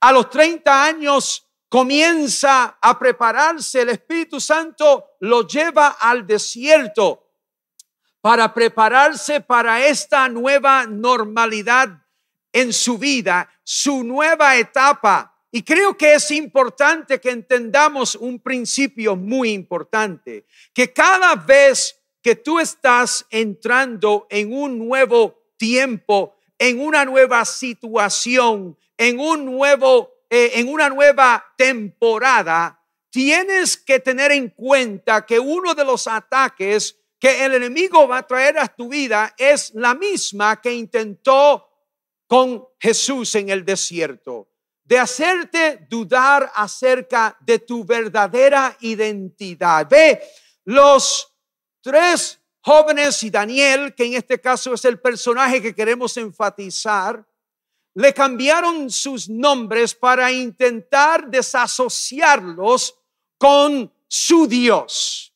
A 0.00 0.12
los 0.12 0.28
30 0.28 0.84
años 0.84 1.47
comienza 1.68 2.78
a 2.80 2.98
prepararse, 2.98 3.82
el 3.82 3.90
Espíritu 3.90 4.40
Santo 4.40 5.16
lo 5.20 5.46
lleva 5.46 5.96
al 6.00 6.26
desierto 6.26 7.28
para 8.20 8.52
prepararse 8.52 9.40
para 9.40 9.86
esta 9.86 10.28
nueva 10.28 10.86
normalidad 10.86 11.88
en 12.52 12.72
su 12.72 12.98
vida, 12.98 13.48
su 13.62 14.02
nueva 14.02 14.56
etapa. 14.56 15.34
Y 15.50 15.62
creo 15.62 15.96
que 15.96 16.14
es 16.14 16.30
importante 16.30 17.20
que 17.20 17.30
entendamos 17.30 18.14
un 18.14 18.40
principio 18.40 19.16
muy 19.16 19.52
importante, 19.52 20.46
que 20.74 20.92
cada 20.92 21.34
vez 21.36 21.98
que 22.22 22.36
tú 22.36 22.58
estás 22.58 23.24
entrando 23.30 24.26
en 24.28 24.52
un 24.52 24.78
nuevo 24.78 25.38
tiempo, 25.56 26.36
en 26.58 26.80
una 26.80 27.04
nueva 27.04 27.44
situación, 27.44 28.76
en 28.96 29.20
un 29.20 29.44
nuevo 29.44 30.17
eh, 30.30 30.52
en 30.54 30.68
una 30.68 30.88
nueva 30.88 31.44
temporada, 31.56 32.82
tienes 33.10 33.76
que 33.76 34.00
tener 34.00 34.32
en 34.32 34.50
cuenta 34.50 35.24
que 35.24 35.38
uno 35.38 35.74
de 35.74 35.84
los 35.84 36.06
ataques 36.06 36.96
que 37.18 37.44
el 37.44 37.54
enemigo 37.54 38.06
va 38.06 38.18
a 38.18 38.26
traer 38.26 38.58
a 38.58 38.68
tu 38.68 38.88
vida 38.88 39.34
es 39.36 39.72
la 39.74 39.94
misma 39.94 40.60
que 40.60 40.72
intentó 40.72 41.68
con 42.26 42.64
Jesús 42.78 43.34
en 43.34 43.48
el 43.48 43.64
desierto, 43.64 44.50
de 44.84 44.98
hacerte 44.98 45.86
dudar 45.88 46.50
acerca 46.54 47.36
de 47.40 47.58
tu 47.58 47.84
verdadera 47.84 48.76
identidad. 48.80 49.88
Ve, 49.88 50.22
los 50.64 51.34
tres 51.80 52.38
jóvenes 52.60 53.22
y 53.22 53.30
Daniel, 53.30 53.94
que 53.94 54.04
en 54.04 54.14
este 54.14 54.38
caso 54.40 54.74
es 54.74 54.84
el 54.84 55.00
personaje 55.00 55.62
que 55.62 55.74
queremos 55.74 56.16
enfatizar, 56.18 57.26
le 57.98 58.14
cambiaron 58.14 58.90
sus 58.90 59.28
nombres 59.28 59.92
para 59.92 60.30
intentar 60.30 61.28
desasociarlos 61.28 62.96
con 63.36 63.92
su 64.06 64.46
Dios. 64.46 65.34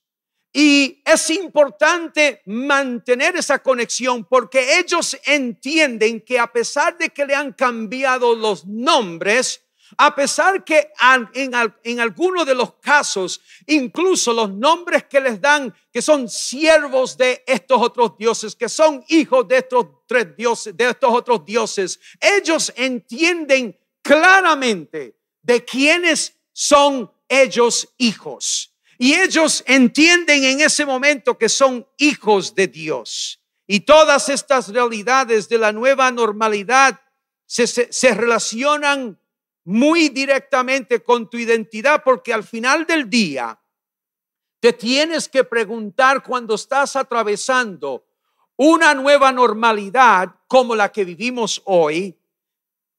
Y 0.52 1.02
es 1.04 1.30
importante 1.30 2.40
mantener 2.46 3.34
esa 3.34 3.58
conexión 3.58 4.24
porque 4.24 4.78
ellos 4.78 5.18
entienden 5.24 6.20
que 6.20 6.38
a 6.38 6.52
pesar 6.52 6.96
de 6.96 7.08
que 7.08 7.26
le 7.26 7.34
han 7.34 7.52
cambiado 7.52 8.32
los 8.36 8.64
nombres, 8.64 9.61
a 9.96 10.14
pesar 10.14 10.64
que 10.64 10.92
en, 11.34 12.00
algunos 12.00 12.46
de 12.46 12.54
los 12.54 12.74
casos, 12.74 13.40
incluso 13.66 14.32
los 14.32 14.50
nombres 14.50 15.04
que 15.04 15.20
les 15.20 15.40
dan, 15.40 15.74
que 15.92 16.02
son 16.02 16.28
siervos 16.28 17.16
de 17.16 17.42
estos 17.46 17.80
otros 17.80 18.16
dioses, 18.16 18.54
que 18.54 18.68
son 18.68 19.04
hijos 19.08 19.46
de 19.48 19.58
estos 19.58 19.86
tres 20.06 20.36
dioses, 20.36 20.76
de 20.76 20.90
estos 20.90 21.12
otros 21.12 21.44
dioses, 21.44 22.00
ellos 22.20 22.72
entienden 22.76 23.78
claramente 24.02 25.16
de 25.42 25.64
quiénes 25.64 26.36
son 26.52 27.10
ellos 27.28 27.88
hijos. 27.98 28.74
Y 28.98 29.14
ellos 29.14 29.64
entienden 29.66 30.44
en 30.44 30.60
ese 30.60 30.86
momento 30.86 31.36
que 31.36 31.48
son 31.48 31.86
hijos 31.98 32.54
de 32.54 32.68
Dios. 32.68 33.40
Y 33.66 33.80
todas 33.80 34.28
estas 34.28 34.68
realidades 34.68 35.48
de 35.48 35.58
la 35.58 35.72
nueva 35.72 36.10
normalidad 36.10 37.00
se, 37.46 37.66
se, 37.66 38.14
relacionan 38.14 39.18
muy 39.64 40.08
directamente 40.08 41.02
con 41.02 41.30
tu 41.30 41.38
identidad 41.38 42.02
porque 42.04 42.32
al 42.32 42.44
final 42.44 42.86
del 42.86 43.08
día 43.08 43.58
te 44.60 44.72
tienes 44.72 45.28
que 45.28 45.44
preguntar 45.44 46.22
cuando 46.22 46.54
estás 46.54 46.96
atravesando 46.96 48.06
una 48.56 48.94
nueva 48.94 49.32
normalidad 49.32 50.34
como 50.46 50.76
la 50.76 50.92
que 50.92 51.04
vivimos 51.04 51.60
hoy, 51.64 52.16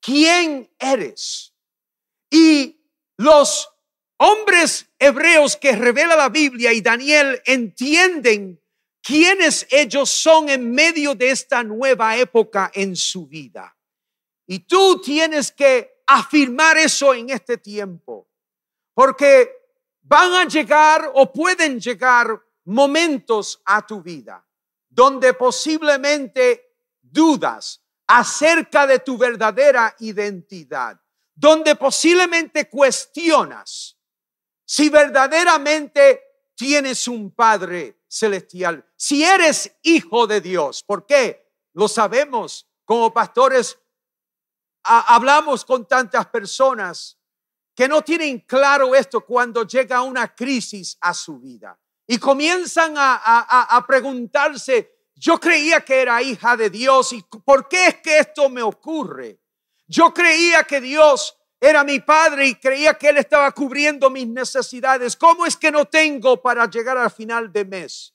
¿quién 0.02 0.70
eres? 0.78 1.54
Y 2.30 2.82
los 3.18 3.70
hombres 4.18 4.88
hebreos 5.00 5.56
que 5.56 5.74
revela 5.74 6.16
la 6.16 6.30
Biblia 6.30 6.74
y 6.74 6.82
Daniel 6.82 7.42
entienden 7.46 8.62
quiénes 9.02 9.68
ellos 9.70 10.10
son 10.10 10.50
en 10.50 10.72
medio 10.72 11.14
de 11.16 11.30
esta 11.30 11.64
nueva 11.64 12.18
época 12.18 12.72
en 12.74 12.96
su 12.96 13.28
vida. 13.28 13.78
Y 14.48 14.60
tú 14.60 15.02
tienes 15.02 15.52
que 15.52 15.93
afirmar 16.08 16.78
eso 16.78 17.14
en 17.14 17.30
este 17.30 17.58
tiempo, 17.58 18.28
porque 18.94 19.52
van 20.02 20.34
a 20.34 20.46
llegar 20.46 21.12
o 21.14 21.32
pueden 21.32 21.80
llegar 21.80 22.42
momentos 22.66 23.62
a 23.66 23.86
tu 23.86 24.02
vida 24.02 24.46
donde 24.94 25.34
posiblemente 25.34 26.78
dudas 27.02 27.82
acerca 28.06 28.86
de 28.86 29.00
tu 29.00 29.18
verdadera 29.18 29.96
identidad, 30.00 31.00
donde 31.34 31.76
posiblemente 31.76 32.70
cuestionas 32.70 33.98
si 34.66 34.90
verdaderamente 34.90 36.22
tienes 36.56 37.08
un 37.08 37.32
Padre 37.32 38.02
celestial, 38.08 38.86
si 38.96 39.24
eres 39.24 39.76
hijo 39.82 40.28
de 40.28 40.42
Dios. 40.42 40.84
¿Por 40.84 41.06
qué? 41.08 41.52
Lo 41.74 41.88
sabemos 41.88 42.68
como 42.86 43.12
pastores, 43.12 43.80
hablamos 44.84 45.66
con 45.66 45.88
tantas 45.88 46.26
personas 46.28 47.18
que 47.76 47.88
no 47.88 48.02
tienen 48.02 48.40
claro 48.40 48.94
esto 48.94 49.26
cuando 49.26 49.66
llega 49.66 50.02
una 50.02 50.34
crisis 50.34 50.98
a 51.02 51.14
su 51.14 51.40
vida 51.40 51.78
y 52.06 52.18
comienzan 52.18 52.94
a, 52.98 53.84
preguntarse, 53.88 55.08
yo 55.16 55.40
creía 55.40 55.82
que 55.82 56.02
era 56.02 56.22
hija 56.22 56.58
de 56.58 56.70
Dios 56.70 57.14
y 57.14 57.24
¿por 57.24 57.68
qué 57.68 57.88
es 57.88 57.96
que 57.98 58.20
esto 58.20 58.50
me 58.50 58.62
ocurre? 58.62 59.40
Yo 59.88 60.14
creía 60.14 60.64
que 60.64 60.82
Dios 60.82 61.38
era 61.60 61.84
mi 61.84 62.00
padre 62.02 62.48
y 62.48 62.56
creía 62.56 62.94
que 62.96 63.10
Él 63.10 63.18
estaba 63.18 63.52
cubriendo 63.52 64.10
mis 64.10 64.28
necesidades. 64.28 65.16
¿Cómo 65.16 65.46
es 65.46 65.56
que 65.56 65.72
no 65.72 65.86
tengo 65.86 66.42
para 66.42 66.70
llegar 66.70 66.98
al 66.98 67.12
final 67.12 67.52
de 67.52 67.64
mes? 67.64 68.14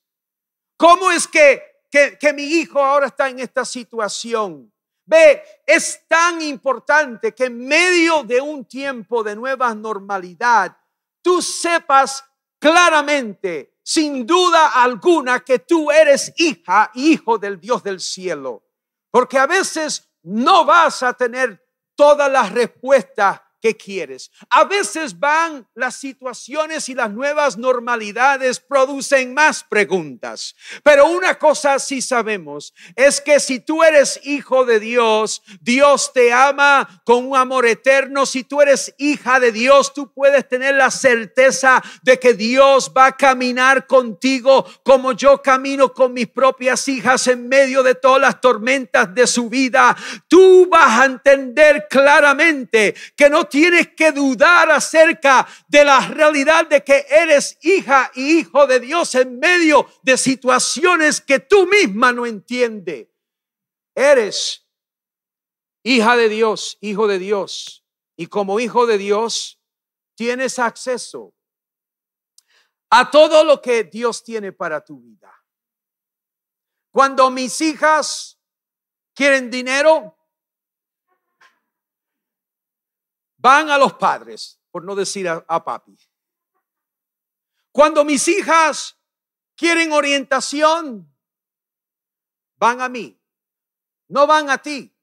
¿Cómo 0.76 1.10
es 1.10 1.26
que, 1.26 1.62
que, 1.90 2.18
que 2.18 2.32
mi 2.34 2.44
hijo 2.44 2.78
ahora 2.78 3.06
está 3.06 3.28
en 3.28 3.40
esta 3.40 3.64
situación? 3.64 4.70
Ve, 5.08 5.42
es 5.66 6.06
tan 6.06 6.42
importante 6.42 7.34
que 7.34 7.46
en 7.46 7.66
medio 7.66 8.24
de 8.24 8.42
un 8.42 8.66
tiempo 8.66 9.24
de 9.24 9.34
nueva 9.34 9.74
normalidad, 9.74 10.76
tú 11.22 11.40
sepas 11.40 12.22
claramente, 12.58 13.78
sin 13.82 14.26
duda 14.26 14.82
alguna, 14.82 15.40
que 15.40 15.60
tú 15.60 15.90
eres 15.90 16.30
hija, 16.36 16.90
hijo 16.92 17.38
del 17.38 17.58
Dios 17.58 17.82
del 17.82 18.00
cielo. 18.00 18.64
Porque 19.10 19.38
a 19.38 19.46
veces 19.46 20.10
no 20.24 20.66
vas 20.66 21.02
a 21.02 21.14
tener 21.14 21.66
todas 21.94 22.30
las 22.30 22.52
respuestas 22.52 23.40
¿Qué 23.60 23.76
quieres. 23.76 24.30
A 24.50 24.64
veces 24.64 25.18
van 25.18 25.66
las 25.74 25.96
situaciones 25.96 26.88
y 26.88 26.94
las 26.94 27.10
nuevas 27.10 27.58
normalidades 27.58 28.60
producen 28.60 29.34
más 29.34 29.64
preguntas. 29.64 30.54
Pero 30.84 31.06
una 31.06 31.36
cosa 31.40 31.80
sí 31.80 32.00
sabemos 32.00 32.72
es 32.94 33.20
que 33.20 33.40
si 33.40 33.58
tú 33.58 33.82
eres 33.82 34.20
hijo 34.22 34.64
de 34.64 34.78
Dios, 34.78 35.42
Dios 35.60 36.12
te 36.12 36.32
ama 36.32 37.02
con 37.04 37.26
un 37.26 37.36
amor 37.36 37.66
eterno. 37.66 38.26
Si 38.26 38.44
tú 38.44 38.60
eres 38.60 38.94
hija 38.96 39.40
de 39.40 39.50
Dios, 39.50 39.92
tú 39.92 40.12
puedes 40.12 40.48
tener 40.48 40.76
la 40.76 40.92
certeza 40.92 41.82
de 42.02 42.20
que 42.20 42.34
Dios 42.34 42.92
va 42.96 43.06
a 43.06 43.16
caminar 43.16 43.88
contigo 43.88 44.64
como 44.84 45.10
yo 45.12 45.42
camino 45.42 45.92
con 45.92 46.12
mis 46.12 46.28
propias 46.28 46.86
hijas 46.86 47.26
en 47.26 47.48
medio 47.48 47.82
de 47.82 47.96
todas 47.96 48.20
las 48.20 48.40
tormentas 48.40 49.12
de 49.12 49.26
su 49.26 49.48
vida. 49.48 49.96
Tú 50.28 50.68
vas 50.70 51.00
a 51.00 51.06
entender 51.06 51.88
claramente 51.90 52.94
que 53.16 53.28
no 53.28 53.47
tienes 53.48 53.88
que 53.94 54.12
dudar 54.12 54.70
acerca 54.70 55.46
de 55.68 55.84
la 55.84 56.00
realidad 56.08 56.66
de 56.68 56.82
que 56.82 57.06
eres 57.08 57.58
hija 57.62 58.10
y 58.14 58.38
hijo 58.38 58.66
de 58.66 58.80
Dios 58.80 59.14
en 59.14 59.38
medio 59.38 59.88
de 60.02 60.16
situaciones 60.16 61.20
que 61.20 61.40
tú 61.40 61.66
misma 61.66 62.12
no 62.12 62.26
entiendes. 62.26 63.08
Eres 63.94 64.66
hija 65.82 66.16
de 66.16 66.28
Dios, 66.28 66.78
hijo 66.80 67.06
de 67.06 67.18
Dios. 67.18 67.84
Y 68.16 68.26
como 68.26 68.58
hijo 68.60 68.86
de 68.86 68.98
Dios, 68.98 69.60
tienes 70.14 70.58
acceso 70.58 71.34
a 72.90 73.10
todo 73.10 73.44
lo 73.44 73.62
que 73.62 73.84
Dios 73.84 74.24
tiene 74.24 74.52
para 74.52 74.84
tu 74.84 75.00
vida. 75.00 75.32
Cuando 76.90 77.30
mis 77.30 77.60
hijas 77.60 78.38
quieren 79.14 79.50
dinero, 79.50 80.17
van 83.38 83.70
a 83.70 83.78
los 83.78 83.94
padres, 83.94 84.60
por 84.70 84.84
no 84.84 84.94
decir 84.94 85.28
a, 85.28 85.64
papi. 85.64 85.96
Cuando 87.72 88.04
mis 88.04 88.26
hijas 88.28 88.98
quieren 89.56 89.92
orientación, 89.92 91.10
van 92.56 92.80
a 92.80 92.88
mí, 92.88 93.18
no 94.08 94.26
van 94.26 94.50
a 94.50 94.58
ti. 94.58 94.94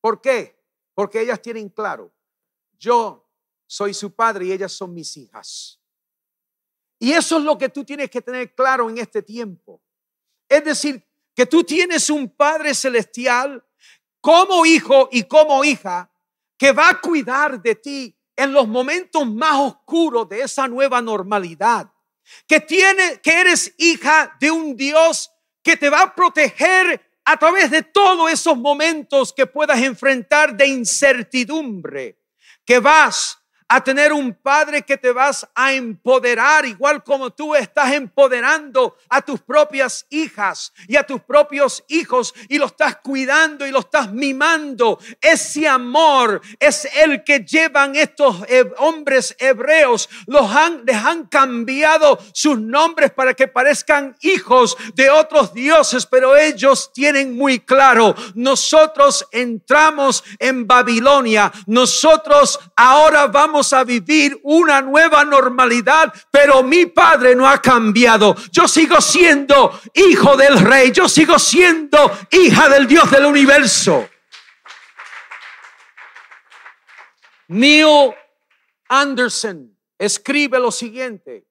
¿Por 0.00 0.20
qué? 0.20 0.58
Porque 0.94 1.20
ellas 1.20 1.40
tienen 1.40 1.68
claro, 1.68 2.12
yo 2.78 3.28
soy 3.66 3.92
su 3.94 4.14
padre 4.14 4.46
y 4.46 4.52
ellas 4.52 4.72
son 4.72 4.94
mis 4.94 5.16
hijas. 5.16 5.80
Y 6.98 7.12
eso 7.12 7.38
es 7.38 7.44
lo 7.44 7.58
que 7.58 7.68
tú 7.68 7.84
tienes 7.84 8.10
que 8.10 8.22
tener 8.22 8.54
claro 8.54 8.88
en 8.88 8.98
este 8.98 9.22
tiempo. 9.22 9.82
Es 10.48 10.64
decir, 10.64 11.06
que 11.34 11.44
tú 11.44 11.62
tienes 11.62 12.08
un 12.08 12.30
Padre 12.30 12.74
celestial 12.74 13.62
como 14.22 14.64
hijo 14.64 15.08
y 15.12 15.24
como 15.24 15.62
hija 15.62 16.10
que 16.58 16.72
va 16.72 16.90
a 16.90 17.00
cuidar 17.00 17.60
de 17.60 17.74
ti 17.74 18.16
en 18.34 18.52
los 18.52 18.68
momentos 18.68 19.26
más 19.26 19.56
oscuros 19.56 20.28
de 20.28 20.42
esa 20.42 20.68
nueva 20.68 21.00
normalidad. 21.00 21.90
Que 22.46 22.60
tiene 22.60 23.20
que 23.22 23.40
eres 23.40 23.74
hija 23.78 24.36
de 24.40 24.50
un 24.50 24.76
Dios 24.76 25.30
que 25.62 25.76
te 25.76 25.90
va 25.90 26.02
a 26.02 26.14
proteger 26.14 27.00
a 27.24 27.36
través 27.36 27.70
de 27.70 27.82
todos 27.82 28.30
esos 28.30 28.56
momentos 28.56 29.32
que 29.32 29.46
puedas 29.46 29.80
enfrentar 29.80 30.56
de 30.56 30.68
incertidumbre, 30.68 32.20
que 32.64 32.78
vas 32.78 33.38
a 33.68 33.82
tener 33.82 34.12
un 34.12 34.32
padre 34.32 34.82
que 34.82 34.96
te 34.96 35.10
vas 35.10 35.46
a 35.54 35.72
empoderar, 35.72 36.64
igual 36.66 37.02
como 37.02 37.30
tú 37.30 37.54
estás 37.54 37.92
empoderando 37.92 38.96
a 39.08 39.20
tus 39.20 39.40
propias 39.40 40.06
hijas 40.08 40.72
y 40.86 40.96
a 40.96 41.02
tus 41.02 41.20
propios 41.20 41.82
hijos 41.88 42.32
y 42.48 42.58
lo 42.58 42.66
estás 42.66 42.96
cuidando 42.98 43.66
y 43.66 43.72
lo 43.72 43.80
estás 43.80 44.12
mimando. 44.12 44.98
Ese 45.20 45.66
amor 45.66 46.40
es 46.60 46.88
el 46.96 47.24
que 47.24 47.40
llevan 47.40 47.96
estos 47.96 48.36
hombres 48.78 49.34
hebreos. 49.38 50.08
Los 50.26 50.48
han, 50.54 50.84
les 50.86 50.96
han 50.96 51.26
cambiado 51.26 52.18
sus 52.32 52.60
nombres 52.60 53.10
para 53.10 53.34
que 53.34 53.48
parezcan 53.48 54.16
hijos 54.20 54.76
de 54.94 55.10
otros 55.10 55.52
dioses, 55.52 56.06
pero 56.06 56.36
ellos 56.36 56.92
tienen 56.92 57.36
muy 57.36 57.60
claro, 57.60 58.14
nosotros 58.34 59.26
entramos 59.32 60.22
en 60.38 60.66
Babilonia, 60.66 61.52
nosotros 61.66 62.60
ahora 62.76 63.26
vamos 63.26 63.55
a 63.72 63.84
vivir 63.84 64.38
una 64.42 64.80
nueva 64.80 65.24
normalidad, 65.24 66.12
pero 66.30 66.62
mi 66.62 66.86
Padre 66.86 67.34
no 67.34 67.48
ha 67.48 67.60
cambiado. 67.60 68.34
Yo 68.52 68.68
sigo 68.68 69.00
siendo 69.00 69.78
hijo 69.94 70.36
del 70.36 70.58
rey, 70.60 70.92
yo 70.92 71.08
sigo 71.08 71.38
siendo 71.38 71.98
hija 72.30 72.68
del 72.68 72.86
Dios 72.86 73.10
del 73.10 73.26
universo. 73.26 74.08
Neil 77.48 78.14
Anderson 78.88 79.76
escribe 79.98 80.58
lo 80.58 80.70
siguiente, 80.70 81.46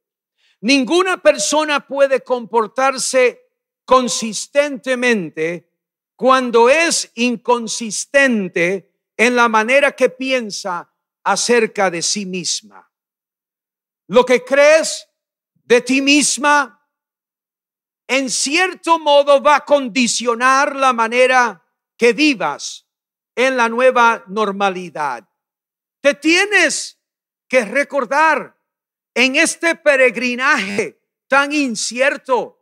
ninguna 0.62 1.18
persona 1.22 1.88
puede 1.88 2.22
comportarse 2.22 3.42
consistentemente 3.86 5.70
cuando 6.16 6.70
es 6.70 7.12
inconsistente 7.16 8.92
en 9.18 9.36
la 9.36 9.48
manera 9.48 9.92
que 9.94 10.10
piensa 10.10 10.92
acerca 11.26 11.90
de 11.90 12.02
sí 12.02 12.26
misma. 12.26 12.90
Lo 14.08 14.26
que 14.26 14.46
crees 14.46 15.08
de 15.64 15.82
ti 15.82 16.02
misma, 16.02 16.88
en 18.08 18.30
cierto 18.30 19.00
modo 19.00 19.42
va 19.42 19.58
a 19.58 19.66
condicionar 19.66 20.76
la 20.76 20.94
manera 20.94 21.64
que 21.98 22.14
vivas 22.14 22.88
en 23.36 23.58
la 23.58 23.68
nueva 23.68 24.24
normalidad. 24.28 25.28
Te 26.02 26.14
tienes 26.14 27.00
que 27.48 27.66
recordar 27.66 28.56
en 29.16 29.36
este 29.36 29.76
peregrinaje 29.76 31.02
tan 31.28 31.52
incierto, 31.52 32.62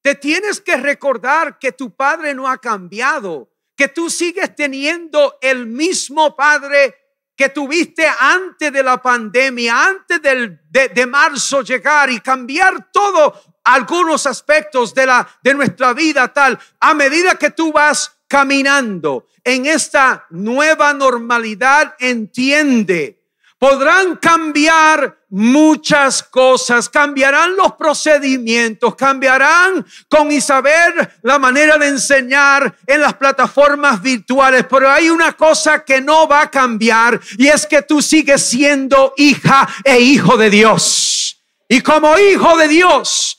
te 0.00 0.14
tienes 0.14 0.60
que 0.60 0.76
recordar 0.78 1.58
que 1.58 1.72
tu 1.72 1.94
padre 1.94 2.32
no 2.32 2.48
ha 2.48 2.58
cambiado, 2.58 3.52
que 3.76 3.88
tú 3.88 4.08
sigues 4.08 4.54
teniendo 4.56 5.36
el 5.42 5.66
mismo 5.66 6.34
padre 6.34 6.94
que 7.38 7.50
tuviste 7.50 8.04
antes 8.18 8.72
de 8.72 8.82
la 8.82 9.00
pandemia, 9.00 9.84
antes 9.86 10.20
del, 10.20 10.60
de, 10.68 11.06
marzo 11.06 11.62
llegar 11.62 12.10
y 12.10 12.18
cambiar 12.18 12.90
todo 12.90 13.32
algunos 13.62 14.26
aspectos 14.26 14.92
de, 14.92 15.06
la, 15.06 15.26
de 15.40 15.54
nuestra 15.54 15.92
vida 15.92 16.26
tal, 16.32 16.58
a 16.80 16.94
medida 16.94 17.36
que 17.36 17.50
tú 17.50 17.72
vas 17.72 18.18
caminando 18.26 19.28
en 19.44 19.66
esta 19.66 20.26
nueva 20.30 20.92
normalidad, 20.92 21.94
entiende 22.00 23.18
Podrán 23.58 24.16
cambiar 24.16 25.17
muchas 25.30 26.22
cosas, 26.22 26.88
cambiarán 26.88 27.56
los 27.56 27.72
procedimientos, 27.74 28.94
cambiarán 28.94 29.84
con 30.08 30.32
Isabel 30.32 30.94
la 31.22 31.38
manera 31.38 31.76
de 31.78 31.88
enseñar 31.88 32.76
en 32.86 33.00
las 33.00 33.14
plataformas 33.14 34.00
virtuales, 34.00 34.64
pero 34.68 34.90
hay 34.90 35.10
una 35.10 35.32
cosa 35.32 35.84
que 35.84 36.00
no 36.00 36.26
va 36.26 36.42
a 36.42 36.50
cambiar 36.50 37.20
y 37.36 37.48
es 37.48 37.66
que 37.66 37.82
tú 37.82 38.00
sigues 38.00 38.42
siendo 38.42 39.14
hija 39.16 39.68
e 39.84 40.00
hijo 40.00 40.36
de 40.36 40.50
Dios. 40.50 41.42
Y 41.68 41.82
como 41.82 42.18
hijo 42.18 42.56
de 42.56 42.68
Dios, 42.68 43.38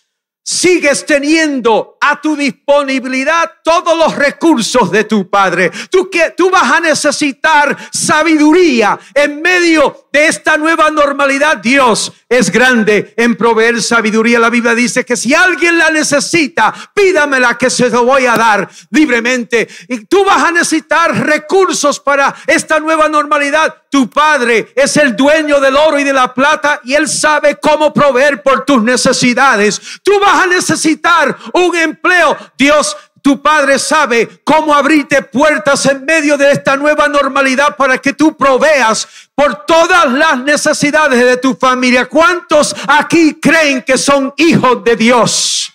sigues 0.50 1.06
teniendo 1.06 1.98
a 2.02 2.20
tu 2.20 2.36
disponibilidad 2.36 3.52
todos 3.64 3.96
los 3.96 4.16
recursos 4.16 4.90
de 4.90 5.04
tu 5.04 5.30
Padre. 5.30 5.72
Tú, 5.92 6.10
que, 6.10 6.32
tú 6.36 6.50
vas 6.50 6.72
a 6.72 6.80
necesitar 6.80 7.78
sabiduría 7.92 9.00
en 9.14 9.44
medio 9.44 10.09
de 10.12 10.28
esta 10.28 10.58
nueva 10.58 10.90
normalidad. 10.90 11.58
Dios 11.58 12.12
es 12.28 12.52
grande 12.52 13.14
en 13.18 13.36
proveer 13.36 13.82
sabiduría. 13.82 14.40
La 14.40 14.50
Biblia 14.50 14.76
dice 14.76 15.06
que 15.06 15.18
si 15.18 15.34
alguien 15.34 15.78
la 15.78 15.90
necesita, 15.90 16.74
pídamela 16.94 17.58
que 17.58 17.70
se 17.70 17.90
lo 17.90 18.06
voy 18.06 18.26
a 18.26 18.36
dar 18.36 18.70
libremente. 18.92 19.68
Y 19.88 20.06
tú 20.06 20.26
vas 20.26 20.44
a 20.44 20.52
necesitar 20.52 21.26
recursos 21.26 22.00
para 22.00 22.36
esta 22.48 22.80
nueva 22.80 23.08
normalidad. 23.10 23.76
Tu 23.90 24.10
Padre 24.10 24.72
es 24.76 24.98
el 24.98 25.16
dueño 25.16 25.60
del 25.60 25.76
oro 25.76 26.00
y 26.00 26.04
de 26.04 26.14
la 26.14 26.34
plata 26.34 26.82
y 26.84 26.94
Él 26.94 27.08
sabe 27.08 27.58
cómo 27.60 27.92
proveer 27.92 28.44
por 28.44 28.66
tus 28.66 28.84
necesidades. 28.84 29.82
Tú 30.04 30.20
vas 30.20 30.44
a 30.44 30.48
necesitar 30.48 31.36
un 31.54 31.76
empleo. 31.76 32.38
Dios 32.58 32.96
tu 33.30 33.40
padre 33.44 33.78
sabe 33.78 34.42
cómo 34.44 34.74
abrirte 34.74 35.22
puertas 35.22 35.86
en 35.86 36.04
medio 36.04 36.36
de 36.36 36.52
esta 36.52 36.76
nueva 36.76 37.08
normalidad 37.08 37.78
para 37.78 38.00
que 38.00 38.14
tú 38.14 38.36
proveas 38.36 39.08
por 39.36 39.68
todas 39.68 40.12
las 40.12 40.40
necesidades 40.40 41.24
de 41.24 41.38
tu 41.38 41.54
familia. 41.54 42.10
¿Cuántos 42.10 42.76
aquí 42.88 43.40
creen 43.40 43.84
que 43.84 44.00
son 44.00 44.34
hijos 44.38 44.84
de 44.84 44.96
Dios? 44.96 45.72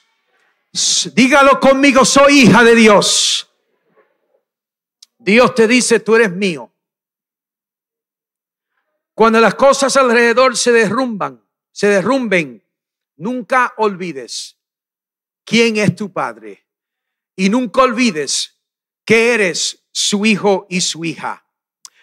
Dígalo 1.15 1.61
conmigo, 1.61 2.05
soy 2.05 2.41
hija 2.41 2.65
de 2.65 2.75
Dios. 2.75 3.49
Dios 5.17 5.55
te 5.55 5.69
dice, 5.69 6.01
tú 6.01 6.17
eres 6.17 6.33
mío. 6.33 6.73
Cuando 9.15 9.41
las 9.41 9.55
cosas 9.55 9.97
alrededor 9.97 10.57
se 10.57 10.73
derrumban, 10.73 11.41
se 11.71 11.87
derrumben, 11.87 12.65
nunca 13.15 13.75
olvides 13.77 14.57
quién 15.45 15.77
es 15.77 15.95
tu 15.95 16.13
padre 16.13 16.64
y 17.37 17.49
nunca 17.49 17.83
olvides 17.83 18.61
que 19.05 19.35
eres 19.35 19.87
su 19.93 20.25
hijo 20.27 20.67
y 20.69 20.81
su 20.81 21.05
hija. 21.05 21.45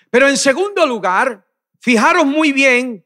Pero 0.09 0.27
en 0.27 0.37
segundo 0.37 0.85
lugar, 0.85 1.47
fijaros 1.79 2.25
muy 2.25 2.51
bien, 2.51 3.05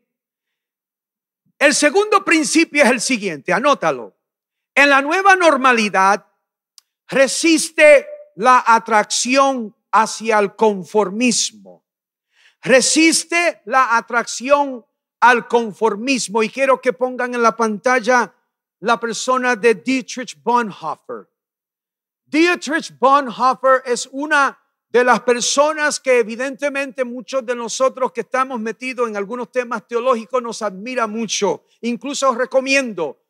el 1.57 1.73
segundo 1.73 2.23
principio 2.25 2.83
es 2.83 2.89
el 2.89 3.01
siguiente, 3.01 3.53
anótalo. 3.53 4.15
En 4.73 4.89
la 4.89 5.01
nueva 5.01 5.35
normalidad 5.35 6.25
resiste 7.07 8.05
la 8.35 8.63
atracción 8.67 9.75
hacia 9.91 10.39
el 10.39 10.55
conformismo. 10.55 11.85
Resiste 12.61 13.61
la 13.65 13.95
atracción 13.95 14.85
al 15.21 15.47
conformismo. 15.47 16.43
Y 16.43 16.49
quiero 16.49 16.81
que 16.81 16.93
pongan 16.93 17.33
en 17.33 17.41
la 17.41 17.55
pantalla 17.55 18.33
la 18.81 18.99
persona 18.99 19.55
de 19.55 19.75
Dietrich 19.75 20.41
Bonhoeffer. 20.43 21.29
Dietrich 22.35 22.99
Bonhoeffer 22.99 23.81
es 23.85 24.09
una 24.11 24.59
de 24.89 25.05
las 25.05 25.21
personas 25.21 26.01
que 26.01 26.19
evidentemente 26.19 27.05
muchos 27.05 27.45
de 27.45 27.55
nosotros 27.55 28.11
que 28.11 28.21
estamos 28.21 28.59
metidos 28.59 29.07
en 29.07 29.15
algunos 29.15 29.53
temas 29.53 29.87
teológicos 29.87 30.43
nos 30.43 30.61
admira 30.61 31.07
mucho. 31.07 31.63
Incluso 31.79 32.29
os 32.29 32.37
recomiendo 32.37 33.21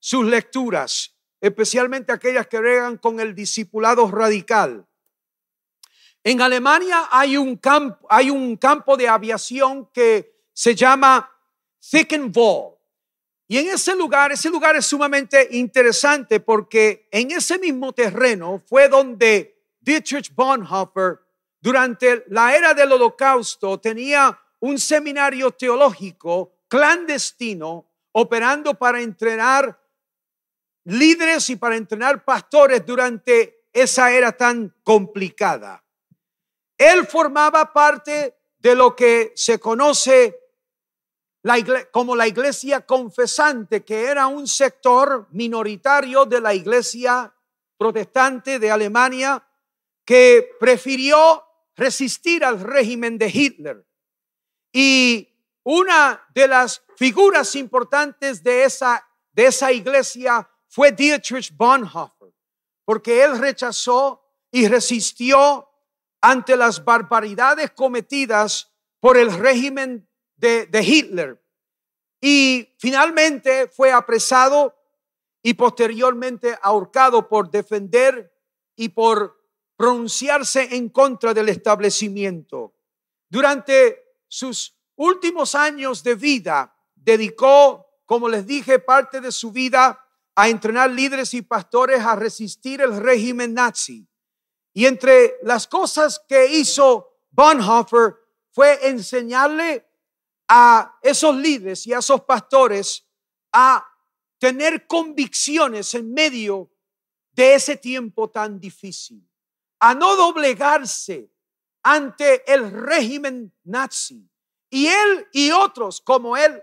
sus 0.00 0.26
lecturas, 0.26 1.14
especialmente 1.40 2.10
aquellas 2.10 2.48
que 2.48 2.60
regan 2.60 2.96
con 2.96 3.20
el 3.20 3.32
discipulado 3.32 4.10
radical. 4.10 4.84
En 6.24 6.40
Alemania 6.40 7.06
hay 7.12 7.36
un 7.36 7.58
campo, 7.58 8.08
hay 8.10 8.28
un 8.28 8.56
campo 8.56 8.96
de 8.96 9.06
aviación 9.06 9.86
que 9.92 10.42
se 10.52 10.74
llama 10.74 11.30
Thickenwald. 11.78 12.77
Y 13.50 13.56
en 13.56 13.70
ese 13.70 13.96
lugar, 13.96 14.30
ese 14.30 14.50
lugar 14.50 14.76
es 14.76 14.84
sumamente 14.84 15.48
interesante 15.52 16.38
porque 16.38 17.08
en 17.10 17.30
ese 17.30 17.58
mismo 17.58 17.94
terreno 17.94 18.62
fue 18.66 18.88
donde 18.88 19.64
Dietrich 19.80 20.34
Bonhoeffer, 20.34 21.20
durante 21.58 22.24
la 22.28 22.54
era 22.54 22.74
del 22.74 22.92
holocausto, 22.92 23.80
tenía 23.80 24.38
un 24.60 24.78
seminario 24.78 25.50
teológico 25.52 26.58
clandestino 26.68 27.90
operando 28.12 28.74
para 28.74 29.00
entrenar 29.00 29.80
líderes 30.84 31.48
y 31.48 31.56
para 31.56 31.76
entrenar 31.76 32.24
pastores 32.26 32.84
durante 32.84 33.64
esa 33.72 34.12
era 34.12 34.32
tan 34.32 34.74
complicada. 34.82 35.82
Él 36.76 37.06
formaba 37.06 37.72
parte 37.72 38.36
de 38.58 38.74
lo 38.74 38.94
que 38.94 39.32
se 39.34 39.58
conoce 39.58 40.38
como 41.92 42.16
la 42.16 42.26
iglesia 42.26 42.84
confesante, 42.84 43.84
que 43.84 44.04
era 44.04 44.26
un 44.26 44.46
sector 44.46 45.28
minoritario 45.30 46.24
de 46.24 46.40
la 46.40 46.54
iglesia 46.54 47.32
protestante 47.76 48.58
de 48.58 48.70
Alemania, 48.70 49.44
que 50.04 50.56
prefirió 50.58 51.44
resistir 51.76 52.44
al 52.44 52.60
régimen 52.60 53.18
de 53.18 53.28
Hitler. 53.28 53.86
Y 54.72 55.28
una 55.62 56.26
de 56.34 56.48
las 56.48 56.82
figuras 56.96 57.54
importantes 57.54 58.42
de 58.42 58.64
esa, 58.64 59.06
de 59.32 59.46
esa 59.46 59.70
iglesia 59.70 60.48
fue 60.66 60.92
Dietrich 60.92 61.54
Bonhoeffer, 61.56 62.32
porque 62.84 63.22
él 63.22 63.38
rechazó 63.38 64.24
y 64.50 64.66
resistió 64.66 65.68
ante 66.20 66.56
las 66.56 66.84
barbaridades 66.84 67.70
cometidas 67.72 68.72
por 69.00 69.16
el 69.16 69.32
régimen 69.32 70.07
de, 70.38 70.82
Hitler. 70.82 71.42
Y 72.20 72.74
finalmente 72.78 73.68
fue 73.68 73.92
apresado 73.92 74.74
y 75.42 75.54
posteriormente 75.54 76.58
ahorcado 76.62 77.28
por 77.28 77.50
defender 77.50 78.32
y 78.74 78.88
por 78.88 79.38
pronunciarse 79.76 80.74
en 80.74 80.88
contra 80.88 81.32
del 81.32 81.48
establecimiento. 81.48 82.74
Durante 83.28 84.16
sus 84.26 84.76
últimos 84.96 85.54
años 85.54 86.02
de 86.02 86.14
vida, 86.16 86.74
dedicó, 86.94 87.86
como 88.04 88.28
les 88.28 88.46
dije, 88.46 88.78
parte 88.80 89.20
de 89.20 89.30
su 89.30 89.52
vida 89.52 90.04
a 90.34 90.48
entrenar 90.48 90.90
líderes 90.90 91.34
y 91.34 91.42
pastores 91.42 92.00
a 92.00 92.16
resistir 92.16 92.80
el 92.80 92.96
régimen 93.00 93.54
nazi. 93.54 94.08
Y 94.72 94.86
entre 94.86 95.36
las 95.42 95.66
cosas 95.66 96.20
que 96.28 96.46
hizo 96.46 97.08
Bonhoeffer 97.30 98.16
fue 98.50 98.88
enseñarle 98.88 99.87
a 100.48 100.98
esos 101.02 101.36
líderes 101.36 101.86
y 101.86 101.92
a 101.92 101.98
esos 101.98 102.22
pastores 102.22 103.06
a 103.52 103.86
tener 104.38 104.86
convicciones 104.86 105.94
en 105.94 106.12
medio 106.12 106.70
de 107.32 107.54
ese 107.54 107.76
tiempo 107.76 108.30
tan 108.30 108.58
difícil, 108.58 109.28
a 109.78 109.94
no 109.94 110.16
doblegarse 110.16 111.30
ante 111.82 112.50
el 112.52 112.70
régimen 112.70 113.52
nazi. 113.64 114.28
Y 114.70 114.86
él 114.86 115.28
y 115.32 115.50
otros 115.50 116.00
como 116.00 116.36
él 116.36 116.62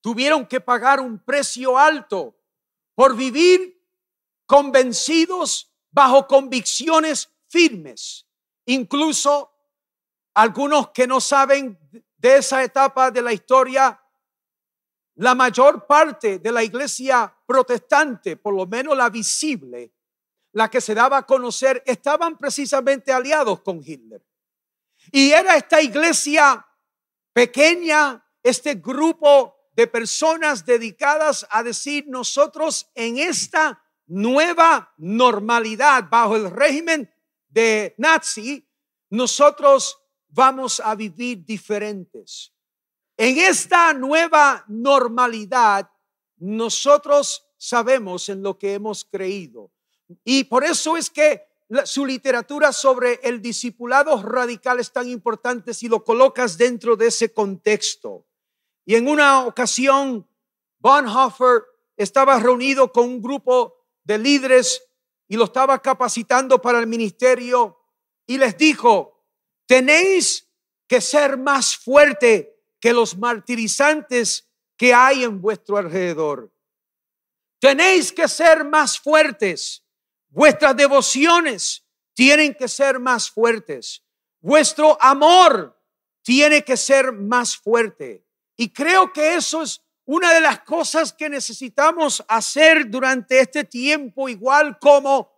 tuvieron 0.00 0.46
que 0.46 0.60
pagar 0.60 1.00
un 1.00 1.18
precio 1.18 1.78
alto 1.78 2.36
por 2.94 3.16
vivir 3.16 3.80
convencidos 4.46 5.72
bajo 5.90 6.26
convicciones 6.26 7.30
firmes. 7.48 8.26
Incluso 8.66 9.52
algunos 10.34 10.90
que 10.90 11.06
no 11.06 11.20
saben 11.20 11.78
de 12.22 12.36
esa 12.36 12.62
etapa 12.62 13.10
de 13.10 13.20
la 13.20 13.32
historia, 13.32 14.00
la 15.16 15.34
mayor 15.34 15.88
parte 15.88 16.38
de 16.38 16.52
la 16.52 16.62
iglesia 16.62 17.36
protestante, 17.44 18.36
por 18.36 18.54
lo 18.54 18.64
menos 18.64 18.96
la 18.96 19.10
visible, 19.10 19.92
la 20.52 20.70
que 20.70 20.80
se 20.80 20.94
daba 20.94 21.18
a 21.18 21.26
conocer, 21.26 21.82
estaban 21.84 22.38
precisamente 22.38 23.12
aliados 23.12 23.60
con 23.62 23.82
Hitler. 23.84 24.24
Y 25.10 25.32
era 25.32 25.56
esta 25.56 25.82
iglesia 25.82 26.64
pequeña, 27.32 28.24
este 28.40 28.76
grupo 28.76 29.56
de 29.72 29.88
personas 29.88 30.64
dedicadas 30.64 31.44
a 31.50 31.64
decir 31.64 32.04
nosotros 32.06 32.88
en 32.94 33.18
esta 33.18 33.82
nueva 34.06 34.94
normalidad 34.96 36.04
bajo 36.08 36.36
el 36.36 36.52
régimen 36.52 37.12
de 37.48 37.96
Nazi, 37.98 38.64
nosotros 39.10 40.01
vamos 40.32 40.80
a 40.80 40.94
vivir 40.94 41.44
diferentes. 41.44 42.52
En 43.16 43.38
esta 43.38 43.92
nueva 43.92 44.64
normalidad, 44.66 45.88
nosotros 46.38 47.46
sabemos 47.56 48.28
en 48.28 48.42
lo 48.42 48.58
que 48.58 48.74
hemos 48.74 49.04
creído. 49.04 49.70
Y 50.24 50.44
por 50.44 50.64
eso 50.64 50.96
es 50.96 51.08
que 51.08 51.42
su 51.84 52.04
literatura 52.04 52.72
sobre 52.72 53.20
el 53.22 53.40
discipulado 53.40 54.20
radical 54.22 54.80
es 54.80 54.92
tan 54.92 55.08
importante 55.08 55.72
si 55.72 55.88
lo 55.88 56.02
colocas 56.02 56.58
dentro 56.58 56.96
de 56.96 57.06
ese 57.06 57.32
contexto. 57.32 58.26
Y 58.84 58.96
en 58.96 59.08
una 59.08 59.46
ocasión, 59.46 60.26
Bonhoeffer 60.80 61.62
estaba 61.96 62.38
reunido 62.40 62.90
con 62.90 63.04
un 63.04 63.22
grupo 63.22 63.74
de 64.02 64.18
líderes 64.18 64.82
y 65.28 65.36
lo 65.36 65.44
estaba 65.44 65.80
capacitando 65.80 66.60
para 66.60 66.80
el 66.80 66.86
ministerio 66.86 67.78
y 68.26 68.38
les 68.38 68.56
dijo, 68.58 69.11
Tenéis 69.72 70.46
que 70.86 71.00
ser 71.00 71.38
más 71.38 71.74
fuerte 71.78 72.62
que 72.78 72.92
los 72.92 73.16
martirizantes 73.16 74.46
que 74.76 74.92
hay 74.92 75.24
en 75.24 75.40
vuestro 75.40 75.78
alrededor. 75.78 76.54
Tenéis 77.58 78.12
que 78.12 78.28
ser 78.28 78.64
más 78.64 79.00
fuertes. 79.00 79.82
Vuestras 80.28 80.76
devociones 80.76 81.86
tienen 82.12 82.52
que 82.52 82.68
ser 82.68 83.00
más 83.00 83.30
fuertes. 83.30 84.04
Vuestro 84.42 84.98
amor 85.00 85.82
tiene 86.20 86.62
que 86.62 86.76
ser 86.76 87.10
más 87.10 87.56
fuerte. 87.56 88.26
Y 88.58 88.74
creo 88.74 89.10
que 89.10 89.36
eso 89.36 89.62
es 89.62 89.80
una 90.04 90.34
de 90.34 90.42
las 90.42 90.60
cosas 90.64 91.14
que 91.14 91.30
necesitamos 91.30 92.22
hacer 92.28 92.90
durante 92.90 93.40
este 93.40 93.64
tiempo, 93.64 94.28
igual 94.28 94.78
como 94.78 95.32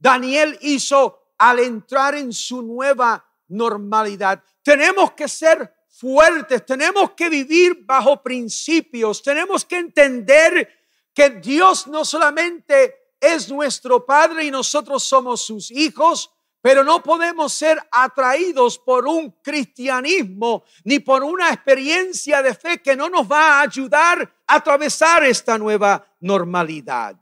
Daniel 0.00 0.58
hizo 0.62 1.32
al 1.38 1.60
entrar 1.60 2.16
en 2.16 2.32
su 2.32 2.60
nueva 2.62 3.24
normalidad. 3.48 4.42
Tenemos 4.62 5.12
que 5.12 5.28
ser 5.28 5.72
fuertes, 5.88 6.64
tenemos 6.64 7.12
que 7.12 7.28
vivir 7.28 7.84
bajo 7.84 8.22
principios, 8.22 9.22
tenemos 9.22 9.64
que 9.64 9.78
entender 9.78 10.68
que 11.12 11.30
Dios 11.30 11.86
no 11.88 12.04
solamente 12.04 13.14
es 13.20 13.50
nuestro 13.50 14.06
Padre 14.06 14.44
y 14.44 14.50
nosotros 14.50 15.02
somos 15.02 15.44
sus 15.44 15.70
hijos, 15.70 16.30
pero 16.60 16.84
no 16.84 17.02
podemos 17.02 17.52
ser 17.52 17.80
atraídos 17.90 18.78
por 18.78 19.06
un 19.06 19.30
cristianismo 19.42 20.64
ni 20.84 20.98
por 20.98 21.24
una 21.24 21.52
experiencia 21.52 22.42
de 22.42 22.54
fe 22.54 22.82
que 22.82 22.96
no 22.96 23.08
nos 23.08 23.30
va 23.30 23.58
a 23.58 23.62
ayudar 23.62 24.22
a 24.46 24.54
atravesar 24.56 25.24
esta 25.24 25.56
nueva 25.58 26.06
normalidad. 26.20 27.16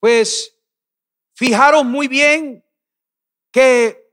Pues 0.00 0.54
fijaron 1.34 1.88
muy 1.88 2.08
bien 2.08 2.64
que 3.52 4.07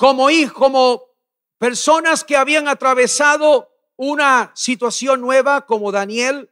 como 0.00 0.30
hijos, 0.30 0.54
como 0.54 1.04
personas 1.58 2.24
que 2.24 2.34
habían 2.34 2.68
atravesado 2.68 3.70
una 3.96 4.50
situación 4.54 5.20
nueva 5.20 5.66
como 5.66 5.92
Daniel, 5.92 6.50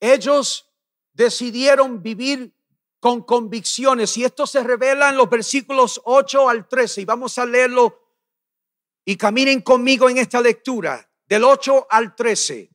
ellos 0.00 0.66
decidieron 1.12 2.02
vivir 2.02 2.54
con 2.98 3.22
convicciones. 3.22 4.16
Y 4.16 4.24
esto 4.24 4.46
se 4.46 4.64
revela 4.64 5.10
en 5.10 5.18
los 5.18 5.28
versículos 5.28 6.00
8 6.04 6.48
al 6.48 6.68
13. 6.68 7.02
Y 7.02 7.04
vamos 7.04 7.36
a 7.36 7.44
leerlo 7.44 8.00
y 9.04 9.14
caminen 9.14 9.60
conmigo 9.60 10.08
en 10.08 10.16
esta 10.16 10.40
lectura, 10.40 11.06
del 11.26 11.44
8 11.44 11.86
al 11.90 12.16
13. 12.16 12.70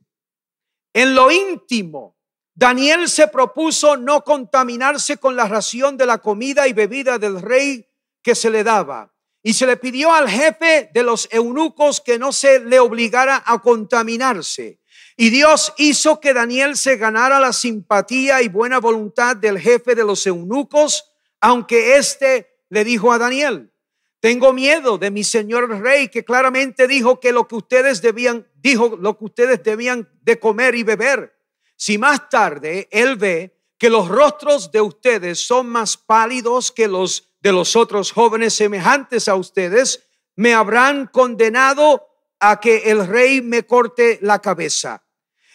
En 0.93 1.15
lo 1.15 1.31
íntimo, 1.31 2.15
Daniel 2.53 3.09
se 3.09 3.27
propuso 3.27 3.97
no 3.97 4.23
contaminarse 4.23 5.17
con 5.17 5.35
la 5.35 5.47
ración 5.47 5.97
de 5.97 6.05
la 6.05 6.19
comida 6.19 6.67
y 6.67 6.73
bebida 6.73 7.17
del 7.17 7.41
rey 7.41 7.89
que 8.21 8.35
se 8.35 8.51
le 8.51 8.63
daba. 8.63 9.14
Y 9.47 9.53
se 9.53 9.67
le 9.67 9.77
pidió 9.77 10.11
al 10.11 10.27
jefe 10.27 10.89
de 10.91 11.03
los 11.03 11.29
eunucos 11.31 12.01
que 12.01 12.17
no 12.17 12.31
se 12.31 12.61
le 12.61 12.79
obligara 12.79 13.43
a 13.45 13.61
contaminarse. 13.61 14.79
Y 15.15 15.29
Dios 15.29 15.71
hizo 15.77 16.19
que 16.19 16.33
Daniel 16.33 16.75
se 16.75 16.97
ganara 16.97 17.39
la 17.39 17.53
simpatía 17.53 18.41
y 18.41 18.47
buena 18.47 18.79
voluntad 18.79 19.35
del 19.35 19.59
jefe 19.59 19.93
de 19.93 20.03
los 20.03 20.25
eunucos, 20.25 21.11
aunque 21.39 21.97
éste 21.97 22.55
le 22.69 22.83
dijo 22.83 23.11
a 23.11 23.19
Daniel, 23.19 23.71
tengo 24.19 24.51
miedo 24.51 24.97
de 24.97 25.11
mi 25.11 25.23
señor 25.23 25.69
rey, 25.79 26.07
que 26.07 26.25
claramente 26.25 26.87
dijo 26.87 27.19
que 27.19 27.31
lo 27.31 27.47
que 27.47 27.53
ustedes 27.53 28.01
debían, 28.01 28.47
dijo 28.55 28.97
lo 28.99 29.15
que 29.15 29.25
ustedes 29.25 29.61
debían 29.61 30.09
de 30.23 30.39
comer 30.39 30.73
y 30.73 30.81
beber. 30.81 31.37
Si 31.75 31.99
más 31.99 32.29
tarde 32.29 32.87
él 32.89 33.15
ve 33.15 33.55
que 33.77 33.91
los 33.91 34.07
rostros 34.07 34.71
de 34.71 34.81
ustedes 34.81 35.45
son 35.45 35.67
más 35.67 35.97
pálidos 35.97 36.71
que 36.71 36.87
los 36.87 37.34
de 37.45 37.51
los 37.51 37.75
otros 37.75 38.11
jóvenes 38.11 38.55
semejantes 38.55 39.27
a 39.27 39.35
ustedes, 39.35 40.07
me 40.35 40.55
habrán 40.55 41.05
condenado 41.05 42.07
a 42.39 42.59
que 42.59 42.89
el 42.89 43.05
rey 43.05 43.43
me 43.43 43.67
corte 43.67 44.17
la 44.23 44.41
cabeza. 44.41 45.05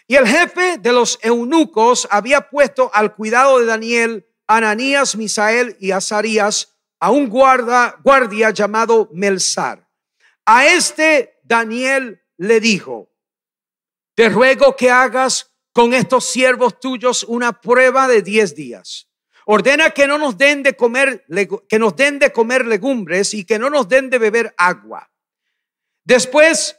Y 0.07 0.15
el 0.15 0.25
jefe 0.25 0.79
de 0.79 0.93
los 0.93 1.19
eunucos 1.21 2.07
había 2.09 2.49
puesto 2.49 2.93
al 2.95 3.17
cuidado 3.17 3.59
de 3.59 3.67
Daniel, 3.67 4.29
Ananías, 4.47 5.17
Misael 5.17 5.77
y 5.81 5.91
Azarías 5.91 6.77
a 7.01 7.11
un 7.11 7.29
guarda, 7.29 7.97
guardia 8.05 8.51
llamado 8.51 9.09
Melzar. 9.13 9.89
A 10.47 10.67
este 10.67 11.41
Daniel 11.43 12.23
le 12.37 12.61
dijo, 12.61 13.11
te 14.15 14.29
ruego 14.29 14.77
que 14.77 14.93
hagas 14.93 15.51
con 15.73 15.93
estos 15.93 16.27
siervos 16.27 16.79
tuyos 16.79 17.25
una 17.25 17.61
prueba 17.61 18.07
de 18.07 18.23
diez 18.23 18.55
días. 18.55 19.10
Ordena 19.53 19.91
que 19.91 20.07
no 20.07 20.17
nos 20.17 20.39
den 20.39 20.63
de 20.63 20.77
comer, 20.77 21.27
que 21.69 21.79
nos 21.81 21.97
den 21.97 22.21
de 22.21 22.31
comer 22.31 22.65
legumbres 22.67 23.35
y 23.35 23.45
que 23.45 23.59
no 23.59 23.69
nos 23.69 23.89
den 23.89 24.09
de 24.09 24.19
beber 24.19 24.55
agua. 24.57 25.11
Después, 26.05 26.79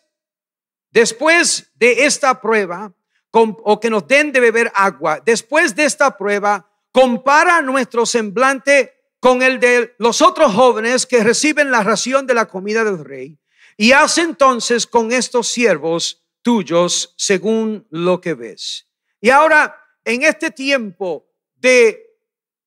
después 0.89 1.69
de 1.75 2.05
esta 2.05 2.39
prueba, 2.39 2.93
o 3.33 3.77
que 3.77 3.89
nos 3.89 4.07
den 4.07 4.31
de 4.31 4.39
beber 4.39 4.71
agua. 4.73 5.21
Después 5.25 5.75
de 5.75 5.83
esta 5.83 6.17
prueba, 6.17 6.69
compara 6.93 7.61
nuestro 7.61 8.05
semblante 8.05 8.93
con 9.19 9.41
el 9.41 9.59
de 9.59 9.93
los 9.97 10.21
otros 10.21 10.53
jóvenes 10.53 11.05
que 11.05 11.25
reciben 11.25 11.71
la 11.71 11.83
ración 11.83 12.25
de 12.25 12.35
la 12.35 12.47
comida 12.47 12.85
del 12.85 13.03
rey 13.03 13.37
y 13.75 13.91
haz 13.91 14.17
entonces 14.17 14.87
con 14.87 15.11
estos 15.11 15.47
siervos 15.47 16.23
tuyos 16.41 17.15
según 17.17 17.85
lo 17.89 18.21
que 18.21 18.33
ves. 18.33 18.87
Y 19.19 19.29
ahora, 19.29 19.77
en 20.05 20.23
este 20.23 20.51
tiempo 20.51 21.27
de 21.55 22.10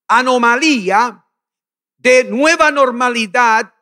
anomalía, 0.09 1.25
de 1.97 2.25
nueva 2.25 2.71
normalidad, 2.71 3.73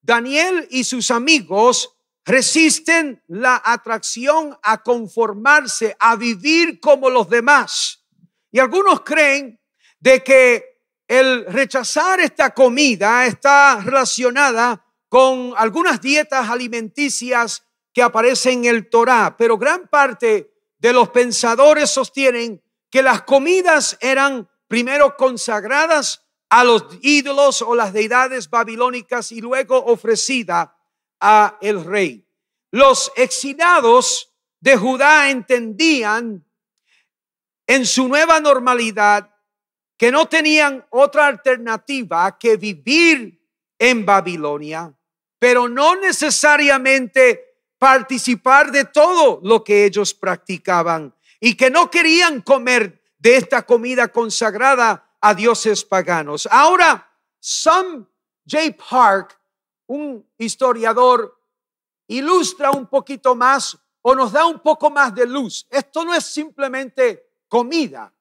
Daniel 0.00 0.66
y 0.70 0.84
sus 0.84 1.10
amigos 1.10 1.96
resisten 2.24 3.22
la 3.26 3.60
atracción 3.64 4.56
a 4.62 4.82
conformarse, 4.82 5.96
a 5.98 6.16
vivir 6.16 6.80
como 6.80 7.10
los 7.10 7.28
demás. 7.28 8.04
Y 8.50 8.58
algunos 8.58 9.00
creen 9.00 9.60
de 9.98 10.22
que 10.22 10.64
el 11.08 11.46
rechazar 11.46 12.20
esta 12.20 12.54
comida 12.54 13.26
está 13.26 13.80
relacionada 13.80 14.84
con 15.08 15.52
algunas 15.56 16.00
dietas 16.00 16.48
alimenticias 16.48 17.64
que 17.92 18.02
aparecen 18.02 18.64
en 18.64 18.74
el 18.76 18.88
Torá, 18.88 19.36
pero 19.36 19.58
gran 19.58 19.88
parte 19.88 20.52
de 20.78 20.92
los 20.92 21.10
pensadores 21.10 21.90
sostienen 21.90 22.62
que 22.90 23.02
las 23.02 23.22
comidas 23.22 23.98
eran 24.00 24.48
primero 24.72 25.18
consagradas 25.18 26.24
a 26.48 26.64
los 26.64 26.86
ídolos 27.02 27.60
o 27.60 27.74
las 27.74 27.92
deidades 27.92 28.48
babilónicas 28.48 29.30
y 29.30 29.42
luego 29.42 29.76
ofrecidas 29.84 30.70
a 31.20 31.58
el 31.60 31.84
rey. 31.84 32.26
Los 32.70 33.12
exiliados 33.16 34.32
de 34.60 34.78
Judá 34.78 35.28
entendían 35.28 36.42
en 37.66 37.84
su 37.84 38.08
nueva 38.08 38.40
normalidad 38.40 39.34
que 39.98 40.10
no 40.10 40.24
tenían 40.24 40.86
otra 40.88 41.26
alternativa 41.26 42.38
que 42.38 42.56
vivir 42.56 43.46
en 43.78 44.06
Babilonia, 44.06 44.90
pero 45.38 45.68
no 45.68 45.96
necesariamente 45.96 47.58
participar 47.78 48.72
de 48.72 48.86
todo 48.86 49.38
lo 49.42 49.62
que 49.62 49.84
ellos 49.84 50.14
practicaban 50.14 51.14
y 51.40 51.58
que 51.58 51.68
no 51.68 51.90
querían 51.90 52.40
comer 52.40 53.01
de 53.22 53.36
esta 53.36 53.62
comida 53.62 54.08
consagrada 54.08 55.16
a 55.20 55.32
dioses 55.32 55.84
paganos. 55.84 56.48
Ahora, 56.50 57.08
Sam 57.38 58.04
J. 58.44 58.76
Park 58.90 59.38
un 59.86 60.28
historiador 60.38 61.38
ilustra 62.08 62.72
un 62.72 62.88
poquito 62.88 63.36
más 63.36 63.78
o 64.00 64.16
nos 64.16 64.32
da 64.32 64.44
un 64.44 64.58
poco 64.58 64.90
más 64.90 65.14
de 65.14 65.24
luz. 65.24 65.66
Esto 65.70 66.04
no 66.04 66.12
es 66.12 66.24
simplemente 66.24 67.24
comida, 67.46 68.12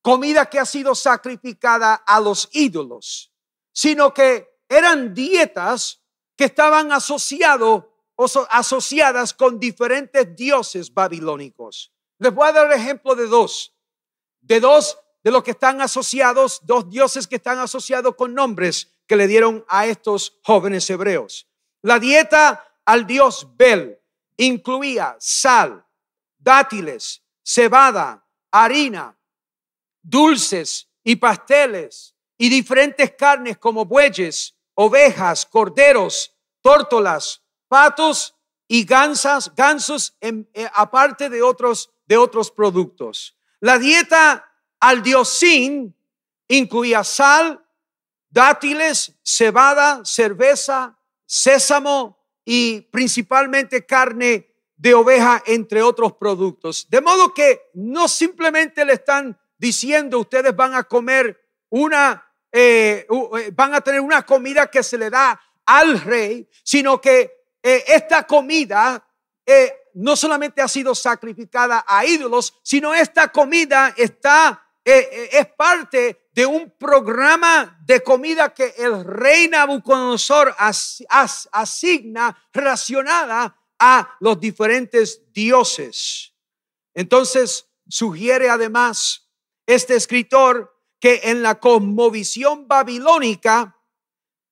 comida 0.00 0.48
que 0.48 0.60
ha 0.60 0.66
sido 0.66 0.94
sacrificada 0.94 1.94
a 1.94 2.20
los 2.20 2.48
ídolos, 2.52 3.32
sino 3.72 4.14
que 4.14 4.60
eran 4.68 5.12
dietas 5.12 6.00
que 6.36 6.44
estaban 6.44 6.92
asociados 6.92 7.86
o 8.14 8.26
asociadas 8.50 9.34
con 9.34 9.58
diferentes 9.58 10.36
dioses 10.36 10.94
babilónicos. 10.94 11.92
Les 12.18 12.32
voy 12.32 12.48
a 12.48 12.52
dar 12.52 12.66
el 12.70 12.78
ejemplo 12.78 13.16
de 13.16 13.26
dos, 13.26 13.71
de 14.42 14.60
dos 14.60 14.98
de 15.24 15.30
los 15.30 15.42
que 15.42 15.52
están 15.52 15.80
asociados, 15.80 16.60
dos 16.64 16.90
dioses 16.90 17.26
que 17.26 17.36
están 17.36 17.58
asociados 17.58 18.14
con 18.16 18.34
nombres 18.34 18.92
que 19.06 19.16
le 19.16 19.26
dieron 19.26 19.64
a 19.68 19.86
estos 19.86 20.38
jóvenes 20.42 20.88
hebreos. 20.90 21.48
La 21.80 21.98
dieta 21.98 22.64
al 22.84 23.06
dios 23.06 23.48
Bel 23.56 23.98
incluía 24.36 25.16
sal, 25.20 25.84
dátiles, 26.38 27.22
cebada, 27.44 28.26
harina, 28.50 29.16
dulces 30.02 30.88
y 31.04 31.16
pasteles 31.16 32.14
y 32.36 32.48
diferentes 32.48 33.12
carnes 33.12 33.58
como 33.58 33.84
bueyes, 33.84 34.56
ovejas, 34.74 35.46
corderos, 35.46 36.34
tórtolas, 36.60 37.42
patos 37.68 38.34
y 38.66 38.84
gansas, 38.84 39.54
gansos 39.54 40.16
eh, 40.20 40.44
aparte 40.74 41.28
de 41.28 41.42
otros, 41.42 41.90
de 42.06 42.16
otros 42.16 42.50
productos. 42.50 43.36
La 43.62 43.78
dieta 43.78 44.52
al 44.80 45.04
dios 45.04 45.28
Sin 45.28 45.94
incluía 46.48 47.04
sal, 47.04 47.64
dátiles, 48.28 49.16
cebada, 49.22 50.04
cerveza, 50.04 50.98
sésamo 51.24 52.18
y 52.44 52.80
principalmente 52.80 53.86
carne 53.86 54.52
de 54.74 54.94
oveja, 54.94 55.44
entre 55.46 55.80
otros 55.80 56.14
productos. 56.14 56.88
De 56.90 57.00
modo 57.00 57.32
que 57.32 57.70
no 57.74 58.08
simplemente 58.08 58.84
le 58.84 58.94
están 58.94 59.38
diciendo 59.56 60.18
ustedes 60.18 60.56
van 60.56 60.74
a 60.74 60.82
comer 60.82 61.40
una, 61.68 62.28
eh, 62.50 63.06
eh, 63.08 63.52
van 63.54 63.74
a 63.74 63.80
tener 63.80 64.00
una 64.00 64.26
comida 64.26 64.68
que 64.68 64.82
se 64.82 64.98
le 64.98 65.08
da 65.08 65.40
al 65.66 66.00
rey, 66.00 66.48
sino 66.64 67.00
que 67.00 67.44
eh, 67.62 67.84
esta 67.86 68.26
comida 68.26 69.08
no 69.94 70.16
solamente 70.16 70.62
ha 70.62 70.68
sido 70.68 70.94
sacrificada 70.94 71.84
a 71.86 72.04
ídolos, 72.04 72.54
sino 72.62 72.94
esta 72.94 73.32
comida 73.32 73.94
está, 73.96 74.66
es 74.84 75.46
parte 75.56 76.28
de 76.32 76.46
un 76.46 76.70
programa 76.78 77.78
de 77.84 78.02
comida 78.02 78.54
que 78.54 78.74
el 78.78 79.04
rey 79.04 79.48
Nabucodonosor 79.48 80.54
asigna 80.58 82.36
relacionada 82.52 83.56
a 83.78 84.16
los 84.20 84.40
diferentes 84.40 85.20
dioses. 85.32 86.32
Entonces, 86.94 87.66
sugiere 87.88 88.48
además 88.48 89.28
este 89.66 89.96
escritor 89.96 90.74
que 91.00 91.20
en 91.24 91.42
la 91.42 91.58
cosmovisión 91.58 92.68
babilónica, 92.68 93.76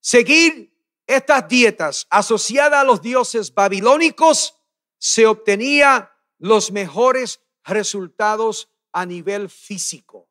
seguir 0.01 0.77
estas 1.07 1.49
dietas 1.49 2.07
asociadas 2.11 2.81
a 2.81 2.85
los 2.85 3.01
dioses 3.03 3.55
babilónicos 3.55 4.60
se 5.01 5.27
obtenía 5.27 6.13
los 6.39 6.71
mejores 6.71 7.41
resultados 7.65 8.71
a 8.93 9.07
nivel 9.07 9.49
físico. 9.49 10.29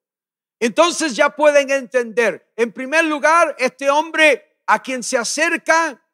Entonces 0.59 1.15
ya 1.15 1.35
pueden 1.35 1.71
entender, 1.71 2.51
en 2.55 2.71
primer 2.71 3.05
lugar, 3.05 3.55
este 3.57 3.89
hombre 3.89 4.57
a 4.67 4.81
quien 4.81 5.01
se 5.01 5.17
acerca 5.17 6.05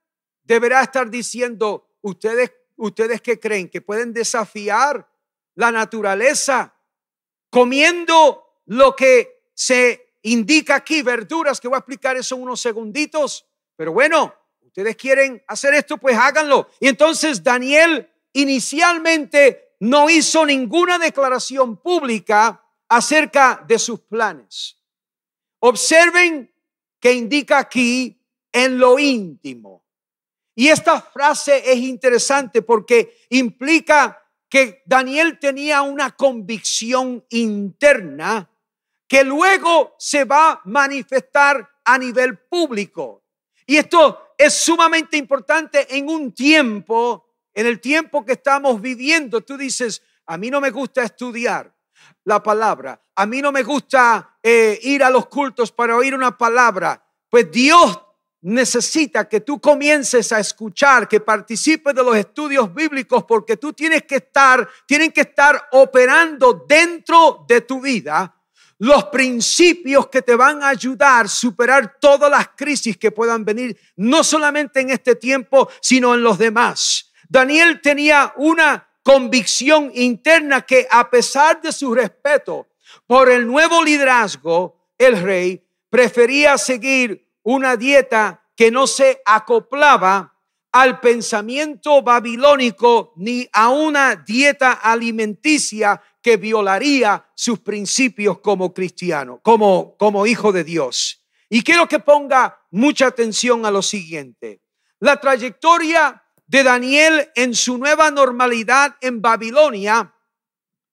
deberá 0.44 0.82
estar 0.82 1.10
diciendo, 1.10 1.98
ustedes, 2.02 2.54
ustedes 2.78 3.22
que 3.22 3.40
creen 3.40 3.70
que 3.70 3.82
pueden 3.82 4.14
desafiar 4.14 5.10
la 5.56 5.72
naturaleza 5.72 6.74
comiendo 7.50 8.62
lo 8.66 8.96
que 8.96 9.50
se 9.54 10.14
indica 10.22 10.76
aquí, 10.76 11.02
verduras, 11.02 11.60
que 11.60 11.68
voy 11.68 11.76
a 11.76 11.80
explicar 11.80 12.16
eso 12.16 12.36
en 12.36 12.44
unos 12.44 12.62
segunditos, 12.62 13.46
pero 13.76 13.92
bueno, 13.92 14.34
ustedes 14.62 14.96
quieren 14.96 15.44
hacer 15.48 15.74
esto, 15.74 15.98
pues 15.98 16.18
háganlo. 16.18 16.70
Y 16.80 16.88
entonces 16.88 17.44
Daniel 17.44 18.10
inicialmente 18.36 19.76
no 19.80 20.10
hizo 20.10 20.46
ninguna 20.46 20.98
declaración 20.98 21.78
pública 21.78 22.64
acerca 22.88 23.64
de 23.68 23.80
sus 23.80 24.00
planes. 24.02 24.78
Observen 25.60 26.54
que 27.00 27.14
indica 27.14 27.60
aquí 27.60 28.22
en 28.52 28.78
lo 28.78 28.98
íntimo. 29.00 29.84
Y 30.56 30.70
esta 30.70 31.02
frase 31.02 31.72
es 31.72 31.78
interesante 31.80 32.62
porque 32.62 33.18
implica 33.30 34.22
que 34.50 34.84
Daniel 34.86 35.38
tenía 35.40 35.82
una 35.82 36.16
convicción 36.16 37.26
interna 37.30 38.50
que 39.08 39.24
luego 39.24 39.96
se 40.00 40.24
va 40.24 40.52
a 40.52 40.62
manifestar 40.66 41.70
a 41.84 41.98
nivel 41.98 42.38
público. 42.40 43.24
Y 43.66 43.78
esto 43.78 44.34
es 44.38 44.54
sumamente 44.54 45.18
importante 45.18 45.96
en 45.98 46.10
un 46.10 46.34
tiempo, 46.34 47.35
en 47.56 47.66
el 47.66 47.80
tiempo 47.80 48.24
que 48.24 48.34
estamos 48.34 48.80
viviendo. 48.80 49.42
Tú 49.42 49.58
dices, 49.58 50.04
a 50.28 50.38
mí 50.38 50.52
no 50.52 50.62
me 50.62 50.70
gusta 50.70 51.02
estudiar, 51.02 51.74
la 52.26 52.44
palabra. 52.44 53.02
A 53.16 53.26
mí 53.26 53.42
no 53.42 53.52
me 53.52 53.64
gusta 53.64 54.38
eh, 54.44 54.80
ir 54.84 55.04
a 55.04 55.10
los 55.10 55.28
cultos 55.28 55.72
para 55.72 55.96
oír 55.96 56.14
una 56.14 56.38
palabra. 56.38 57.02
Pues 57.30 57.50
Dios 57.50 58.00
necesita 58.42 59.28
que 59.28 59.42
tú 59.42 59.60
comiences 59.60 60.32
a 60.32 60.40
escuchar, 60.40 61.08
que 61.08 61.20
participes 61.20 61.96
de 61.96 62.04
los 62.04 62.16
estudios 62.16 62.72
bíblicos, 62.74 63.24
porque 63.24 63.58
tú 63.58 63.74
tienes 63.74 64.04
que 64.04 64.18
estar, 64.18 64.68
tienen 64.86 65.12
que 65.12 65.22
estar 65.22 65.68
operando 65.72 66.66
dentro 66.68 67.46
de 67.48 67.62
tu 67.62 67.82
vida 67.82 68.32
los 68.78 69.06
principios 69.06 70.08
que 70.08 70.22
te 70.22 70.36
van 70.36 70.62
a 70.62 70.70
ayudar 70.70 71.26
a 71.26 71.30
superar 71.30 71.98
todas 72.00 72.30
las 72.30 72.50
crisis 72.50 72.98
que 72.98 73.12
puedan 73.12 73.46
venir, 73.46 73.78
no 73.96 74.24
solamente 74.24 74.82
en 74.82 74.90
este 74.90 75.16
tiempo, 75.16 75.70
sino 75.80 76.14
en 76.14 76.22
los 76.22 76.38
demás. 76.38 77.05
Daniel 77.30 77.82
tenía 77.82 78.34
una 78.38 78.88
convicción 79.04 79.92
interna 79.94 80.62
que 80.62 80.88
a 80.90 81.10
pesar 81.10 81.62
de 81.62 81.72
su 81.72 81.94
respeto 81.94 82.68
por 83.06 83.30
el 83.30 83.46
nuevo 83.46 83.84
liderazgo, 83.84 84.90
el 84.98 85.22
rey 85.22 85.64
prefería 85.90 86.58
seguir 86.58 87.32
una 87.44 87.78
dieta 87.78 88.44
que 88.56 88.72
no 88.72 88.88
se 88.88 89.22
acoplaba 89.26 90.36
al 90.72 91.00
pensamiento 91.00 92.02
babilónico 92.02 93.14
ni 93.16 93.48
a 93.54 93.70
una 93.70 94.16
dieta 94.16 94.74
alimenticia 94.74 96.02
que 96.22 96.38
violaría 96.38 97.26
sus 97.34 97.60
principios 97.60 98.40
como 98.40 98.74
cristiano, 98.74 99.40
como, 99.42 99.96
como 99.98 100.26
hijo 100.26 100.52
de 100.52 100.64
Dios. 100.64 101.24
Y 101.48 101.62
quiero 101.62 101.88
que 101.88 102.00
ponga 102.00 102.60
mucha 102.72 103.08
atención 103.08 103.66
a 103.66 103.72
lo 103.72 103.82
siguiente. 103.82 104.62
La 105.00 105.20
trayectoria 105.22 106.25
de 106.48 106.64
Daniel 106.64 107.32
en 107.36 107.54
su 107.54 107.78
nueva 107.78 108.12
normalidad 108.12 108.98
en 109.02 109.22
Babilonia 109.22 110.14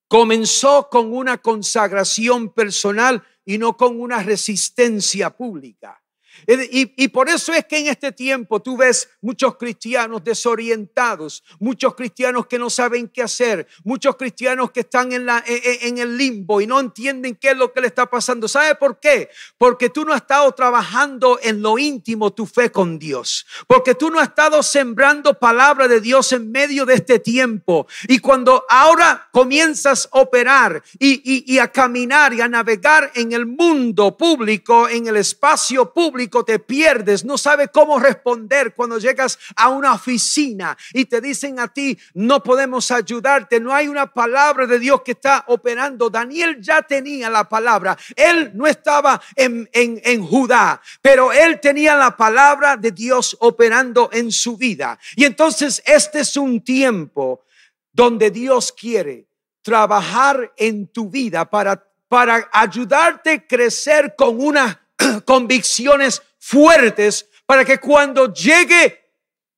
comenzó 0.08 0.88
con 0.90 1.12
una 1.12 1.38
consagración 1.38 2.52
personal 2.52 3.22
y 3.44 3.58
no 3.58 3.76
con 3.76 4.00
una 4.00 4.22
resistencia 4.22 5.30
pública. 5.30 6.01
Y, 6.46 7.08
por 7.08 7.28
eso 7.28 7.52
es 7.52 7.64
que 7.66 7.78
en 7.78 7.86
este 7.88 8.12
tiempo 8.12 8.60
tú 8.60 8.76
ves 8.76 9.08
muchos 9.20 9.56
cristianos 9.56 10.24
desorientados, 10.24 11.42
muchos 11.58 11.94
cristianos 11.94 12.46
que 12.46 12.58
no 12.58 12.70
saben 12.70 13.08
qué 13.08 13.22
hacer, 13.22 13.66
muchos 13.84 14.16
cristianos 14.16 14.70
que 14.70 14.80
están 14.80 15.12
en, 15.12 15.26
la, 15.26 15.42
en, 15.46 15.98
el 15.98 16.16
limbo 16.16 16.60
y 16.60 16.66
no 16.66 16.80
entienden 16.80 17.36
qué 17.36 17.50
es 17.50 17.56
lo 17.56 17.72
que 17.72 17.80
le 17.80 17.86
está 17.86 18.06
pasando. 18.06 18.48
¿Sabe 18.48 18.74
por 18.74 18.98
qué? 18.98 19.28
Porque 19.58 19.90
tú 19.90 20.04
no 20.04 20.12
has 20.12 20.22
estado 20.22 20.50
trabajando 20.52 21.38
en 21.42 21.62
lo 21.62 21.78
íntimo 21.78 22.32
tu 22.32 22.46
fe 22.46 22.72
con 22.72 22.98
Dios, 22.98 23.46
porque 23.66 23.94
tú 23.94 24.10
no 24.10 24.18
has 24.18 24.28
estado 24.28 24.62
sembrando 24.62 25.38
palabra 25.38 25.88
de 25.88 26.00
Dios 26.00 26.32
en 26.32 26.50
medio 26.50 26.86
de 26.86 26.94
este 26.94 27.18
tiempo. 27.18 27.86
Y 28.08 28.18
cuando 28.18 28.64
ahora 28.68 29.28
comienzas 29.32 30.08
a 30.12 30.20
operar 30.20 30.82
y, 30.98 31.52
y 31.52 31.58
a 31.58 31.70
caminar 31.70 32.32
y 32.32 32.40
a 32.40 32.48
navegar 32.48 33.12
en 33.14 33.32
el 33.32 33.46
mundo 33.46 34.16
público, 34.16 34.88
en 34.88 35.06
el 35.06 35.16
espacio 35.16 35.92
público, 35.92 36.31
te 36.42 36.58
pierdes, 36.58 37.24
no 37.24 37.36
sabes 37.36 37.68
cómo 37.72 37.98
responder 37.98 38.74
cuando 38.74 38.98
llegas 38.98 39.38
a 39.54 39.68
una 39.68 39.92
oficina 39.92 40.76
y 40.94 41.04
te 41.04 41.20
dicen 41.20 41.60
a 41.60 41.68
ti, 41.68 41.98
no 42.14 42.42
podemos 42.42 42.90
ayudarte, 42.90 43.60
no 43.60 43.74
hay 43.74 43.88
una 43.88 44.12
palabra 44.12 44.66
de 44.66 44.78
Dios 44.78 45.02
que 45.02 45.12
está 45.12 45.44
operando. 45.48 46.08
Daniel 46.08 46.58
ya 46.60 46.80
tenía 46.80 47.28
la 47.28 47.48
palabra, 47.48 47.96
él 48.16 48.52
no 48.54 48.66
estaba 48.66 49.20
en, 49.36 49.68
en, 49.72 50.00
en 50.02 50.26
Judá, 50.26 50.80
pero 51.02 51.32
él 51.32 51.60
tenía 51.60 51.94
la 51.94 52.16
palabra 52.16 52.76
de 52.78 52.90
Dios 52.90 53.36
operando 53.40 54.08
en 54.12 54.32
su 54.32 54.56
vida. 54.56 54.98
Y 55.14 55.24
entonces 55.24 55.82
este 55.84 56.20
es 56.20 56.36
un 56.36 56.64
tiempo 56.64 57.44
donde 57.92 58.30
Dios 58.30 58.72
quiere 58.72 59.26
trabajar 59.62 60.52
en 60.56 60.88
tu 60.88 61.08
vida 61.08 61.48
para, 61.48 61.82
para 62.08 62.48
ayudarte 62.52 63.30
a 63.30 63.46
crecer 63.46 64.14
con 64.16 64.40
una 64.40 64.81
convicciones 65.24 66.22
fuertes 66.38 67.28
para 67.46 67.64
que 67.64 67.78
cuando 67.78 68.32
llegue 68.32 69.02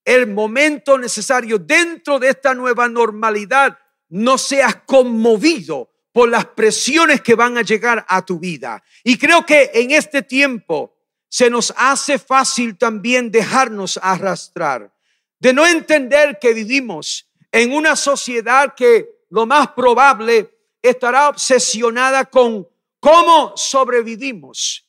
el 0.05 0.27
momento 0.27 0.99
necesario 0.99 1.59
dentro 1.59 2.19
de 2.19 2.29
esta 2.29 2.55
nueva 2.55 2.89
normalidad, 2.89 3.79
no 4.11 4.37
seas 4.37 4.77
conmovido 4.87 5.91
por 6.13 6.29
las 6.29 6.45
presiones 6.47 7.21
que 7.23 7.35
van 7.35 7.57
a 7.57 7.63
llegar 7.63 8.05
a 8.09 8.25
tu 8.25 8.39
vida. 8.39 8.83
Y 9.03 9.17
creo 9.17 9.45
que 9.45 9.71
en 9.75 9.91
este 9.91 10.23
tiempo 10.23 10.97
se 11.29 11.51
nos 11.51 11.75
hace 11.77 12.19
fácil 12.19 12.77
también 12.77 13.31
dejarnos 13.31 13.99
arrastrar, 14.01 14.93
de 15.41 15.53
no 15.53 15.67
entender 15.67 16.39
que 16.41 16.55
vivimos 16.55 17.29
en 17.51 17.73
una 17.73 17.97
sociedad 17.97 18.75
que 18.77 19.09
lo 19.31 19.47
más 19.47 19.69
probable 19.69 20.51
estará 20.81 21.29
obsesionada 21.29 22.27
con 22.27 22.69
cómo 23.01 23.57
sobrevivimos 23.57 24.84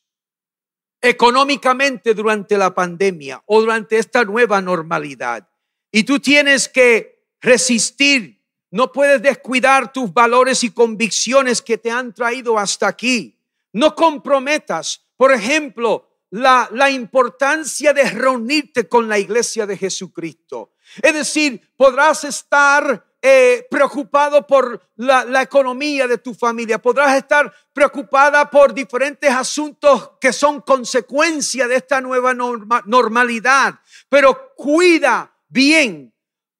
económicamente 1.06 2.14
durante 2.14 2.58
la 2.58 2.74
pandemia 2.74 3.42
o 3.46 3.62
durante 3.62 3.98
esta 3.98 4.24
nueva 4.24 4.62
normalidad. 4.62 5.48
Y 5.92 6.04
tú 6.04 6.20
tienes 6.20 6.68
que 6.68 7.30
resistir, 7.42 8.42
no 8.72 8.92
puedes 8.92 9.22
descuidar 9.22 9.94
tus 9.94 10.14
valores 10.14 10.64
y 10.64 10.72
convicciones 10.72 11.62
que 11.62 11.78
te 11.78 11.92
han 11.92 12.14
traído 12.14 12.58
hasta 12.58 12.88
aquí. 12.88 13.40
No 13.72 13.96
comprometas, 13.96 15.02
por 15.16 15.32
ejemplo, 15.32 16.10
la, 16.32 16.68
la 16.72 16.90
importancia 16.90 17.94
de 17.94 18.10
reunirte 18.10 18.88
con 18.90 19.08
la 19.08 19.20
iglesia 19.20 19.66
de 19.66 19.78
Jesucristo. 19.78 20.74
Es 21.02 21.14
decir, 21.14 21.62
podrás 21.78 22.24
estar 22.24 23.06
eh, 23.28 23.66
preocupado 23.72 24.46
por 24.46 24.80
la, 24.98 25.42
economía 25.42 26.06
de 26.06 26.20
tu 26.20 26.36
familia, 26.36 26.80
podrás 26.80 27.18
estar 27.18 27.52
preocupada 27.74 28.48
por 28.52 28.72
diferentes 28.72 29.32
asuntos 29.32 30.12
que 30.22 30.32
son 30.32 30.62
consecuencia 30.62 31.68
de 31.68 31.78
esta 31.78 32.02
nueva 32.02 32.36
normalidad, 32.36 33.80
pero 34.10 34.54
cuida 34.56 35.36
bien 35.48 36.14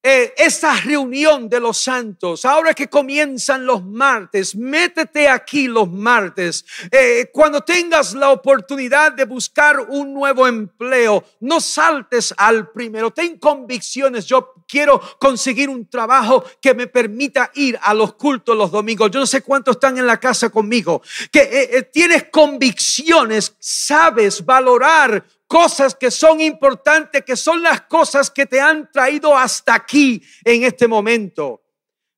eh, 0.08 0.36
esta 0.38 0.80
reunión 0.82 1.50
de 1.50 1.60
los 1.60 1.80
santos, 1.80 2.46
ahora 2.46 2.76
que 2.76 2.88
comienzan 2.88 3.66
los 3.66 3.84
martes, 3.84 4.56
métete 4.56 5.28
aquí 5.28 5.68
los 5.68 5.90
martes. 5.90 6.64
Eh, 6.92 7.32
cuando 7.34 7.62
tengas 7.62 8.14
la 8.14 8.30
oportunidad 8.30 9.14
de 9.14 9.26
buscar 9.26 9.80
un 9.80 10.14
nuevo 10.14 10.48
empleo, 10.48 11.24
no 11.40 11.60
saltes 11.60 12.36
al 12.38 12.70
primero, 12.70 13.10
ten 13.10 13.40
convicciones. 13.40 14.28
Yo 14.28 14.54
quiero 14.68 15.02
conseguir 15.18 15.70
un 15.70 15.90
trabajo 15.90 16.46
que 16.62 16.76
me 16.76 16.86
permita 16.86 17.50
ir 17.56 17.76
a 17.82 17.96
los 17.96 18.14
cultos 18.14 18.56
los 18.56 18.70
domingos. 18.70 19.10
Yo 19.10 19.22
no 19.22 19.26
sé 19.26 19.42
cuántos 19.42 19.78
están 19.78 19.98
en 19.98 20.06
la 20.06 20.20
casa 20.20 20.50
conmigo, 20.50 21.02
que 21.32 21.40
eh, 21.42 21.82
tienes 21.92 22.26
convicciones, 22.32 23.56
sabes 23.58 24.46
valorar 24.46 25.26
cosas 25.48 25.96
que 25.96 26.12
son 26.12 26.42
importantes, 26.42 27.24
que 27.24 27.36
son 27.36 27.62
las 27.62 27.82
cosas 27.82 28.32
que 28.32 28.46
te 28.46 28.60
han 28.60 28.92
traído 28.92 29.38
hasta 29.38 29.76
aquí 29.76 30.22
en 30.44 30.64
este 30.64 30.88
momento. 30.88 31.64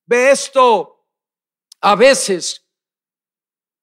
Ve 0.05 0.31
esto, 0.31 1.05
a 1.81 1.95
veces 1.95 2.65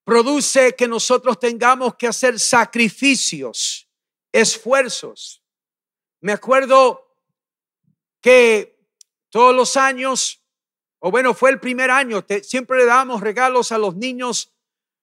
produce 0.05 0.75
que 0.75 0.87
nosotros 0.87 1.39
tengamos 1.39 1.95
que 1.97 2.07
hacer 2.07 2.39
sacrificios, 2.39 3.89
esfuerzos. 4.33 5.43
Me 6.21 6.33
acuerdo 6.33 7.19
que 8.21 8.79
todos 9.31 9.55
los 9.55 9.77
años, 9.77 10.43
o 10.99 11.11
bueno, 11.11 11.35
fue 11.35 11.51
el 11.51 11.61
primer 11.61 11.91
año, 11.91 12.25
siempre 12.43 12.79
le 12.79 12.87
dábamos 12.87 13.21
regalos 13.21 13.73
a 13.73 13.79
los 13.79 13.97
niños 13.97 14.55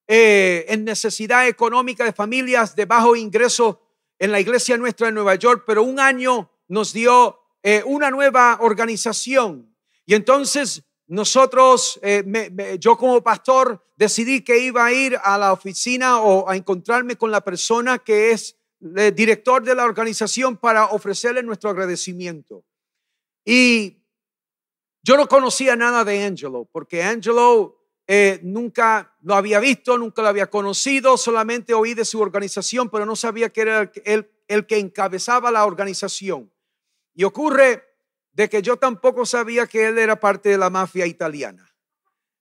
eh, 0.08 0.66
en 0.70 0.84
necesidad 0.84 1.48
económica 1.48 2.04
de 2.04 2.14
familias 2.14 2.76
de 2.76 2.86
bajo 2.86 3.16
ingreso 3.16 3.91
en 4.22 4.32
la 4.32 4.40
iglesia 4.40 4.78
nuestra 4.78 5.08
en 5.08 5.16
Nueva 5.16 5.34
York, 5.34 5.64
pero 5.66 5.82
un 5.82 6.00
año 6.00 6.52
nos 6.68 6.94
dio 6.94 7.40
eh, 7.64 7.82
una 7.88 8.12
nueva 8.12 8.60
organización. 8.62 9.76
Y 10.06 10.14
entonces 10.14 10.84
nosotros, 11.08 12.00
eh, 12.04 12.78
yo 12.80 13.00
como 13.00 13.24
pastor, 13.24 13.84
decidí 13.96 14.44
que 14.44 14.60
iba 14.60 14.86
a 14.86 14.94
ir 14.94 15.18
a 15.24 15.40
la 15.40 15.52
oficina 15.52 16.22
o 16.22 16.48
a 16.48 16.56
encontrarme 16.56 17.16
con 17.16 17.32
la 17.32 17.42
persona 17.42 17.98
que 17.98 18.30
es 18.30 18.56
el 18.96 19.16
director 19.16 19.64
de 19.64 19.74
la 19.74 19.86
organización 19.86 20.56
para 20.56 20.86
ofrecerle 20.92 21.42
nuestro 21.42 21.72
agradecimiento. 21.72 22.64
Y 23.44 24.04
yo 25.02 25.18
no 25.18 25.28
conocía 25.28 25.76
nada 25.76 26.04
de 26.04 26.24
Angelo, 26.24 26.70
porque 26.72 27.02
Angelo 27.02 27.81
eh, 28.08 28.40
nunca 28.44 29.16
lo 29.22 29.36
había 29.36 29.60
visto, 29.60 29.98
nunca 29.98 30.22
lo 30.22 30.28
había 30.28 30.50
conocido, 30.50 31.18
solamente 31.18 31.74
oí 31.74 31.94
de 31.94 32.06
su 32.06 32.20
organización, 32.20 32.90
pero 32.90 33.06
no 33.06 33.16
sabía 33.16 33.50
que 33.50 33.62
era 33.62 33.92
el, 34.06 34.30
el 34.48 34.66
que 34.66 34.80
encabezaba 34.80 35.52
la 35.52 35.66
organización. 35.66 36.52
Y 37.14 37.24
ocurre 37.24 37.86
de 38.34 38.50
que 38.50 38.62
yo 38.62 38.78
tampoco 38.78 39.26
sabía 39.26 39.68
que 39.68 39.88
él 39.88 39.98
era 39.98 40.20
parte 40.20 40.50
de 40.50 40.58
la 40.58 40.70
mafia 40.70 41.06
italiana. 41.06 41.74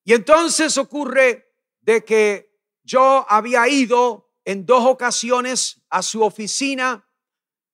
Y 0.05 0.15
entonces 0.15 0.77
ocurre 0.79 1.53
de 1.81 2.05
que 2.05 2.51
yo 2.83 3.27
había 3.29 3.69
ido 3.69 4.31
en 4.45 4.67
dos 4.67 4.85
ocasiones 4.87 5.83
a 5.91 6.03
su 6.03 6.23
oficina, 6.23 7.07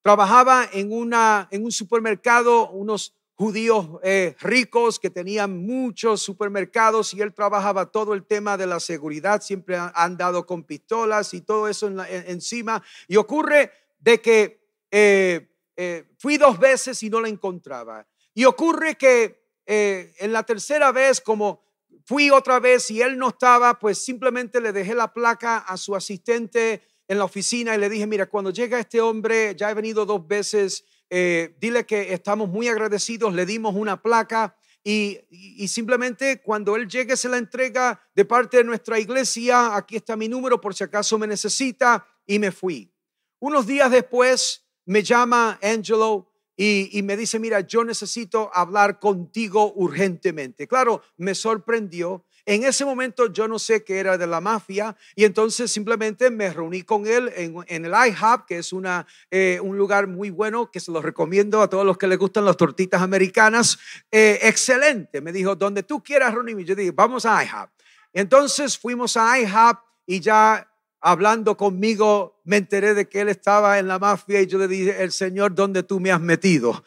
trabajaba 0.03 0.69
en, 0.73 0.93
una, 0.93 1.49
en 1.51 1.65
un 1.65 1.73
supermercado, 1.73 2.71
unos 2.71 3.15
judíos 3.37 3.87
eh, 4.03 4.35
ricos 4.41 4.99
que 4.99 5.11
tenían 5.11 5.65
muchos 5.65 6.23
supermercados 6.23 7.13
y 7.13 7.21
él 7.21 7.35
trabajaba 7.35 7.93
todo 7.93 8.15
el 8.15 8.25
tema 8.25 8.57
de 8.57 8.67
la 8.67 8.81
seguridad, 8.81 9.43
siempre 9.43 9.77
han 9.77 10.17
dado 10.17 10.47
con 10.47 10.65
pistolas 10.65 11.35
y 11.35 11.43
todo 11.43 11.69
eso 11.69 11.93
encima. 12.09 12.83
Y 13.07 13.17
ocurre 13.17 13.71
de 13.99 14.21
que 14.23 14.67
eh, 14.91 15.49
eh, 15.77 16.05
fui 16.19 16.39
dos 16.39 16.59
veces 16.59 17.03
y 17.03 17.11
no 17.11 17.21
la 17.21 17.29
encontraba. 17.29 18.07
Y 18.35 18.45
ocurre 18.45 18.97
que 18.97 19.45
en 19.69 20.33
la 20.33 20.45
tercera 20.45 20.93
vez, 20.93 21.21
como 21.21 21.65
fui 22.05 22.31
otra 22.31 22.61
vez 22.61 22.91
y 22.91 23.03
él 23.03 23.19
no 23.19 23.29
estaba, 23.29 23.79
pues 23.79 23.99
simplemente 23.99 24.61
le 24.61 24.73
dejé 24.73 24.95
la 24.95 25.13
placa 25.13 25.59
a 25.59 25.77
su 25.77 25.97
asistente 25.97 26.83
en 27.09 27.19
la 27.19 27.25
oficina 27.25 27.75
y 27.75 27.79
le 27.79 27.89
dije, 27.89 28.07
mira, 28.07 28.27
cuando 28.27 28.51
llega 28.51 28.79
este 28.79 29.01
hombre, 29.01 29.55
ya 29.57 29.71
he 29.71 29.75
venido 29.75 30.07
dos 30.07 30.27
veces 30.27 30.85
eh, 31.09 31.57
dile 31.61 31.87
que 31.87 32.13
estamos 32.13 32.49
muy 32.49 32.69
agradecidos, 32.69 33.33
le 33.35 33.47
dimos 33.47 33.75
una 33.75 34.03
placa 34.03 34.57
y, 34.83 35.19
simplemente 35.67 36.41
cuando 36.43 36.77
él 36.77 36.89
llegue 36.89 37.17
se 37.17 37.29
la 37.29 37.39
entrega 37.39 38.01
de 38.15 38.25
parte 38.25 38.59
de 38.59 38.65
nuestra 38.65 38.99
iglesia, 39.01 39.77
aquí 39.77 39.97
está 39.97 40.17
mi 40.17 40.29
número 40.29 40.61
por 40.61 40.75
si 40.75 40.85
acaso 40.85 41.19
me 41.19 41.27
necesita 41.27 42.07
y 42.27 42.39
me 42.39 42.53
fui. 42.53 42.93
Unos 43.41 43.67
días 43.67 43.91
después 43.91 44.65
me 44.85 45.03
llama 45.03 45.59
Angelo 45.63 46.31
y, 46.57 46.97
y, 46.97 47.03
me 47.03 47.17
dice, 47.17 47.39
mira, 47.39 47.61
yo 47.61 47.85
necesito 47.85 48.51
hablar 48.55 48.99
contigo 48.99 49.73
urgentemente. 49.75 50.69
Claro, 50.69 51.03
me 51.17 51.35
sorprendió 51.35 52.25
en 52.47 52.63
ese 52.63 52.85
momento 52.85 53.33
yo 53.33 53.49
no 53.49 53.59
sé 53.59 53.83
que 53.83 53.99
era 53.99 54.17
de 54.17 54.27
la 54.27 54.41
mafia 54.41 54.97
y 55.17 55.25
entonces 55.25 55.71
simplemente 55.71 56.31
me 56.31 56.51
reuní 56.51 56.83
con 56.83 57.07
él 57.07 57.31
en, 57.35 57.85
el 57.85 57.93
IHOP, 57.93 58.47
que 58.47 58.59
es 58.59 58.73
una, 58.73 59.05
eh, 59.31 59.59
un 59.61 59.77
lugar 59.77 60.07
muy 60.07 60.31
bueno 60.31 60.71
que 60.71 60.79
se 60.79 60.93
lo 60.93 61.03
recomiendo 61.03 61.61
a 61.61 61.69
todos 61.69 61.85
los 61.85 61.99
que 61.99 62.07
les 62.07 62.19
gustan 62.19 62.45
las 62.45 62.57
tortitas 62.57 63.03
americanas. 63.03 63.79
Eh, 64.13 64.39
excelente, 64.43 65.21
me 65.21 65.33
dijo, 65.33 65.57
donde 65.57 65.83
tú 65.83 66.03
quieras 66.03 66.33
reunirme. 66.33 66.65
Yo 66.65 66.77
dije, 66.77 66.93
vamos 66.93 67.27
a 67.27 67.43
IHOP. 67.45 67.69
Entonces 68.13 68.79
fuimos 68.79 69.17
a 69.17 69.39
IHOP 69.41 69.79
y 70.07 70.21
ya 70.21 70.71
hablando 71.07 71.57
conmigo, 71.57 72.41
me 72.43 72.57
enteré 72.57 72.93
de 72.93 73.09
que 73.09 73.21
él 73.21 73.29
estaba 73.29 73.79
en 73.79 73.87
la 73.87 74.01
mafia 74.01 74.41
y 74.41 74.49
yo 74.49 74.59
le 74.59 74.67
dije, 74.67 75.05
el 75.05 75.13
Señor, 75.13 75.55
¿dónde 75.55 75.85
tú 75.85 76.01
me 76.01 76.11
has 76.11 76.21
metido? 76.21 76.83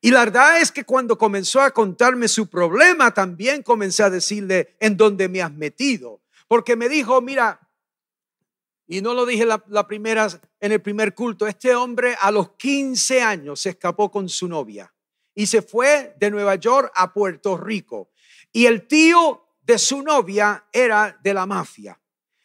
Y 0.00 0.12
la 0.12 0.20
verdad 0.20 0.60
es 0.60 0.70
que 0.70 0.84
cuando 0.84 1.18
comenzó 1.18 1.60
a 1.60 1.72
contarme 1.72 2.28
su 2.28 2.46
problema, 2.46 3.12
también 3.12 3.64
comencé 3.64 4.04
a 4.04 4.10
decirle, 4.10 4.76
¿en 4.78 4.96
dónde 4.96 5.28
me 5.28 5.42
has 5.42 5.52
metido? 5.52 6.22
Porque 6.46 6.76
me 6.76 6.88
dijo, 6.88 7.20
mira, 7.20 7.68
y 8.86 9.00
no 9.00 9.12
lo 9.12 9.26
dije 9.26 9.44
la, 9.44 9.86
primera, 9.88 10.28
en 10.60 10.70
el 10.70 10.80
primer 10.80 11.12
culto, 11.12 11.48
este 11.48 11.74
hombre 11.74 12.16
a 12.20 12.30
los 12.30 12.50
15 12.52 13.22
años 13.22 13.60
se 13.60 13.70
escapó 13.70 14.08
con 14.08 14.28
su 14.28 14.46
novia 14.46 14.94
y 15.34 15.46
se 15.46 15.62
fue 15.62 16.14
de 16.20 16.30
Nueva 16.30 16.54
York 16.54 16.92
a 16.94 17.12
Puerto 17.12 17.56
Rico. 17.56 18.12
Y 18.52 18.66
el 18.66 18.86
tío 18.86 19.48
de 19.62 19.78
su 19.78 20.00
novia 20.00 20.64
era 20.72 21.18
de 21.20 21.34
la 21.34 21.44
mafia. 21.44 22.00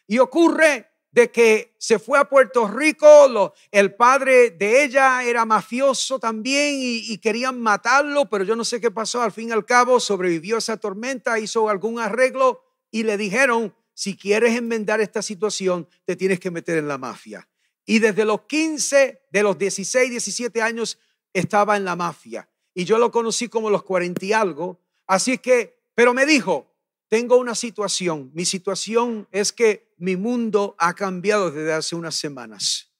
Y 0.08 0.18
ocurre 0.18 0.89
de 1.12 1.30
que 1.30 1.74
se 1.78 1.98
fue 1.98 2.18
a 2.18 2.24
Puerto 2.24 2.68
Rico, 2.68 3.52
el 3.70 3.94
padre 3.94 4.50
de 4.50 4.84
ella 4.84 5.24
era 5.24 5.44
mafioso 5.44 6.18
también 6.18 6.76
y, 6.78 7.18
querían 7.18 7.60
matarlo, 7.60 8.28
pero 8.28 8.44
yo 8.44 8.54
no 8.54 8.64
sé 8.64 8.80
qué 8.80 8.90
pasó, 8.90 9.22
al 9.22 9.32
fin 9.32 9.48
y 9.48 9.52
al 9.52 9.64
cabo 9.64 9.98
sobrevivió 9.98 10.58
esa 10.58 10.76
tormenta, 10.76 11.38
hizo 11.38 11.68
algún 11.68 11.98
arreglo 11.98 12.62
y 12.90 13.02
le 13.02 13.16
dijeron, 13.16 13.74
si 13.92 14.16
quieres 14.16 14.56
enmendar 14.56 15.00
esta 15.00 15.20
situación, 15.20 15.88
te 16.04 16.16
tienes 16.16 16.40
que 16.40 16.50
meter 16.50 16.78
en 16.78 16.88
la 16.88 16.98
mafia. 16.98 17.48
Y 17.84 17.98
desde 17.98 18.24
los 18.24 18.42
15, 18.42 19.22
de 19.30 19.42
los 19.42 19.58
16, 19.58 20.10
17 20.10 20.62
años, 20.62 20.98
estaba 21.32 21.76
en 21.76 21.84
la 21.84 21.96
mafia. 21.96 22.48
Y 22.72 22.84
yo 22.84 22.98
lo 22.98 23.10
conocí 23.10 23.48
como 23.48 23.68
los 23.68 23.82
40 23.82 24.24
y 24.24 24.32
algo. 24.32 24.80
Así 25.06 25.38
que, 25.38 25.82
pero 25.94 26.14
me 26.14 26.24
dijo, 26.24 26.72
tengo 27.08 27.36
una 27.36 27.54
situación. 27.54 28.30
Mi 28.32 28.44
situación 28.44 29.28
es 29.32 29.52
que 29.52 29.89
mi 30.00 30.16
mundo 30.16 30.74
ha 30.78 30.94
cambiado 30.94 31.50
desde 31.50 31.72
hace 31.72 31.94
unas 31.94 32.14
semanas. 32.14 32.90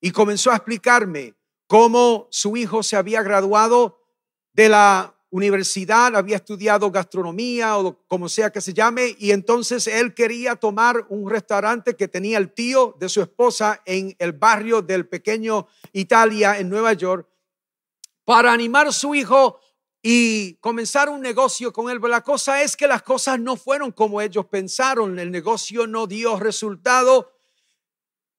Y 0.00 0.10
comenzó 0.10 0.50
a 0.50 0.56
explicarme 0.56 1.34
cómo 1.68 2.26
su 2.30 2.56
hijo 2.56 2.82
se 2.82 2.96
había 2.96 3.22
graduado 3.22 4.00
de 4.52 4.68
la 4.68 5.14
universidad, 5.30 6.14
había 6.14 6.36
estudiado 6.36 6.90
gastronomía 6.90 7.78
o 7.78 7.96
como 8.06 8.28
sea 8.28 8.50
que 8.50 8.60
se 8.60 8.74
llame, 8.74 9.16
y 9.18 9.30
entonces 9.30 9.86
él 9.86 10.12
quería 10.12 10.56
tomar 10.56 11.06
un 11.08 11.30
restaurante 11.30 11.94
que 11.96 12.08
tenía 12.08 12.36
el 12.38 12.52
tío 12.52 12.96
de 12.98 13.08
su 13.08 13.22
esposa 13.22 13.80
en 13.86 14.14
el 14.18 14.32
barrio 14.32 14.82
del 14.82 15.08
pequeño 15.08 15.68
Italia 15.92 16.58
en 16.58 16.68
Nueva 16.68 16.92
York 16.92 17.26
para 18.24 18.52
animar 18.52 18.88
a 18.88 18.92
su 18.92 19.14
hijo 19.14 19.60
y 20.02 20.54
comenzar 20.54 21.08
un 21.08 21.20
negocio 21.20 21.72
con 21.72 21.88
él. 21.88 22.00
Pero 22.00 22.10
la 22.10 22.22
cosa 22.22 22.62
es 22.62 22.76
que 22.76 22.88
las 22.88 23.02
cosas 23.02 23.38
no 23.38 23.56
fueron 23.56 23.92
como 23.92 24.20
ellos 24.20 24.46
pensaron. 24.46 25.18
El 25.18 25.30
negocio 25.30 25.86
no 25.86 26.08
dio 26.08 26.38
resultado. 26.38 27.32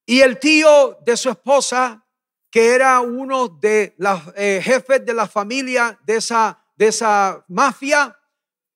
Y 0.05 0.19
el 0.19 0.37
tío 0.39 0.99
de 1.05 1.15
su 1.15 1.29
esposa, 1.29 2.05
que 2.51 2.73
era 2.73 2.99
uno 2.99 3.47
de 3.47 3.95
los 3.97 4.19
eh, 4.35 4.61
jefes 4.61 5.05
de 5.05 5.13
la 5.13 5.27
familia 5.27 5.97
de 6.03 6.17
esa, 6.17 6.61
de 6.75 6.87
esa 6.87 7.45
mafia, 7.47 8.19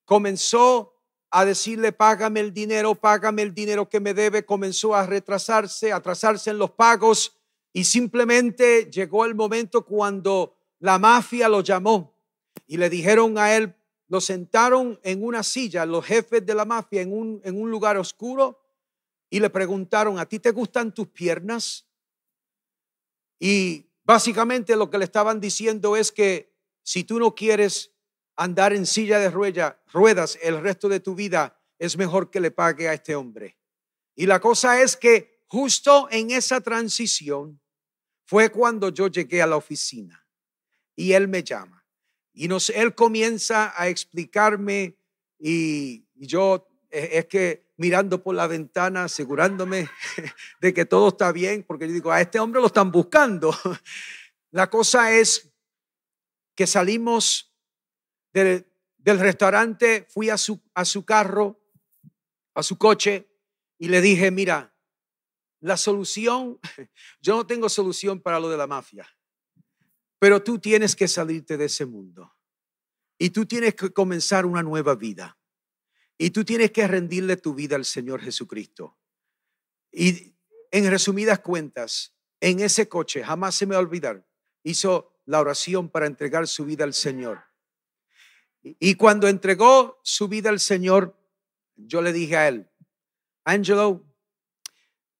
comenzó 0.05 0.93
a 1.29 1.43
decirle, 1.43 1.91
págame 1.91 2.39
el 2.39 2.53
dinero, 2.53 2.95
págame 2.95 3.41
el 3.41 3.53
dinero 3.53 3.89
que 3.89 3.99
me 3.99 4.13
debe. 4.13 4.45
Comenzó 4.45 4.95
a 4.95 5.05
retrasarse, 5.05 5.91
a 5.91 5.97
atrasarse 5.97 6.51
en 6.51 6.57
los 6.57 6.71
pagos. 6.71 7.33
Y 7.73 7.83
simplemente 7.83 8.89
llegó 8.89 9.25
el 9.25 9.35
momento 9.35 9.85
cuando 9.85 10.55
la 10.79 10.97
mafia 10.97 11.49
lo 11.49 11.59
llamó 11.59 12.16
y 12.67 12.77
le 12.77 12.89
dijeron 12.89 13.37
a 13.37 13.55
él, 13.55 13.75
lo 14.07 14.21
sentaron 14.21 14.99
en 15.03 15.23
una 15.23 15.41
silla, 15.41 15.85
los 15.85 16.05
jefes 16.05 16.45
de 16.45 16.53
la 16.53 16.65
mafia, 16.65 17.01
en 17.01 17.11
un, 17.11 17.41
en 17.43 17.59
un 17.59 17.71
lugar 17.71 17.97
oscuro, 17.97 18.61
y 19.29 19.39
le 19.39 19.49
preguntaron, 19.49 20.19
¿a 20.19 20.25
ti 20.25 20.39
te 20.39 20.51
gustan 20.51 20.93
tus 20.93 21.07
piernas? 21.07 21.87
Y 23.39 23.89
básicamente 24.03 24.75
lo 24.75 24.89
que 24.89 24.97
le 24.97 25.05
estaban 25.05 25.39
diciendo 25.39 25.97
es 25.97 26.11
que 26.11 26.53
si 26.83 27.03
tú 27.03 27.19
no 27.19 27.35
quieres 27.35 27.91
andar 28.35 28.71
en 28.73 28.85
silla 28.85 29.19
de 29.19 29.29
ruedas 29.29 30.37
el 30.41 30.61
resto 30.61 30.87
de 30.87 30.99
tu 30.99 31.15
vida, 31.15 31.59
es 31.79 31.97
mejor 31.97 32.31
que 32.31 32.39
le 32.39 32.51
pague 32.51 32.87
a 32.87 32.93
este 32.93 33.15
hombre. 33.15 33.57
Y 34.15 34.25
la 34.25 34.39
cosa 34.39 34.81
es 34.81 34.95
que 34.95 35.43
justo 35.47 36.07
en 36.11 36.31
esa 36.31 36.61
transición 36.61 37.59
fue 38.25 38.49
cuando 38.49 38.89
yo 38.89 39.07
llegué 39.07 39.41
a 39.41 39.47
la 39.47 39.57
oficina 39.57 40.25
y 40.95 41.13
él 41.13 41.27
me 41.27 41.43
llama. 41.43 41.76
Y 42.39 42.47
nos, 42.47 42.69
él 42.69 42.93
comienza 42.93 43.73
a 43.75 43.87
explicarme 43.87 44.95
y, 45.39 46.05
yo 46.13 46.69
eh, 46.91 47.09
es 47.13 47.25
que 47.25 47.65
mirando 47.77 48.21
por 48.21 48.35
la 48.35 48.45
ventana, 48.45 49.05
asegurándome 49.05 49.89
de 50.61 50.71
que 50.71 50.85
todo 50.85 51.07
está 51.07 51.31
bien, 51.31 51.63
porque 51.63 51.87
yo 51.87 51.93
digo, 51.95 52.11
a 52.11 52.21
este 52.21 52.39
hombre 52.39 52.61
lo 52.61 52.67
están 52.67 52.91
buscando. 52.91 53.51
La 54.51 54.69
cosa 54.69 55.11
es 55.13 55.51
que 56.53 56.67
salimos 56.67 57.55
del, 58.33 58.67
del 58.99 59.19
restaurante, 59.19 60.05
fui 60.07 60.29
a 60.29 60.37
su, 60.37 60.61
a 60.75 60.85
su 60.85 61.05
carro, 61.05 61.59
a 62.53 62.61
su 62.61 62.77
coche, 62.77 63.27
y 63.79 63.87
le 63.87 63.99
dije, 63.99 64.29
mira, 64.29 64.75
la 65.59 65.75
solución, 65.75 66.59
yo 67.19 67.35
no 67.35 67.47
tengo 67.47 67.67
solución 67.67 68.21
para 68.21 68.39
lo 68.39 68.47
de 68.47 68.57
la 68.57 68.67
mafia, 68.67 69.07
pero 70.19 70.43
tú 70.43 70.59
tienes 70.59 70.95
que 70.95 71.07
salirte 71.07 71.57
de 71.57 71.65
ese 71.65 71.85
mundo 71.85 72.35
y 73.17 73.29
tú 73.29 73.45
tienes 73.45 73.75
que 73.75 73.91
comenzar 73.91 74.45
una 74.45 74.63
nueva 74.63 74.95
vida 74.95 75.37
y 76.17 76.31
tú 76.31 76.43
tienes 76.43 76.71
que 76.71 76.87
rendirle 76.87 77.37
tu 77.37 77.53
vida 77.53 77.75
al 77.75 77.85
Señor 77.85 78.21
Jesucristo. 78.21 78.97
Y 79.91 80.35
en 80.71 80.89
resumidas 80.89 81.39
cuentas, 81.39 82.15
en 82.39 82.59
ese 82.59 82.87
coche, 82.89 83.23
jamás 83.23 83.55
se 83.55 83.65
me 83.65 83.75
va 83.75 83.81
olvidar, 83.81 84.27
hizo 84.63 85.21
la 85.25 85.39
oración 85.39 85.89
para 85.89 86.07
entregar 86.07 86.47
su 86.47 86.65
vida 86.65 86.83
al 86.83 86.93
Señor. 86.93 87.43
Y 88.61 88.95
cuando 88.95 89.27
entregó 89.27 89.99
su 90.03 90.27
vida 90.27 90.49
al 90.49 90.59
Señor, 90.59 91.15
yo 91.75 92.01
le 92.01 92.11
dije 92.11 92.37
a 92.37 92.47
él, 92.47 92.69
Angelo, 93.45 94.05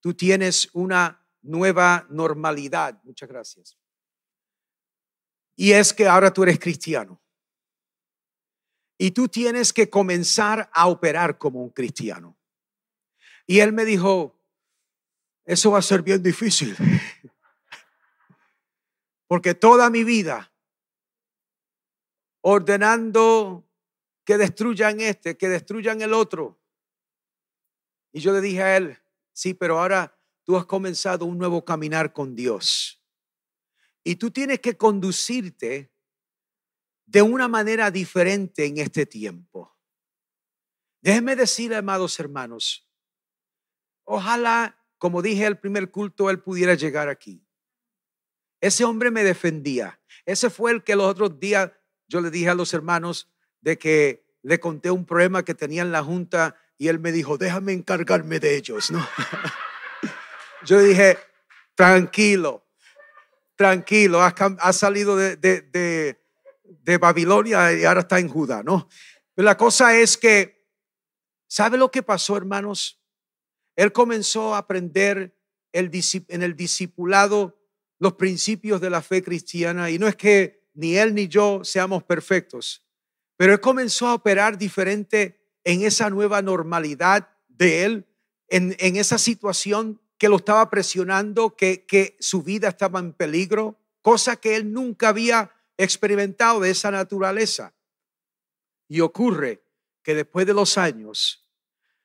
tú 0.01 0.13
tienes 0.13 0.69
una 0.73 1.25
nueva 1.41 2.07
normalidad. 2.09 3.01
Muchas 3.03 3.29
gracias. 3.29 3.77
Y 5.57 5.73
es 5.73 5.91
que 5.91 6.07
ahora 6.07 6.31
tú 6.31 6.43
eres 6.43 6.59
cristiano. 6.59 7.19
Y 8.97 9.11
tú 9.11 9.27
tienes 9.27 9.73
que 9.73 9.89
comenzar 9.89 10.69
a 10.71 10.87
operar 10.87 11.37
como 11.37 11.61
un 11.61 11.71
cristiano. 11.71 12.37
Y 13.47 13.59
él 13.59 13.73
me 13.73 13.83
dijo, 13.83 14.39
eso 15.45 15.71
va 15.71 15.79
a 15.79 15.81
ser 15.81 16.03
bien 16.03 16.21
difícil. 16.21 16.75
Porque 19.27 19.55
toda 19.55 19.89
mi 19.89 20.03
vida 20.03 20.53
ordenando 22.41 23.67
que 24.23 24.37
destruyan 24.37 25.01
este, 25.01 25.37
que 25.37 25.49
destruyan 25.49 26.01
el 26.01 26.13
otro. 26.13 26.59
Y 28.11 28.19
yo 28.19 28.31
le 28.31 28.41
dije 28.41 28.61
a 28.61 28.77
él, 28.77 28.97
sí, 29.33 29.53
pero 29.53 29.79
ahora 29.79 30.17
tú 30.43 30.55
has 30.55 30.65
comenzado 30.65 31.25
un 31.25 31.37
nuevo 31.37 31.65
caminar 31.65 32.13
con 32.13 32.35
Dios. 32.35 32.96
Y 34.07 34.15
tú 34.15 34.31
tienes 34.31 34.61
que 34.61 34.77
conducirte 34.77 35.91
de 37.05 37.21
una 37.21 37.49
manera 37.49 37.91
diferente 37.91 38.65
en 38.65 38.77
este 38.77 39.05
tiempo. 39.05 39.77
Déjeme 41.01 41.35
decir, 41.35 41.75
amados 41.75 42.17
hermanos, 42.17 42.89
ojalá, 44.05 44.81
como 44.97 45.21
dije 45.21 45.45
al 45.45 45.59
primer 45.59 45.91
culto, 45.91 46.29
él 46.29 46.39
pudiera 46.39 46.75
llegar 46.75 47.09
aquí. 47.09 47.45
Ese 48.61 48.85
hombre 48.85 49.11
me 49.11 49.25
defendía. 49.25 49.99
Ese 50.25 50.49
fue 50.49 50.71
el 50.71 50.85
que 50.85 50.95
los 50.95 51.07
otros 51.07 51.37
días 51.37 51.73
yo 52.07 52.21
le 52.21 52.31
dije 52.31 52.47
a 52.47 52.55
los 52.55 52.73
hermanos 52.73 53.29
de 53.59 53.77
que 53.77 54.25
le 54.41 54.57
conté 54.61 54.89
un 54.89 55.05
problema 55.05 55.43
que 55.43 55.53
tenía 55.53 55.81
en 55.81 55.91
la 55.91 56.01
junta 56.01 56.55
y 56.77 56.87
él 56.87 56.99
me 56.99 57.11
dijo, 57.11 57.37
déjame 57.37 57.73
encargarme 57.73 58.39
de 58.39 58.55
ellos, 58.55 58.89
¿no? 58.89 59.05
Yo 60.65 60.79
dije, 60.79 61.17
tranquilo, 61.75 62.66
tranquilo, 63.57 64.21
ha 64.21 64.73
salido 64.73 65.17
de, 65.17 66.17
Babilonia 67.01 67.73
y 67.73 67.83
ahora 67.83 68.01
está 68.01 68.19
en 68.19 68.29
Judá, 68.29 68.63
¿no? 68.63 68.87
Pero 69.33 69.45
la 69.45 69.57
cosa 69.57 69.97
es 69.97 70.17
que, 70.17 70.65
¿sabe 71.47 71.77
lo 71.77 71.91
que 71.91 72.03
pasó, 72.03 72.37
hermanos? 72.37 73.01
Él 73.75 73.91
comenzó 73.91 74.55
a 74.55 74.59
aprender 74.59 75.35
en 75.73 76.41
el 76.43 76.55
discipulado 76.55 77.59
los 77.99 78.13
principios 78.13 78.79
de 78.79 78.89
la 78.89 79.01
fe 79.01 79.21
cristiana 79.21 79.89
y 79.89 79.99
no 79.99 80.07
es 80.07 80.15
que 80.15 80.63
ni 80.73 80.95
él 80.95 81.13
ni 81.13 81.27
yo 81.27 81.63
seamos 81.63 82.03
perfectos, 82.03 82.85
pero 83.35 83.53
él 83.53 83.59
comenzó 83.59 84.07
a 84.07 84.13
operar 84.13 84.57
diferente 84.57 85.39
en 85.63 85.81
esa 85.81 86.09
nueva 86.09 86.41
normalidad 86.41 87.29
de 87.47 87.83
él, 87.83 88.07
en, 88.49 88.75
en 88.79 88.95
esa 88.95 89.17
situación 89.17 89.99
que 90.17 90.29
lo 90.29 90.37
estaba 90.37 90.69
presionando, 90.69 91.55
que, 91.55 91.85
que 91.85 92.17
su 92.19 92.43
vida 92.43 92.69
estaba 92.69 92.99
en 92.99 93.13
peligro, 93.13 93.79
cosa 94.01 94.35
que 94.35 94.55
él 94.55 94.71
nunca 94.71 95.09
había 95.09 95.51
experimentado 95.77 96.59
de 96.59 96.71
esa 96.71 96.91
naturaleza. 96.91 97.73
Y 98.87 99.01
ocurre 99.01 99.63
que 100.01 100.15
después 100.15 100.47
de 100.47 100.53
los 100.53 100.77
años, 100.77 101.47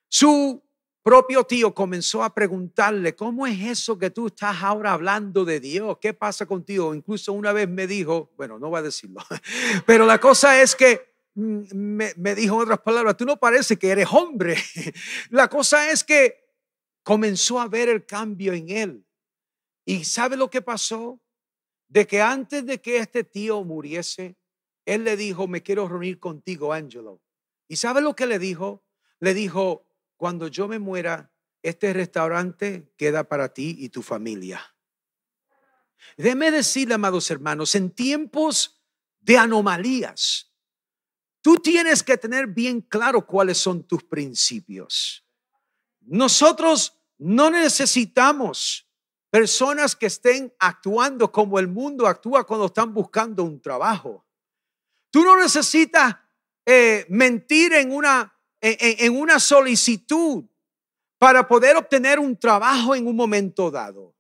su 0.08 0.62
propio 1.02 1.44
tío 1.44 1.74
comenzó 1.74 2.22
a 2.22 2.34
preguntarle, 2.34 3.16
¿cómo 3.16 3.46
es 3.46 3.60
eso 3.60 3.98
que 3.98 4.10
tú 4.10 4.28
estás 4.28 4.62
ahora 4.62 4.92
hablando 4.92 5.44
de 5.44 5.60
Dios? 5.60 5.98
¿Qué 6.00 6.12
pasa 6.14 6.46
contigo? 6.46 6.94
Incluso 6.94 7.32
una 7.32 7.52
vez 7.52 7.68
me 7.68 7.86
dijo, 7.86 8.32
bueno, 8.36 8.58
no 8.58 8.68
voy 8.68 8.78
a 8.78 8.82
decirlo, 8.82 9.20
pero 9.86 10.06
la 10.06 10.20
cosa 10.20 10.60
es 10.60 10.76
que 10.76 11.12
me, 11.34 12.12
me 12.16 12.34
dijo 12.34 12.56
en 12.56 12.62
otras 12.62 12.80
palabras, 12.80 13.16
tú 13.16 13.24
no 13.24 13.38
parece 13.38 13.78
que 13.78 13.90
eres 13.90 14.08
hombre. 14.12 14.56
La 15.30 15.48
cosa 15.48 15.90
es 15.90 16.04
que 16.04 16.41
comenzó 17.02 17.60
a 17.60 17.68
ver 17.68 17.88
el 17.88 18.06
cambio 18.06 18.52
en 18.52 18.70
él. 18.70 19.06
¿Y 19.84 20.04
sabe 20.04 20.36
lo 20.36 20.50
que 20.50 20.62
pasó? 20.62 21.20
De 21.88 22.06
que 22.06 22.20
antes 22.20 22.64
de 22.64 22.80
que 22.80 22.98
este 22.98 23.24
tío 23.24 23.64
muriese, 23.64 24.36
él 24.84 25.04
le 25.04 25.16
dijo, 25.16 25.46
me 25.46 25.62
quiero 25.62 25.88
reunir 25.88 26.18
contigo, 26.18 26.72
Angelo. 26.72 27.20
¿Y 27.68 27.76
sabe 27.76 28.00
lo 28.00 28.14
que 28.14 28.26
le 28.26 28.38
dijo? 28.38 28.84
Le 29.20 29.34
dijo, 29.34 29.86
cuando 30.16 30.48
yo 30.48 30.68
me 30.68 30.78
muera, 30.78 31.32
este 31.62 31.92
restaurante 31.92 32.92
queda 32.96 33.24
para 33.24 33.52
ti 33.52 33.76
y 33.78 33.88
tu 33.88 34.02
familia. 34.02 34.60
Déjeme 36.16 36.50
decirle, 36.50 36.94
amados 36.94 37.30
hermanos, 37.30 37.74
en 37.74 37.90
tiempos 37.90 38.82
de 39.20 39.36
anomalías, 39.36 40.52
Tú 41.42 41.56
tienes 41.56 42.04
que 42.04 42.16
tener 42.16 42.46
bien 42.46 42.80
claro 42.80 43.26
cuáles 43.26 43.58
son 43.58 43.82
tus 43.82 44.04
principios. 44.04 45.21
Nosotros 46.06 46.98
no 47.18 47.50
necesitamos 47.50 48.88
personas 49.30 49.96
que 49.96 50.06
estén 50.06 50.52
actuando 50.58 51.30
como 51.30 51.58
el 51.58 51.68
mundo 51.68 52.06
actúa 52.06 52.44
cuando 52.44 52.66
están 52.66 52.92
buscando 52.92 53.44
un 53.44 53.60
trabajo. 53.60 54.26
Tú 55.10 55.24
no 55.24 55.36
necesitas 55.36 56.16
eh, 56.66 57.06
mentir 57.08 57.72
en 57.72 57.92
una, 57.92 58.38
en 58.60 59.16
una 59.16 59.38
solicitud 59.38 60.44
para 61.18 61.46
poder 61.46 61.76
obtener 61.76 62.18
un 62.18 62.36
trabajo 62.36 62.96
en 62.96 63.06
un 63.06 63.14
momento 63.14 63.70
dado. 63.70 64.12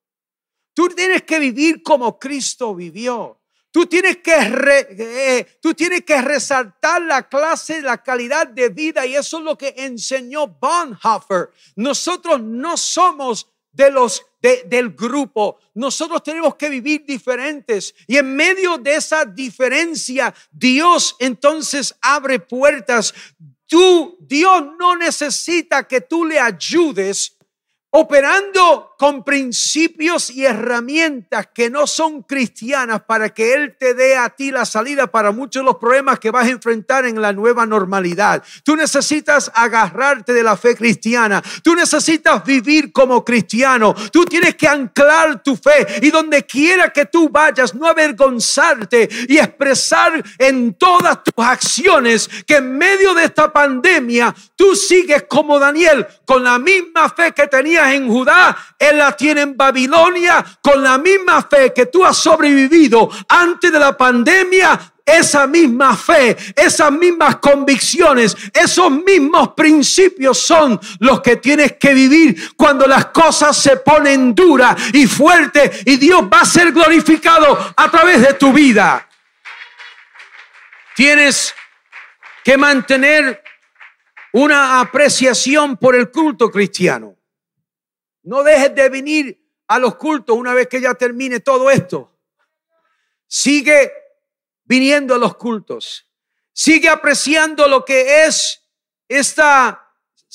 Tú 0.72 0.88
tienes 0.88 1.24
que 1.24 1.40
vivir 1.40 1.82
como 1.82 2.16
Cristo 2.18 2.74
vivió. 2.74 3.41
Tú 3.72 3.86
tienes 3.86 4.18
que, 4.18 4.34
eh, 4.36 5.58
tú 5.60 5.72
tienes 5.72 6.02
que 6.02 6.20
resaltar 6.20 7.00
la 7.00 7.26
clase, 7.26 7.80
la 7.80 8.02
calidad 8.02 8.46
de 8.46 8.68
vida 8.68 9.06
y 9.06 9.16
eso 9.16 9.38
es 9.38 9.44
lo 9.44 9.56
que 9.56 9.74
enseñó 9.78 10.46
Bonhoeffer. 10.46 11.48
Nosotros 11.76 12.42
no 12.42 12.76
somos 12.76 13.48
de 13.72 13.90
los 13.90 14.26
del 14.42 14.90
grupo. 14.90 15.58
Nosotros 15.74 16.22
tenemos 16.22 16.56
que 16.56 16.68
vivir 16.68 17.04
diferentes 17.06 17.94
y 18.06 18.16
en 18.16 18.34
medio 18.34 18.76
de 18.76 18.96
esa 18.96 19.24
diferencia 19.24 20.34
Dios 20.50 21.16
entonces 21.18 21.94
abre 22.02 22.40
puertas. 22.40 23.14
Tú 23.66 24.18
Dios 24.20 24.64
no 24.78 24.96
necesita 24.96 25.86
que 25.88 26.00
tú 26.02 26.24
le 26.24 26.38
ayudes 26.38 27.38
operando 27.94 28.94
con 28.98 29.22
principios 29.22 30.30
y 30.30 30.46
herramientas 30.46 31.48
que 31.52 31.68
no 31.68 31.86
son 31.86 32.22
cristianas 32.22 33.02
para 33.02 33.30
que 33.30 33.52
Él 33.52 33.76
te 33.78 33.92
dé 33.92 34.16
a 34.16 34.30
ti 34.30 34.50
la 34.50 34.64
salida 34.64 35.08
para 35.08 35.30
muchos 35.30 35.60
de 35.60 35.66
los 35.66 35.76
problemas 35.76 36.18
que 36.18 36.30
vas 36.30 36.46
a 36.46 36.50
enfrentar 36.50 37.04
en 37.04 37.20
la 37.20 37.32
nueva 37.34 37.66
normalidad. 37.66 38.42
Tú 38.64 38.76
necesitas 38.76 39.50
agarrarte 39.54 40.32
de 40.32 40.42
la 40.42 40.56
fe 40.56 40.74
cristiana. 40.74 41.42
Tú 41.62 41.74
necesitas 41.74 42.42
vivir 42.44 42.92
como 42.92 43.22
cristiano. 43.22 43.94
Tú 44.10 44.24
tienes 44.24 44.54
que 44.54 44.68
anclar 44.68 45.42
tu 45.42 45.54
fe 45.56 45.86
y 46.00 46.10
donde 46.10 46.44
quiera 46.44 46.90
que 46.90 47.06
tú 47.06 47.28
vayas, 47.28 47.74
no 47.74 47.86
avergonzarte 47.86 49.08
y 49.28 49.36
expresar 49.36 50.22
en 50.38 50.74
todas 50.74 51.22
tus 51.24 51.44
acciones 51.44 52.30
que 52.46 52.56
en 52.56 52.78
medio 52.78 53.12
de 53.12 53.24
esta 53.24 53.52
pandemia 53.52 54.34
tú 54.56 54.74
sigues 54.74 55.24
como 55.24 55.58
Daniel 55.58 56.06
con 56.24 56.42
la 56.42 56.58
misma 56.58 57.10
fe 57.10 57.32
que 57.32 57.48
en 57.90 58.08
Judá, 58.08 58.56
Él 58.78 58.98
la 58.98 59.16
tiene 59.16 59.42
en 59.42 59.56
Babilonia 59.56 60.44
con 60.60 60.82
la 60.82 60.98
misma 60.98 61.42
fe 61.42 61.72
que 61.72 61.86
tú 61.86 62.04
has 62.04 62.16
sobrevivido 62.16 63.08
antes 63.28 63.72
de 63.72 63.78
la 63.78 63.96
pandemia. 63.96 64.78
esa 65.04 65.48
misma 65.48 65.96
fe, 65.96 66.36
esas 66.54 66.92
mismas 66.92 67.36
convicciones, 67.36 68.36
esos 68.52 68.88
mismos 68.88 69.48
principios 69.54 70.38
son 70.38 70.80
los 71.00 71.20
que 71.20 71.36
tienes 71.36 71.72
que 71.72 71.92
vivir 71.92 72.54
cuando 72.56 72.86
las 72.86 73.06
cosas 73.06 73.56
se 73.56 73.78
ponen 73.78 74.32
duras 74.32 74.76
y 74.92 75.08
fuertes 75.08 75.82
y 75.86 75.96
Dios 75.96 76.22
va 76.32 76.42
a 76.42 76.46
ser 76.46 76.70
glorificado 76.70 77.74
a 77.76 77.90
través 77.90 78.20
de 78.20 78.34
tu 78.34 78.52
vida. 78.52 79.08
Tienes 80.94 81.52
que 82.44 82.56
mantener 82.56 83.42
una 84.32 84.80
apreciación 84.80 85.76
por 85.76 85.94
el 85.94 86.10
culto 86.10 86.50
cristiano. 86.50 87.16
No 88.22 88.42
dejes 88.42 88.74
de 88.74 88.88
venir 88.88 89.42
a 89.66 89.78
los 89.78 89.96
cultos 89.96 90.36
una 90.36 90.54
vez 90.54 90.68
que 90.68 90.80
ya 90.80 90.94
termine 90.94 91.40
todo 91.40 91.70
esto. 91.70 92.18
Sigue 93.26 93.90
viniendo 94.64 95.14
a 95.14 95.18
los 95.18 95.36
cultos. 95.36 96.06
Sigue 96.52 96.88
apreciando 96.88 97.66
lo 97.66 97.84
que 97.84 98.24
es 98.24 98.62
esta, 99.08 99.90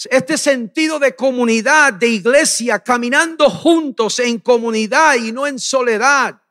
este 0.09 0.37
sentido 0.37 0.99
de 0.99 1.15
comunidad, 1.15 1.93
de 1.93 2.07
iglesia, 2.07 2.79
caminando 2.79 3.49
juntos 3.49 4.19
en 4.19 4.39
comunidad 4.39 5.15
y 5.15 5.31
no 5.31 5.47
en 5.47 5.59
soledad. 5.59 6.41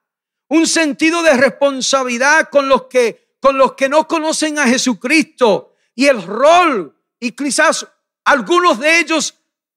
Un 0.49 0.67
sentido 0.67 1.23
de 1.23 1.35
responsabilidad 1.35 2.49
con 2.51 2.69
los 2.69 2.85
que, 2.85 3.37
con 3.41 3.59
los 3.59 3.75
que 3.75 3.89
no 3.89 4.07
conocen 4.07 4.59
a 4.59 4.67
Jesucristo 4.67 5.75
y 5.95 6.07
el 6.07 6.23
rol 6.23 6.97
y 7.19 7.33
quizás 7.33 7.87
algunos 8.25 8.79
de 8.79 9.01
ellos 9.01 9.35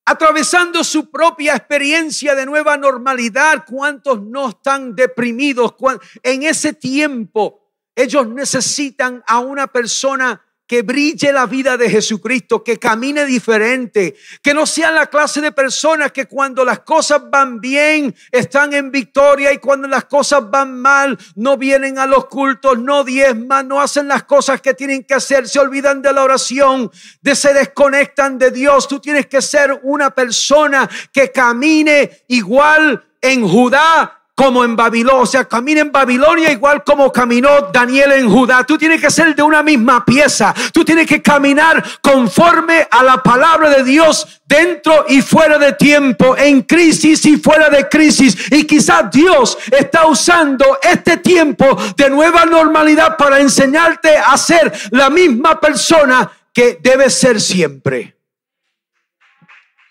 atravesando 0.09 0.83
su 0.83 1.11
propia 1.11 1.55
experiencia 1.55 2.33
de 2.33 2.43
nueva 2.43 2.75
normalidad. 2.77 3.63
¿Cuántos 3.63 4.23
no 4.23 4.49
están 4.49 4.95
deprimidos? 4.95 5.75
En 6.23 6.41
ese 6.41 6.73
tiempo 6.73 7.61
ellos 7.95 8.27
necesitan 8.27 9.23
a 9.27 9.37
una 9.37 9.67
persona 9.67 10.43
que 10.69 10.83
brille 10.83 11.33
la 11.33 11.47
vida 11.47 11.77
de 11.77 11.89
Jesucristo, 11.89 12.63
que 12.63 12.77
camine 12.77 13.25
diferente, 13.25 14.15
que 14.43 14.53
no 14.53 14.67
sea 14.67 14.91
la 14.91 15.07
clase 15.07 15.41
de 15.41 15.51
personas 15.51 16.11
que 16.11 16.27
cuando 16.27 16.63
las 16.63 16.81
cosas 16.81 17.23
van 17.27 17.59
bien 17.59 18.15
están 18.31 18.73
en 18.75 18.91
victoria 18.91 19.51
y 19.51 19.57
cuando 19.57 19.87
las 19.87 20.05
cosas 20.05 20.47
van 20.47 20.79
mal 20.79 21.17
no 21.33 21.57
vienen 21.57 21.97
a 21.97 22.05
los 22.05 22.27
cultos, 22.27 22.77
no 22.77 23.03
diezman, 23.03 23.67
no 23.67 23.81
hacen 23.81 24.07
las 24.07 24.25
cosas 24.25 24.61
que 24.61 24.75
tienen 24.75 25.03
que 25.05 25.15
hacer, 25.15 25.47
se 25.47 25.57
olvidan 25.57 26.03
de 26.03 26.13
la 26.13 26.23
oración, 26.23 26.91
de 27.19 27.33
se 27.33 27.51
desconectan 27.51 28.37
de 28.37 28.51
Dios. 28.51 28.87
Tú 28.87 28.99
tienes 28.99 29.25
que 29.25 29.41
ser 29.41 29.79
una 29.81 30.11
persona 30.11 30.87
que 31.11 31.31
camine 31.31 32.25
igual 32.27 33.03
en 33.21 33.47
Judá 33.47 34.18
como 34.39 34.63
en 34.63 34.73
Babilonia, 34.73 35.21
o 35.21 35.25
sea, 35.25 35.43
camina 35.43 35.81
en 35.81 35.91
Babilonia 35.91 36.49
igual 36.49 36.81
como 36.85 37.11
caminó 37.11 37.49
Daniel 37.73 38.13
en 38.13 38.29
Judá. 38.29 38.63
Tú 38.63 38.77
tienes 38.77 39.01
que 39.01 39.11
ser 39.11 39.35
de 39.35 39.43
una 39.43 39.61
misma 39.61 40.05
pieza. 40.05 40.55
Tú 40.71 40.85
tienes 40.85 41.07
que 41.07 41.21
caminar 41.21 41.83
conforme 41.99 42.87
a 42.89 43.03
la 43.03 43.21
palabra 43.21 43.69
de 43.69 43.83
Dios 43.83 44.39
dentro 44.45 45.03
y 45.09 45.21
fuera 45.21 45.57
de 45.57 45.73
tiempo, 45.73 46.37
en 46.37 46.61
crisis 46.61 47.25
y 47.25 47.35
fuera 47.35 47.69
de 47.69 47.89
crisis. 47.89 48.49
Y 48.49 48.63
quizás 48.63 49.11
Dios 49.11 49.57
está 49.77 50.07
usando 50.07 50.79
este 50.83 51.17
tiempo 51.17 51.77
de 51.97 52.09
nueva 52.09 52.45
normalidad 52.45 53.17
para 53.17 53.41
enseñarte 53.41 54.15
a 54.15 54.37
ser 54.37 54.71
la 54.91 55.09
misma 55.09 55.59
persona 55.59 56.31
que 56.53 56.79
debe 56.81 57.09
ser 57.09 57.41
siempre. 57.41 58.15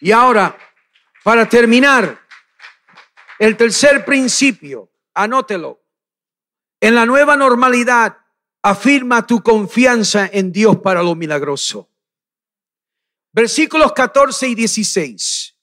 Y 0.01 0.11
ahora, 0.11 0.57
para 1.23 1.47
terminar, 1.47 2.28
el 3.39 3.57
tercer 3.57 4.05
principio, 4.05 4.91
anótelo. 5.15 5.83
En 6.81 6.95
la 6.95 7.07
nueva 7.07 7.37
normalidad, 7.37 8.19
afirma 8.63 9.27
tu 9.27 9.43
confianza 9.43 10.29
en 10.33 10.53
Dios 10.53 10.77
para 10.79 11.03
lo 11.03 11.15
milagroso. 11.15 11.91
Versículos 13.33 13.93
14 13.93 14.49
y 14.49 14.55
16. 14.55 15.55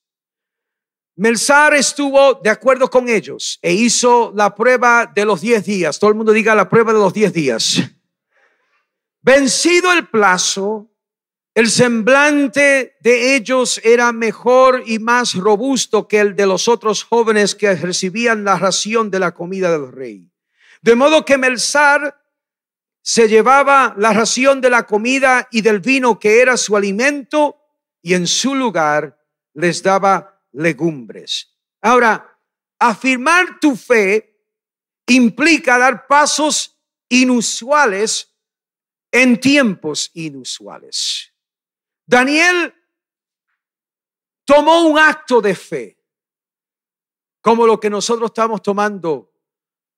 Melzar 1.17 1.73
estuvo 1.73 2.36
de 2.36 2.49
acuerdo 2.49 2.89
con 2.89 3.07
ellos 3.07 3.57
e 3.61 3.73
hizo 3.73 4.34
la 4.36 4.53
prueba 4.53 5.05
de 5.05 5.23
los 5.23 5.39
10 5.41 5.65
días. 5.65 5.97
Todo 5.97 6.09
el 6.09 6.17
mundo 6.17 6.34
diga 6.34 6.53
la 6.55 6.67
prueba 6.67 6.91
de 6.91 6.99
los 6.99 7.13
10 7.13 7.34
días. 7.34 7.82
Vencido 9.21 9.93
el 9.93 10.07
plazo, 10.07 10.91
el 11.55 11.69
semblante 11.69 12.97
de 12.99 13.35
ellos 13.37 13.79
era 13.85 14.11
mejor 14.11 14.83
y 14.85 14.99
más 14.99 15.35
robusto 15.35 16.05
que 16.05 16.19
el 16.19 16.35
de 16.35 16.45
los 16.45 16.67
otros 16.67 17.05
jóvenes 17.05 17.55
que 17.55 17.73
recibían 17.75 18.43
la 18.43 18.59
ración 18.59 19.09
de 19.09 19.19
la 19.19 19.33
comida 19.33 19.71
del 19.71 19.89
rey. 19.89 20.29
De 20.81 20.95
modo 20.95 21.23
que 21.23 21.37
Melzar 21.37 22.21
se 23.01 23.29
llevaba 23.29 23.95
la 23.97 24.11
ración 24.11 24.59
de 24.59 24.69
la 24.69 24.85
comida 24.85 25.47
y 25.49 25.61
del 25.61 25.79
vino 25.79 26.19
que 26.19 26.41
era 26.41 26.57
su 26.57 26.75
alimento 26.75 27.55
y 28.01 28.15
en 28.15 28.27
su 28.27 28.53
lugar 28.53 29.17
les 29.53 29.81
daba 29.81 30.41
legumbres. 30.51 31.55
Ahora, 31.81 32.37
afirmar 32.79 33.61
tu 33.61 33.77
fe 33.77 34.41
implica 35.07 35.77
dar 35.77 36.05
pasos 36.05 36.77
inusuales 37.07 38.35
en 39.09 39.39
tiempos 39.39 40.11
inusuales. 40.15 41.31
Daniel 42.05 42.73
tomó 44.43 44.83
un 44.83 44.99
acto 44.99 45.41
de 45.41 45.55
fe, 45.55 45.99
como 47.41 47.65
lo 47.65 47.79
que 47.79 47.89
nosotros 47.89 48.29
estamos 48.29 48.61
tomando 48.61 49.31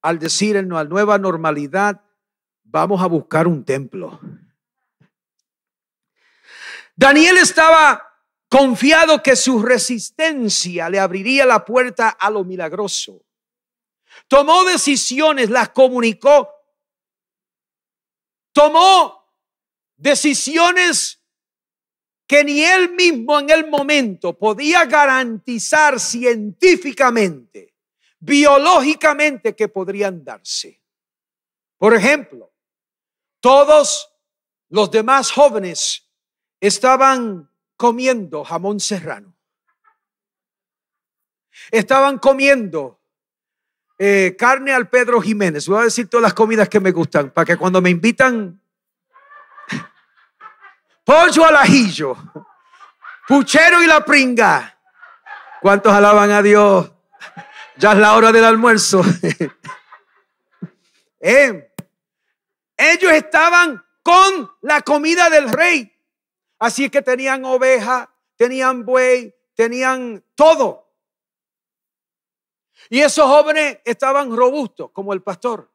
al 0.01 0.19
decir 0.19 0.55
en 0.55 0.69
la 0.69 0.83
nueva 0.83 1.17
normalidad, 1.17 2.01
vamos 2.63 3.01
a 3.01 3.07
buscar 3.07 3.47
un 3.47 3.65
templo. 3.65 4.19
Daniel 6.95 7.37
estaba 7.37 8.03
confiado 8.49 9.21
que 9.21 9.35
su 9.35 9.61
resistencia 9.61 10.89
le 10.89 10.99
abriría 10.99 11.45
la 11.45 11.63
puerta 11.65 12.09
a 12.09 12.29
lo 12.29 12.43
milagroso. 12.43 13.23
Tomó 14.27 14.63
decisiones, 14.65 15.49
las 15.49 15.69
comunicó. 15.69 16.49
Tomó 18.51 19.31
decisiones 19.95 21.16
que 22.27 22.43
ni 22.43 22.61
él 22.63 22.91
mismo 22.93 23.39
en 23.39 23.49
el 23.49 23.69
momento 23.69 24.37
podía 24.37 24.85
garantizar 24.85 25.99
científicamente, 25.99 27.73
biológicamente 28.19 29.55
que 29.55 29.69
podrían 29.69 30.23
darse. 30.25 30.81
Por 31.77 31.95
ejemplo, 31.95 32.51
todos 33.39 34.09
los 34.69 34.91
demás 34.91 35.31
jóvenes 35.31 36.09
estaban 36.59 37.49
comiendo 37.77 38.43
jamón 38.43 38.81
serrano. 38.81 39.33
Estaban 41.71 42.17
comiendo 42.19 42.99
eh, 43.97 44.35
carne 44.37 44.73
al 44.73 44.89
Pedro 44.89 45.21
Jiménez. 45.21 45.67
Voy 45.67 45.79
a 45.79 45.85
decir 45.85 46.09
todas 46.09 46.23
las 46.23 46.33
comidas 46.33 46.67
que 46.67 46.79
me 46.79 46.91
gustan 46.91 47.31
para 47.31 47.45
que 47.45 47.57
cuando 47.57 47.81
me 47.81 47.89
invitan 47.89 48.61
pollo 51.07 51.45
al 51.45 51.55
ajillo, 51.55 52.17
puchero 53.29 53.81
y 53.81 53.87
la 53.87 54.03
pringa. 54.03 54.77
¿Cuántos 55.61 55.93
alaban 55.93 56.31
a 56.31 56.41
Dios? 56.41 56.91
Ya 57.77 57.93
es 57.93 57.97
la 57.97 58.13
hora 58.15 58.31
del 58.31 58.43
almuerzo. 58.43 59.01
Eh, 61.19 61.73
ellos 62.77 63.11
estaban 63.11 63.83
con 64.03 64.51
la 64.61 64.81
comida 64.81 65.31
del 65.31 65.49
rey. 65.49 65.91
Así 66.59 66.91
que 66.91 67.01
tenían 67.01 67.43
oveja, 67.43 68.13
tenían 68.35 68.85
buey, 68.85 69.35
tenían 69.55 70.23
todo. 70.35 70.93
Y 72.91 73.01
esos 73.01 73.25
jóvenes 73.25 73.79
estaban 73.83 74.33
robustos, 74.33 74.91
como 74.91 75.11
el 75.11 75.23
pastor. 75.23 75.69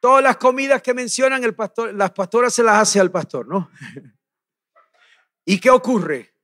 Todas 0.00 0.24
las 0.24 0.38
comidas 0.38 0.80
que 0.82 0.94
mencionan 0.94 1.44
el 1.44 1.54
pastor, 1.54 1.94
las 1.94 2.10
pastoras 2.12 2.54
se 2.54 2.62
las 2.62 2.80
hace 2.80 3.00
al 3.00 3.10
pastor, 3.10 3.46
¿no? 3.46 3.70
¿Y 5.44 5.60
qué 5.60 5.70
ocurre? 5.70 6.34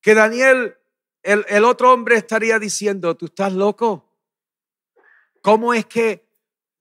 Que 0.00 0.14
Daniel, 0.14 0.76
el, 1.22 1.46
el 1.48 1.64
otro 1.64 1.92
hombre 1.92 2.16
estaría 2.16 2.58
diciendo, 2.58 3.16
¿tú 3.16 3.26
estás 3.26 3.52
loco? 3.52 4.12
¿Cómo 5.40 5.72
es 5.72 5.86
que 5.86 6.28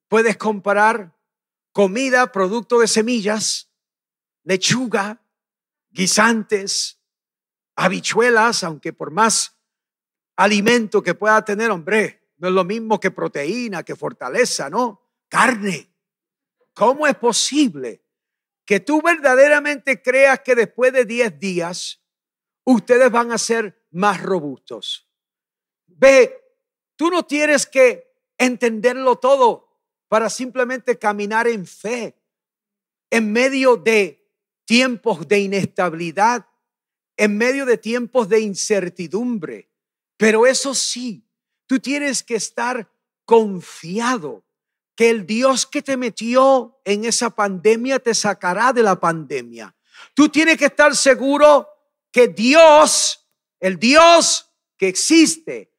puedes 0.07 0.38
comparar 0.38 1.15
comida, 1.72 2.31
producto 2.31 2.80
de 2.80 2.88
semillas, 2.88 3.69
lechuga, 4.43 5.22
guisantes, 5.89 6.99
habichuelas, 7.76 8.63
aunque 8.63 8.93
por 8.93 9.11
más 9.11 9.57
alimento 10.35 11.03
que 11.03 11.13
pueda 11.13 11.43
tener, 11.43 11.72
hombre, 11.72 12.30
no 12.38 12.47
es 12.47 12.53
lo 12.53 12.63
mismo 12.63 12.99
que 12.99 13.11
proteína, 13.11 13.84
que 13.84 13.95
fortaleza, 13.95 14.69
¿no? 14.69 15.05
Carne. 15.30 15.91
¿Cómo 16.73 17.07
es 17.07 17.15
posible 17.15 18.03
que 18.65 18.80
tú 18.80 19.02
verdaderamente 19.02 20.02
creas 20.02 20.41
que 20.41 20.56
después 20.56 20.91
de 20.91 21.06
10 21.06 21.39
días 21.39 22.02
ustedes 22.64 23.11
van 23.11 23.31
a 23.31 23.38
ser 23.38 23.85
más 23.91 24.22
robustos? 24.22 25.10
Ve, 25.88 26.41
tú 26.95 27.10
no 27.10 27.23
tienes 27.23 27.65
que 27.65 28.14
entenderlo 28.38 29.18
todo 29.18 29.69
para 30.07 30.30
simplemente 30.30 30.97
caminar 30.97 31.47
en 31.47 31.65
fe 31.65 32.15
en 33.10 33.31
medio 33.31 33.77
de 33.77 34.30
tiempos 34.65 35.27
de 35.27 35.39
inestabilidad, 35.39 36.47
en 37.18 37.38
medio 37.38 37.65
de 37.65 37.77
tiempos 37.77 38.27
de 38.27 38.41
incertidumbre. 38.41 39.69
Pero 40.18 40.45
eso 40.45 40.73
sí, 40.73 41.27
tú 41.68 41.80
tienes 41.80 42.23
que 42.23 42.35
estar 42.35 42.91
confiado 43.26 44.44
que 44.95 45.09
el 45.09 45.26
Dios 45.26 45.65
que 45.65 45.81
te 45.81 45.97
metió 45.97 46.80
en 46.85 47.05
esa 47.05 47.30
pandemia 47.30 47.99
te 47.99 48.13
sacará 48.13 48.72
de 48.72 48.84
la 48.84 48.99
pandemia. 48.99 49.76
Tú 50.13 50.30
tienes 50.30 50.57
que 50.57 50.65
estar 50.65 50.95
seguro 50.95 51.67
que 52.11 52.30
Dios, 52.30 53.27
el 53.59 53.77
Dios 53.77 54.49
que 54.77 54.88
existe, 54.88 55.73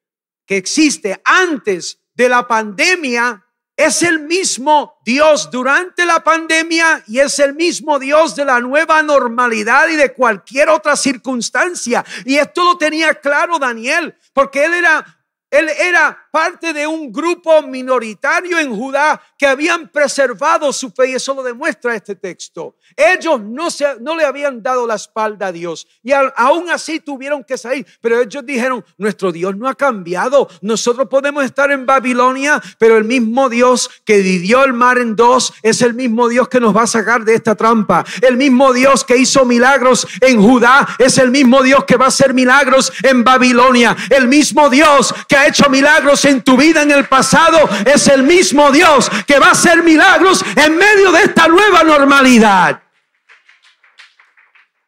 que 0.44 0.56
existe 0.59 1.20
antes 1.24 1.98
de 2.14 2.28
la 2.28 2.47
pandemia, 2.47 3.43
es 3.76 4.02
el 4.02 4.20
mismo 4.20 4.98
Dios 5.05 5.51
durante 5.51 6.06
la 6.06 6.24
pandemia 6.24 7.05
y 7.06 7.18
es 7.18 7.38
el 7.38 7.55
mismo 7.55 7.98
Dios 7.98 8.34
de 8.34 8.47
la 8.47 8.59
nueva 8.60 9.02
normalidad 9.02 9.88
y 9.88 9.97
de 9.97 10.14
cualquier 10.14 10.70
otra 10.70 10.97
circunstancia. 10.97 12.05
Y 12.24 12.36
esto 12.36 12.64
lo 12.64 12.78
tenía 12.78 13.14
claro 13.14 13.59
Daniel, 13.59 14.16
porque 14.32 14.64
él 14.64 14.74
era 14.74 15.05
él 15.51 15.68
era 15.68 16.18
parte 16.31 16.73
de 16.73 16.86
un 16.86 17.12
grupo 17.12 17.62
minoritario 17.62 18.59
en 18.59 18.74
Judá 18.74 19.20
que 19.39 19.47
habían 19.47 19.89
preservado 19.89 20.73
su 20.73 20.90
fe 20.90 21.10
y 21.10 21.14
eso 21.14 21.35
lo 21.35 21.43
demuestra 21.43 21.94
este 21.94 22.16
texto. 22.16 22.74
Ellos 22.97 23.40
no, 23.40 23.70
se, 23.70 23.98
no 24.01 24.16
le 24.16 24.24
habían 24.24 24.62
dado 24.62 24.86
la 24.86 24.97
espalda 24.97 25.47
a 25.47 25.52
Dios 25.52 25.86
y 26.02 26.12
aún 26.12 26.68
así 26.70 27.01
tuvieron 27.01 27.44
que 27.44 27.56
salir, 27.56 27.86
pero 28.01 28.20
ellos 28.20 28.44
dijeron, 28.44 28.85
nuestro 28.98 29.31
Dios 29.31 29.56
no 29.56 29.68
ha 29.68 29.74
cambiado. 29.74 30.48
Nosotros 30.62 31.09
podemos 31.09 31.44
estar 31.44 31.70
en 31.70 31.86
Babilonia, 31.86 32.60
pero 32.78 32.97
el 32.97 33.05
mismo 33.05 33.48
Dios 33.48 33.89
que 34.05 34.18
dividió 34.18 34.64
el 34.64 34.73
mar 34.73 34.98
en 34.98 35.14
dos 35.14 35.55
es 35.62 35.81
el 35.81 35.94
mismo 35.94 36.28
Dios 36.28 36.48
que 36.48 36.60
nos 36.60 36.77
va 36.77 36.82
a 36.82 36.89
sacar 36.89 37.24
de 37.24 37.35
esta 37.35 37.55
trampa. 37.55 38.05
El 38.20 38.36
mismo 38.36 38.73
Dios 38.73 39.05
que 39.05 39.16
hizo 39.16 39.44
milagros 39.44 40.06
en 40.20 40.43
Judá 40.43 40.86
es 40.98 41.18
el 41.18 41.31
mismo 41.31 41.62
Dios 41.62 41.85
que 41.85 41.97
va 41.97 42.06
a 42.06 42.09
hacer 42.09 42.35
milagros 42.35 42.93
en 43.02 43.23
Babilonia. 43.23 43.97
El 44.10 44.28
mismo 44.28 44.68
Dios 44.68 45.14
que 45.28 45.36
ha 45.37 45.47
hecho 45.47 45.69
milagros 45.69 46.25
en 46.25 46.43
tu 46.43 46.57
vida 46.57 46.83
en 46.83 46.91
el 46.91 47.07
pasado 47.07 47.69
es 47.85 48.07
el 48.09 48.23
mismo 48.23 48.71
Dios 48.73 49.11
que 49.27 49.39
va 49.39 49.49
a 49.49 49.53
hacer 49.53 49.83
milagros 49.83 50.45
en 50.57 50.77
medio 50.77 51.13
de 51.13 51.23
esta 51.23 51.49
nueva 51.49 51.83
normalidad. 51.83 52.83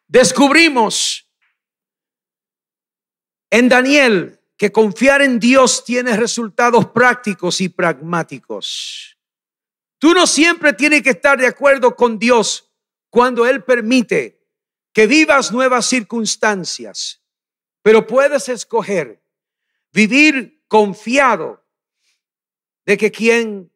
Descubrimos 0.07 1.29
en 3.51 3.69
Daniel 3.69 4.41
que 4.57 4.73
confiar 4.73 5.23
en 5.23 5.39
Dios 5.39 5.85
tiene 5.85 6.16
resultados 6.16 6.87
prácticos 6.87 7.61
y 7.61 7.69
pragmáticos. 7.69 9.16
Tú 9.99 10.15
no 10.15 10.27
siempre 10.27 10.73
tienes 10.73 11.03
que 11.03 11.11
estar 11.11 11.39
de 11.39 11.47
acuerdo 11.47 11.95
con 11.95 12.19
Dios 12.19 12.73
cuando 13.11 13.47
Él 13.47 13.65
permite 13.65 14.41
que 14.93 15.07
vivas 15.07 15.53
nuevas 15.53 15.87
circunstancias, 15.87 17.23
pero 17.83 18.07
puedes 18.07 18.49
escoger 18.49 19.23
vivir 19.93 20.65
confiado 20.69 21.65
de 22.86 22.97
que 22.97 23.10
quien 23.10 23.73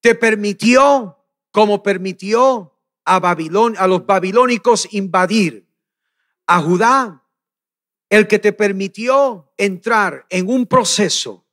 te 0.00 0.14
permitió, 0.14 1.18
como 1.50 1.82
permitió 1.82 2.76
a 3.04 3.18
Babilón, 3.20 3.74
a 3.78 3.86
los 3.86 4.06
babilónicos 4.06 4.92
invadir 4.92 5.68
a 6.46 6.60
Judá, 6.60 7.24
el 8.08 8.26
que 8.26 8.38
te 8.38 8.52
permitió 8.52 9.52
entrar 9.56 10.26
en 10.30 10.48
un 10.48 10.66
proceso, 10.66 11.46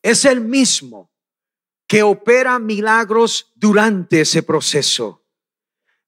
es 0.00 0.24
el 0.24 0.40
mismo 0.40 1.10
que 1.86 2.02
opera 2.02 2.58
milagros 2.58 3.52
durante 3.54 4.22
ese 4.22 4.42
proceso. 4.42 5.24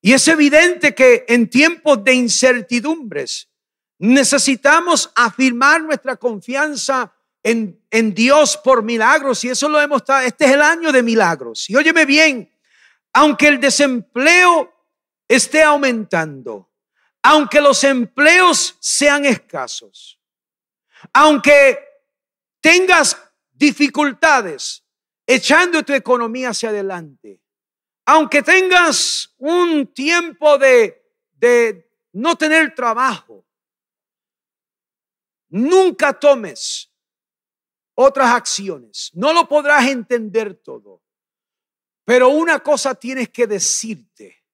Y 0.00 0.12
es 0.12 0.28
evidente 0.28 0.94
que 0.94 1.24
en 1.28 1.48
tiempos 1.48 2.04
de 2.04 2.14
incertidumbres, 2.14 3.50
Necesitamos 4.04 5.10
afirmar 5.14 5.82
nuestra 5.82 6.16
confianza 6.16 7.10
en, 7.42 7.82
en, 7.90 8.12
Dios 8.12 8.58
por 8.58 8.82
milagros 8.82 9.42
y 9.44 9.48
eso 9.48 9.66
lo 9.66 9.80
hemos 9.80 10.02
estado. 10.02 10.20
Este 10.26 10.44
es 10.44 10.52
el 10.52 10.60
año 10.60 10.92
de 10.92 11.02
milagros. 11.02 11.70
Y 11.70 11.74
óyeme 11.74 12.04
bien, 12.04 12.54
aunque 13.14 13.48
el 13.48 13.58
desempleo 13.58 14.70
esté 15.26 15.62
aumentando, 15.62 16.70
aunque 17.22 17.62
los 17.62 17.82
empleos 17.82 18.76
sean 18.78 19.24
escasos, 19.24 20.20
aunque 21.10 21.78
tengas 22.60 23.16
dificultades 23.52 24.84
echando 25.26 25.82
tu 25.82 25.94
economía 25.94 26.50
hacia 26.50 26.68
adelante, 26.68 27.40
aunque 28.04 28.42
tengas 28.42 29.34
un 29.38 29.86
tiempo 29.94 30.58
de, 30.58 31.10
de 31.32 31.90
no 32.12 32.36
tener 32.36 32.74
trabajo, 32.74 33.43
Nunca 35.54 36.12
tomes 36.12 36.92
otras 37.94 38.34
acciones. 38.34 39.12
No 39.14 39.32
lo 39.32 39.46
podrás 39.48 39.86
entender 39.86 40.56
todo. 40.56 41.00
Pero 42.04 42.30
una 42.30 42.58
cosa 42.58 42.96
tienes 42.96 43.28
que 43.28 43.46
decirte. 43.46 44.44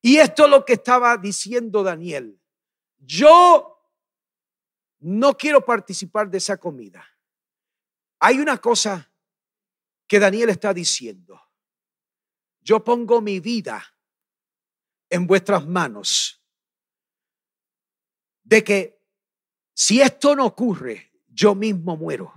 Y 0.00 0.16
esto 0.16 0.46
es 0.46 0.50
lo 0.50 0.64
que 0.64 0.72
estaba 0.72 1.16
diciendo 1.16 1.84
Daniel. 1.84 2.42
Yo 2.98 3.88
no 4.98 5.36
quiero 5.36 5.64
participar 5.64 6.28
de 6.28 6.38
esa 6.38 6.56
comida. 6.56 7.06
Hay 8.18 8.40
una 8.40 8.58
cosa 8.58 9.12
que 10.08 10.18
Daniel 10.18 10.48
está 10.48 10.74
diciendo. 10.74 11.40
Yo 12.62 12.82
pongo 12.82 13.20
mi 13.20 13.38
vida 13.38 13.80
en 15.08 15.24
vuestras 15.24 15.64
manos. 15.68 16.42
De 18.42 18.64
que 18.64 18.91
si 19.82 20.00
esto 20.00 20.36
no 20.36 20.46
ocurre, 20.46 21.10
yo 21.26 21.56
mismo 21.56 21.96
muero 21.96 22.32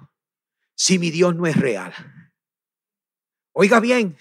si 0.74 0.98
mi 0.98 1.12
Dios 1.12 1.36
no 1.36 1.46
es 1.46 1.56
real. 1.56 1.94
Oiga 3.52 3.80
bien, 3.80 4.18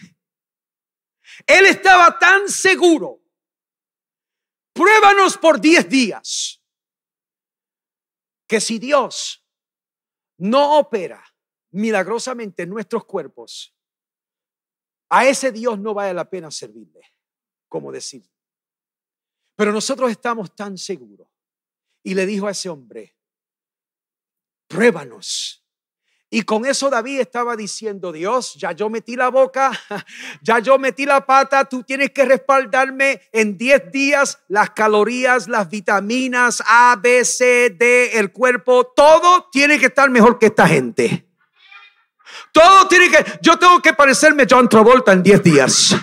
él 1.47 1.65
estaba 1.65 2.19
tan 2.19 2.51
seguro. 2.51 3.23
Pruébanos 4.75 5.39
por 5.39 5.59
10 5.59 5.89
días 5.89 6.63
que 8.47 8.61
si 8.61 8.79
Dios 8.79 9.43
no 10.37 10.79
opera 10.79 11.25
milagrosamente 11.71 12.65
en 12.65 12.69
nuestros 12.69 13.07
cuerpos, 13.07 13.75
a 15.09 15.27
ese 15.27 15.51
Dios 15.51 15.79
no 15.79 15.95
vale 15.95 16.13
la 16.13 16.29
pena 16.29 16.51
servirle, 16.51 17.01
como 17.71 17.91
decir. 17.91 18.31
Pero 19.57 19.73
nosotros 19.73 20.11
estamos 20.11 20.55
tan 20.55 20.77
seguros 20.77 21.34
y 22.05 22.15
le 22.15 22.27
dijo 22.27 22.47
a 22.47 22.53
ese 22.53 22.69
hombre, 22.69 23.17
pruébanos. 24.69 25.63
Y 26.31 26.43
con 26.43 26.67
eso 26.67 26.91
David 26.91 27.21
estaba 27.21 27.57
diciendo, 27.57 28.11
Dios, 28.11 28.55
ya 28.55 28.73
yo 28.73 28.91
metí 28.91 29.15
la 29.17 29.29
boca, 29.29 29.71
ya 30.43 30.59
yo 30.59 30.79
metí 30.79 31.07
la 31.07 31.25
pata, 31.25 31.65
tú 31.65 31.83
tienes 31.83 32.11
que 32.11 32.25
respaldarme 32.25 33.23
en 33.33 33.57
10 33.57 33.93
días 33.93 34.41
las 34.49 34.71
calorías, 34.71 35.49
las 35.49 35.69
vitaminas, 35.71 36.63
A, 36.67 36.99
B, 37.01 37.25
C, 37.25 37.71
D, 37.71 38.19
el 38.19 38.33
cuerpo, 38.33 38.93
todo 38.97 39.49
tiene 39.51 39.79
que 39.79 39.87
estar 39.87 40.11
mejor 40.11 40.39
que 40.39 40.47
esta 40.47 40.67
gente. 40.67 41.27
Todo 42.53 42.89
tiene 42.89 43.11
que, 43.11 43.25
yo 43.41 43.57
tengo 43.59 43.81
que 43.81 43.93
parecerme 43.93 44.47
John 44.49 44.69
Travolta 44.69 45.13
en 45.13 45.23
10 45.23 45.43
días. 45.43 45.97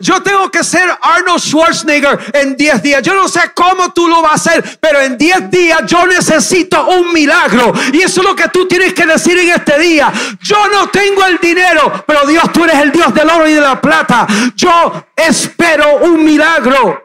Yo 0.00 0.22
tengo 0.22 0.50
que 0.50 0.64
ser 0.64 0.88
Arnold 1.00 1.40
Schwarzenegger 1.40 2.18
en 2.34 2.56
10 2.56 2.82
días. 2.82 3.02
Yo 3.02 3.14
no 3.14 3.28
sé 3.28 3.40
cómo 3.54 3.92
tú 3.92 4.08
lo 4.08 4.22
vas 4.22 4.32
a 4.32 4.34
hacer, 4.34 4.78
pero 4.80 5.00
en 5.00 5.16
10 5.16 5.50
días 5.50 5.82
yo 5.86 6.06
necesito 6.06 6.86
un 6.86 7.12
milagro. 7.12 7.72
Y 7.92 8.02
eso 8.02 8.20
es 8.20 8.26
lo 8.26 8.34
que 8.34 8.48
tú 8.48 8.66
tienes 8.66 8.94
que 8.94 9.06
decir 9.06 9.38
en 9.38 9.50
este 9.50 9.78
día. 9.78 10.12
Yo 10.40 10.68
no 10.68 10.88
tengo 10.88 11.24
el 11.24 11.38
dinero, 11.38 12.04
pero 12.06 12.26
Dios, 12.26 12.52
tú 12.52 12.64
eres 12.64 12.80
el 12.80 12.92
Dios 12.92 13.12
del 13.14 13.28
oro 13.28 13.48
y 13.48 13.54
de 13.54 13.60
la 13.60 13.80
plata. 13.80 14.26
Yo 14.54 15.06
espero 15.14 15.98
un 15.98 16.24
milagro. 16.24 17.04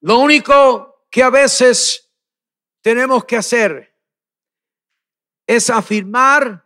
Lo 0.00 0.18
único 0.18 1.06
que 1.10 1.22
a 1.22 1.30
veces 1.30 2.10
tenemos 2.82 3.24
que 3.24 3.36
hacer 3.36 3.94
es 5.46 5.70
afirmar 5.70 6.64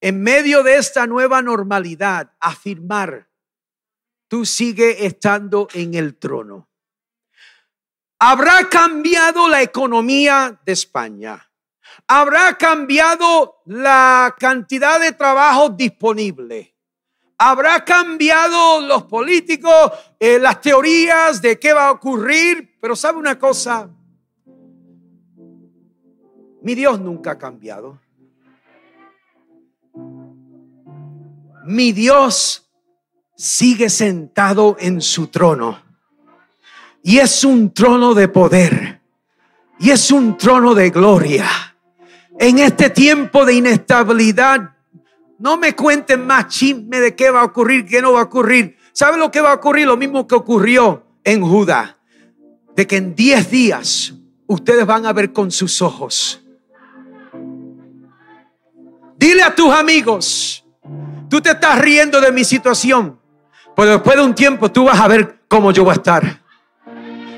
en 0.00 0.22
medio 0.22 0.62
de 0.62 0.76
esta 0.76 1.06
nueva 1.06 1.40
normalidad, 1.40 2.32
afirmar 2.40 3.28
tú 4.28 4.44
sigue 4.44 5.06
estando 5.06 5.68
en 5.74 5.94
el 5.94 6.16
trono. 6.16 6.68
Habrá 8.18 8.68
cambiado 8.68 9.48
la 9.48 9.62
economía 9.62 10.60
de 10.64 10.72
España. 10.72 11.50
Habrá 12.06 12.56
cambiado 12.56 13.62
la 13.66 14.34
cantidad 14.38 15.00
de 15.00 15.12
trabajo 15.12 15.68
disponible. 15.70 16.74
Habrá 17.38 17.84
cambiado 17.84 18.80
los 18.80 19.04
políticos, 19.04 19.92
eh, 20.18 20.38
las 20.38 20.60
teorías 20.60 21.42
de 21.42 21.58
qué 21.58 21.72
va 21.72 21.88
a 21.88 21.92
ocurrir. 21.92 22.78
Pero 22.80 22.94
sabe 22.96 23.18
una 23.18 23.38
cosa, 23.38 23.90
mi 26.62 26.74
Dios 26.74 27.00
nunca 27.00 27.32
ha 27.32 27.38
cambiado. 27.38 27.98
mi 31.64 31.92
Dios 31.92 32.63
sigue 33.36 33.90
sentado 33.90 34.76
en 34.78 35.00
su 35.00 35.28
trono. 35.28 35.80
Y 37.02 37.18
es 37.18 37.44
un 37.44 37.72
trono 37.72 38.14
de 38.14 38.28
poder. 38.28 39.00
Y 39.78 39.90
es 39.90 40.10
un 40.10 40.36
trono 40.36 40.74
de 40.74 40.90
gloria. 40.90 41.46
En 42.38 42.58
este 42.58 42.90
tiempo 42.90 43.44
de 43.44 43.54
inestabilidad, 43.54 44.74
no 45.38 45.56
me 45.56 45.74
cuenten 45.74 46.26
más 46.26 46.48
chisme 46.48 47.00
de 47.00 47.14
qué 47.14 47.30
va 47.30 47.42
a 47.42 47.44
ocurrir, 47.44 47.84
qué 47.86 48.00
no 48.00 48.12
va 48.12 48.20
a 48.20 48.24
ocurrir. 48.24 48.76
¿Sabe 48.92 49.18
lo 49.18 49.30
que 49.30 49.40
va 49.40 49.50
a 49.50 49.54
ocurrir? 49.54 49.86
Lo 49.86 49.96
mismo 49.96 50.26
que 50.26 50.34
ocurrió 50.34 51.06
en 51.24 51.42
Judá. 51.42 51.98
De 52.74 52.86
que 52.86 52.96
en 52.96 53.14
10 53.14 53.50
días 53.50 54.14
ustedes 54.46 54.86
van 54.86 55.06
a 55.06 55.12
ver 55.12 55.32
con 55.32 55.50
sus 55.50 55.82
ojos. 55.82 56.40
Dile 59.16 59.42
a 59.42 59.54
tus 59.54 59.72
amigos, 59.72 60.64
tú 61.30 61.40
te 61.40 61.50
estás 61.50 61.78
riendo 61.80 62.20
de 62.20 62.32
mi 62.32 62.44
situación, 62.44 63.18
pero 63.74 63.92
después 63.92 64.16
de 64.16 64.22
un 64.22 64.34
tiempo 64.34 64.70
tú 64.70 64.84
vas 64.84 65.00
a 65.00 65.08
ver 65.08 65.40
cómo 65.48 65.70
yo 65.70 65.84
voy 65.84 65.92
a 65.92 65.94
estar. 65.94 66.40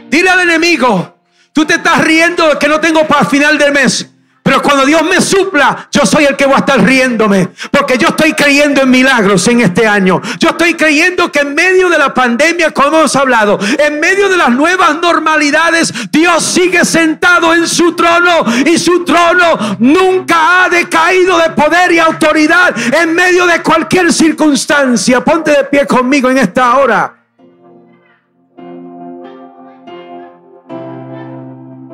Dile 0.08 0.30
al 0.30 0.40
enemigo, 0.40 1.16
tú 1.52 1.64
te 1.64 1.74
estás 1.74 2.04
riendo 2.04 2.48
de 2.48 2.58
que 2.58 2.68
no 2.68 2.80
tengo 2.80 3.06
para 3.06 3.22
el 3.22 3.26
final 3.26 3.58
del 3.58 3.72
mes. 3.72 4.10
Pero 4.46 4.62
cuando 4.62 4.86
Dios 4.86 5.02
me 5.02 5.20
supla, 5.20 5.88
yo 5.90 6.06
soy 6.06 6.24
el 6.24 6.36
que 6.36 6.46
voy 6.46 6.54
a 6.54 6.58
estar 6.58 6.80
riéndome. 6.80 7.48
Porque 7.68 7.98
yo 7.98 8.08
estoy 8.10 8.32
creyendo 8.32 8.80
en 8.82 8.90
milagros 8.90 9.48
en 9.48 9.60
este 9.60 9.88
año. 9.88 10.22
Yo 10.38 10.50
estoy 10.50 10.74
creyendo 10.74 11.32
que 11.32 11.40
en 11.40 11.52
medio 11.52 11.88
de 11.88 11.98
la 11.98 12.14
pandemia, 12.14 12.70
como 12.70 12.98
hemos 12.98 13.16
hablado, 13.16 13.58
en 13.76 13.98
medio 13.98 14.28
de 14.28 14.36
las 14.36 14.50
nuevas 14.50 15.00
normalidades, 15.02 15.92
Dios 16.12 16.44
sigue 16.44 16.84
sentado 16.84 17.54
en 17.54 17.66
su 17.66 17.96
trono. 17.96 18.44
Y 18.64 18.78
su 18.78 19.04
trono 19.04 19.76
nunca 19.80 20.62
ha 20.62 20.68
decaído 20.68 21.38
de 21.38 21.50
poder 21.50 21.90
y 21.90 21.98
autoridad 21.98 22.72
en 22.94 23.16
medio 23.16 23.46
de 23.46 23.60
cualquier 23.62 24.12
circunstancia. 24.12 25.24
Ponte 25.24 25.50
de 25.50 25.64
pie 25.64 25.88
conmigo 25.88 26.30
en 26.30 26.38
esta 26.38 26.78
hora. 26.78 27.14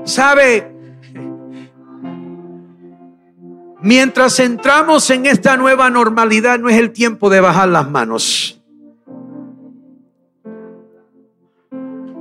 ¿Sabe? 0.05 0.72
Mientras 3.82 4.38
entramos 4.38 5.10
en 5.10 5.26
esta 5.26 5.56
nueva 5.56 5.90
normalidad, 5.90 6.60
no 6.60 6.68
es 6.68 6.78
el 6.78 6.92
tiempo 6.92 7.28
de 7.30 7.40
bajar 7.40 7.68
las 7.68 7.90
manos. 7.90 8.62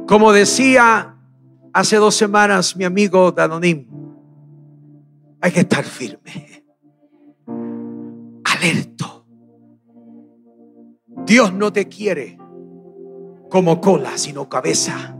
Como 0.07 0.33
decía 0.33 1.15
hace 1.71 1.97
dos 1.97 2.15
semanas 2.15 2.75
mi 2.75 2.83
amigo 2.83 3.31
Danonim, 3.31 3.85
hay 5.39 5.51
que 5.51 5.59
estar 5.61 5.83
firme, 5.83 6.65
alerto. 8.43 9.25
Dios 11.25 11.53
no 11.53 11.71
te 11.71 11.88
quiere 11.88 12.38
como 13.49 13.79
cola, 13.79 14.17
sino 14.17 14.49
cabeza. 14.49 15.15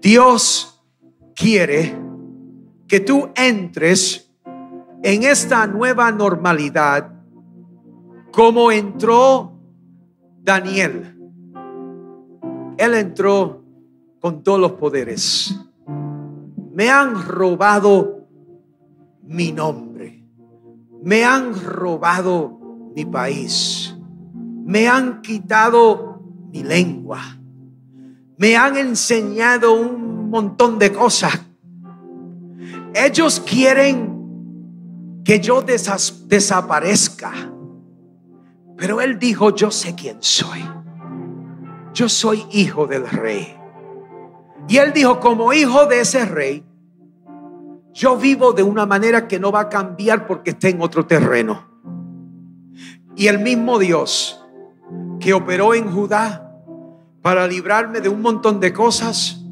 Dios 0.00 0.84
quiere 1.34 1.98
que 2.86 3.00
tú 3.00 3.30
entres 3.34 4.29
en 5.02 5.22
esta 5.22 5.66
nueva 5.66 6.10
normalidad 6.12 7.12
como 8.32 8.70
entró 8.70 9.58
Daniel. 10.42 11.16
Él 12.76 12.94
entró 12.94 13.64
con 14.20 14.42
todos 14.42 14.60
los 14.60 14.72
poderes. 14.72 15.58
Me 16.72 16.88
han 16.90 17.26
robado 17.26 18.28
mi 19.22 19.52
nombre. 19.52 20.24
Me 21.02 21.24
han 21.24 21.54
robado 21.62 22.58
mi 22.94 23.04
país. 23.04 23.96
Me 24.64 24.88
han 24.88 25.22
quitado 25.22 26.22
mi 26.52 26.62
lengua. 26.62 27.20
Me 28.36 28.56
han 28.56 28.76
enseñado 28.76 29.72
un 29.72 30.30
montón 30.30 30.78
de 30.78 30.92
cosas. 30.92 31.40
Ellos 32.94 33.40
quieren 33.40 34.09
que 35.24 35.40
yo 35.40 35.62
desaparezca. 35.62 37.32
Pero 38.76 39.00
él 39.00 39.18
dijo, 39.18 39.54
yo 39.54 39.70
sé 39.70 39.94
quién 39.94 40.18
soy. 40.20 40.64
Yo 41.92 42.08
soy 42.08 42.46
hijo 42.52 42.86
del 42.86 43.08
rey. 43.08 43.56
Y 44.68 44.78
él 44.78 44.92
dijo, 44.92 45.20
como 45.20 45.52
hijo 45.52 45.86
de 45.86 46.00
ese 46.00 46.24
rey, 46.24 46.64
yo 47.92 48.16
vivo 48.16 48.52
de 48.52 48.62
una 48.62 48.86
manera 48.86 49.26
que 49.26 49.38
no 49.38 49.50
va 49.50 49.60
a 49.60 49.68
cambiar 49.68 50.26
porque 50.26 50.50
esté 50.50 50.70
en 50.70 50.80
otro 50.80 51.06
terreno. 51.06 51.66
Y 53.16 53.26
el 53.26 53.40
mismo 53.40 53.78
Dios 53.78 54.40
que 55.18 55.34
operó 55.34 55.74
en 55.74 55.90
Judá 55.90 56.50
para 57.20 57.46
librarme 57.46 58.00
de 58.00 58.08
un 58.08 58.22
montón 58.22 58.60
de 58.60 58.72
cosas, 58.72 59.44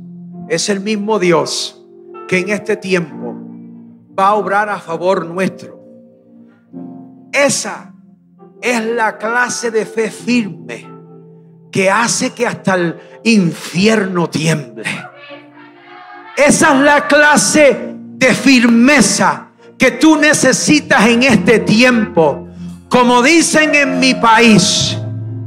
es 0.49 0.69
el 0.69 0.81
mismo 0.81 1.19
Dios 1.19 1.85
que 2.27 2.39
en 2.39 2.49
este 2.49 2.77
tiempo 2.77 3.28
va 4.19 4.29
a 4.29 4.35
obrar 4.35 4.69
a 4.69 4.79
favor 4.79 5.25
nuestro. 5.25 5.79
Esa 7.33 7.93
es 8.61 8.85
la 8.85 9.17
clase 9.17 9.71
de 9.71 9.87
fe 9.87 10.11
firme 10.11 10.89
que 11.71 11.91
hace 11.91 12.31
que 12.31 12.47
hasta 12.47 12.75
el 12.75 12.99
infierno 13.25 14.29
tiemble. 14.29 14.89
Esa 16.37 16.75
es 16.75 16.81
la 16.81 17.07
clase 17.07 17.95
de 17.95 18.35
firmeza 18.35 19.49
que 19.79 19.93
tú 19.93 20.17
necesitas 20.17 21.07
en 21.07 21.23
este 21.23 21.61
tiempo. 21.61 22.49
Como 22.89 23.23
dicen 23.23 23.75
en 23.75 24.01
mi 24.01 24.15
país, 24.15 24.97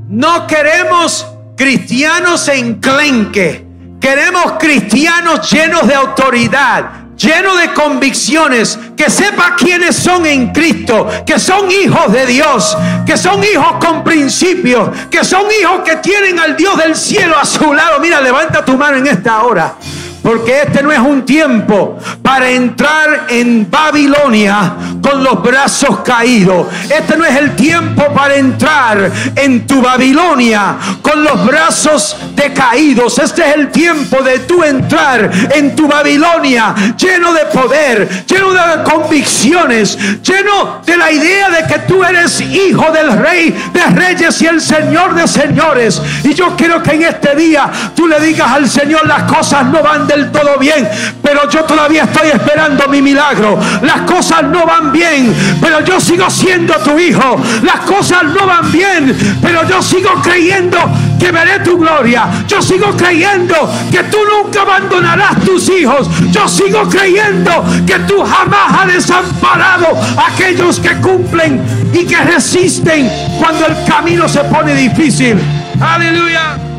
no 0.08 0.48
queremos 0.48 1.26
cristianos 1.58 2.48
enclenque, 2.48 3.68
queremos 4.00 4.54
cristianos 4.60 5.52
llenos 5.52 5.88
de 5.88 5.96
autoridad, 5.96 7.01
lleno 7.22 7.56
de 7.56 7.74
convicciones, 7.74 8.78
que 8.98 9.10
sepa 9.10 9.56
quiénes 9.56 9.96
son 9.96 10.26
en 10.26 10.52
Cristo, 10.52 11.08
que 11.26 11.40
son 11.40 11.70
hijos 11.72 12.12
de 12.12 12.26
Dios, 12.26 12.78
que 13.06 13.18
son 13.18 13.44
hijos 13.44 13.74
con 13.80 14.04
principios, 14.04 14.90
que 15.10 15.24
son 15.24 15.44
hijos 15.62 15.82
que 15.86 15.98
tienen 15.98 16.40
al 16.40 16.56
Dios 16.56 16.78
del 16.78 16.96
cielo 16.96 17.38
a 17.38 17.46
su 17.46 17.74
lado. 17.74 18.00
Mira, 18.00 18.20
levanta 18.22 18.66
tu 18.66 18.78
mano 18.78 18.98
en 18.98 19.08
esta 19.08 19.44
hora. 19.44 19.76
Porque 20.22 20.62
este 20.62 20.84
no 20.84 20.92
es 20.92 21.00
un 21.00 21.26
tiempo 21.26 21.98
para 22.22 22.50
entrar 22.50 23.26
en 23.30 23.70
Babilonia 23.70 24.74
con 25.02 25.24
los 25.24 25.42
brazos 25.42 26.00
caídos. 26.02 26.68
Este 26.90 27.18
no 27.18 27.26
es 27.26 27.36
el 27.38 27.56
tiempo 27.56 28.04
para 28.14 28.36
entrar 28.36 29.12
en 29.36 29.66
tu 29.66 29.82
Babilonia 29.82 30.76
con 31.02 31.24
los 31.24 31.46
brazos 31.46 32.16
decaídos. 32.36 33.18
Este 33.18 33.50
es 33.50 33.56
el 33.56 33.72
tiempo 33.72 34.22
de 34.22 34.40
tú 34.40 34.64
entrar 34.64 35.30
en 35.56 35.76
tu 35.76 35.88
Babilonia 35.88 36.76
lleno 36.98 37.34
de 37.34 37.46
poder, 37.46 38.26
lleno 38.26 38.54
de 38.54 38.84
convicciones, 38.84 39.98
lleno 40.22 40.82
de 40.86 40.98
la 40.98 41.12
idea 41.12 41.50
de 41.50 41.68
que 41.68 41.80
tú 41.80 42.04
eres 42.04 42.40
hijo 42.42 42.92
del 42.92 43.18
rey 43.18 43.56
de 43.74 43.86
reyes 43.88 44.42
y 44.42 44.46
el 44.46 44.62
señor 44.62 45.16
de 45.16 45.28
señores. 45.28 46.02
Y 46.24 46.34
yo 46.34 46.56
quiero 46.56 46.84
que 46.84 46.92
en 46.92 47.04
este 47.04 47.36
día 47.36 47.70
tú 47.96 48.08
le 48.08 48.20
digas 48.20 48.52
al 48.52 48.70
Señor 48.70 49.08
las 49.08 49.24
cosas 49.24 49.66
no 49.66 49.82
van 49.82 50.08
todo 50.32 50.58
bien, 50.58 50.88
pero 51.22 51.50
yo 51.50 51.64
todavía 51.64 52.04
estoy 52.04 52.30
esperando 52.30 52.88
mi 52.88 53.02
milagro. 53.02 53.58
Las 53.82 54.02
cosas 54.02 54.44
no 54.44 54.66
van 54.66 54.92
bien, 54.92 55.34
pero 55.62 55.82
yo 55.82 56.00
sigo 56.00 56.30
siendo 56.30 56.74
tu 56.76 56.98
hijo. 57.00 57.42
Las 57.64 57.82
cosas 57.82 58.24
no 58.24 58.46
van 58.46 58.72
bien, 58.72 59.16
pero 59.42 59.68
yo 59.68 59.82
sigo 59.82 60.10
creyendo 60.22 60.78
que 61.20 61.32
veré 61.32 61.60
tu 61.60 61.78
gloria. 61.78 62.28
Yo 62.48 62.62
sigo 62.62 62.92
creyendo 62.98 63.56
que 63.92 64.04
tú 64.04 64.18
nunca 64.30 64.62
abandonarás 64.62 65.40
tus 65.46 65.70
hijos. 65.70 66.10
Yo 66.32 66.48
sigo 66.48 66.88
creyendo 66.90 67.64
que 67.86 68.00
tú 68.00 68.24
jamás 68.24 68.82
has 68.82 68.94
desamparado 68.94 69.88
a 70.18 70.28
aquellos 70.34 70.80
que 70.80 70.96
cumplen 70.98 71.62
y 71.94 72.06
que 72.06 72.18
resisten 72.18 73.10
cuando 73.40 73.68
el 73.68 73.76
camino 73.86 74.28
se 74.28 74.44
pone 74.46 74.74
difícil. 74.74 75.40
Aleluya. 75.80 76.71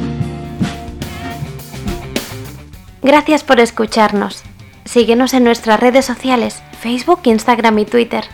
Gracias 3.02 3.42
por 3.42 3.58
escucharnos. 3.58 4.44
Síguenos 4.84 5.34
en 5.34 5.42
nuestras 5.42 5.80
redes 5.80 6.04
sociales, 6.04 6.62
Facebook, 6.80 7.20
Instagram 7.24 7.80
y 7.80 7.84
Twitter. 7.84 8.24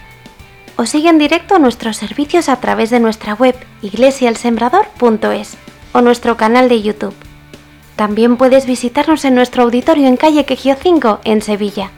O 0.77 0.85
sigue 0.85 1.09
en 1.09 1.19
directo 1.19 1.59
nuestros 1.59 1.97
servicios 1.97 2.51
a 2.51 2.61
través 2.61 2.91
de 2.91 3.01
nuestra 3.01 3.35
web 3.35 3.57
iglesialsembrador.es 3.81 5.57
o 5.93 6.03
nuestro 6.03 6.37
canal 6.37 6.69
de 6.69 6.83
YouTube. 6.83 7.15
También 7.97 8.37
puedes 8.37 8.67
visitarnos 8.67 9.25
en 9.25 9.35
nuestro 9.35 9.63
auditorio 9.63 10.07
en 10.07 10.19
calle 10.19 10.45
Quejío 10.45 10.77
5 10.81 11.21
en 11.25 11.43
Sevilla. 11.43 11.91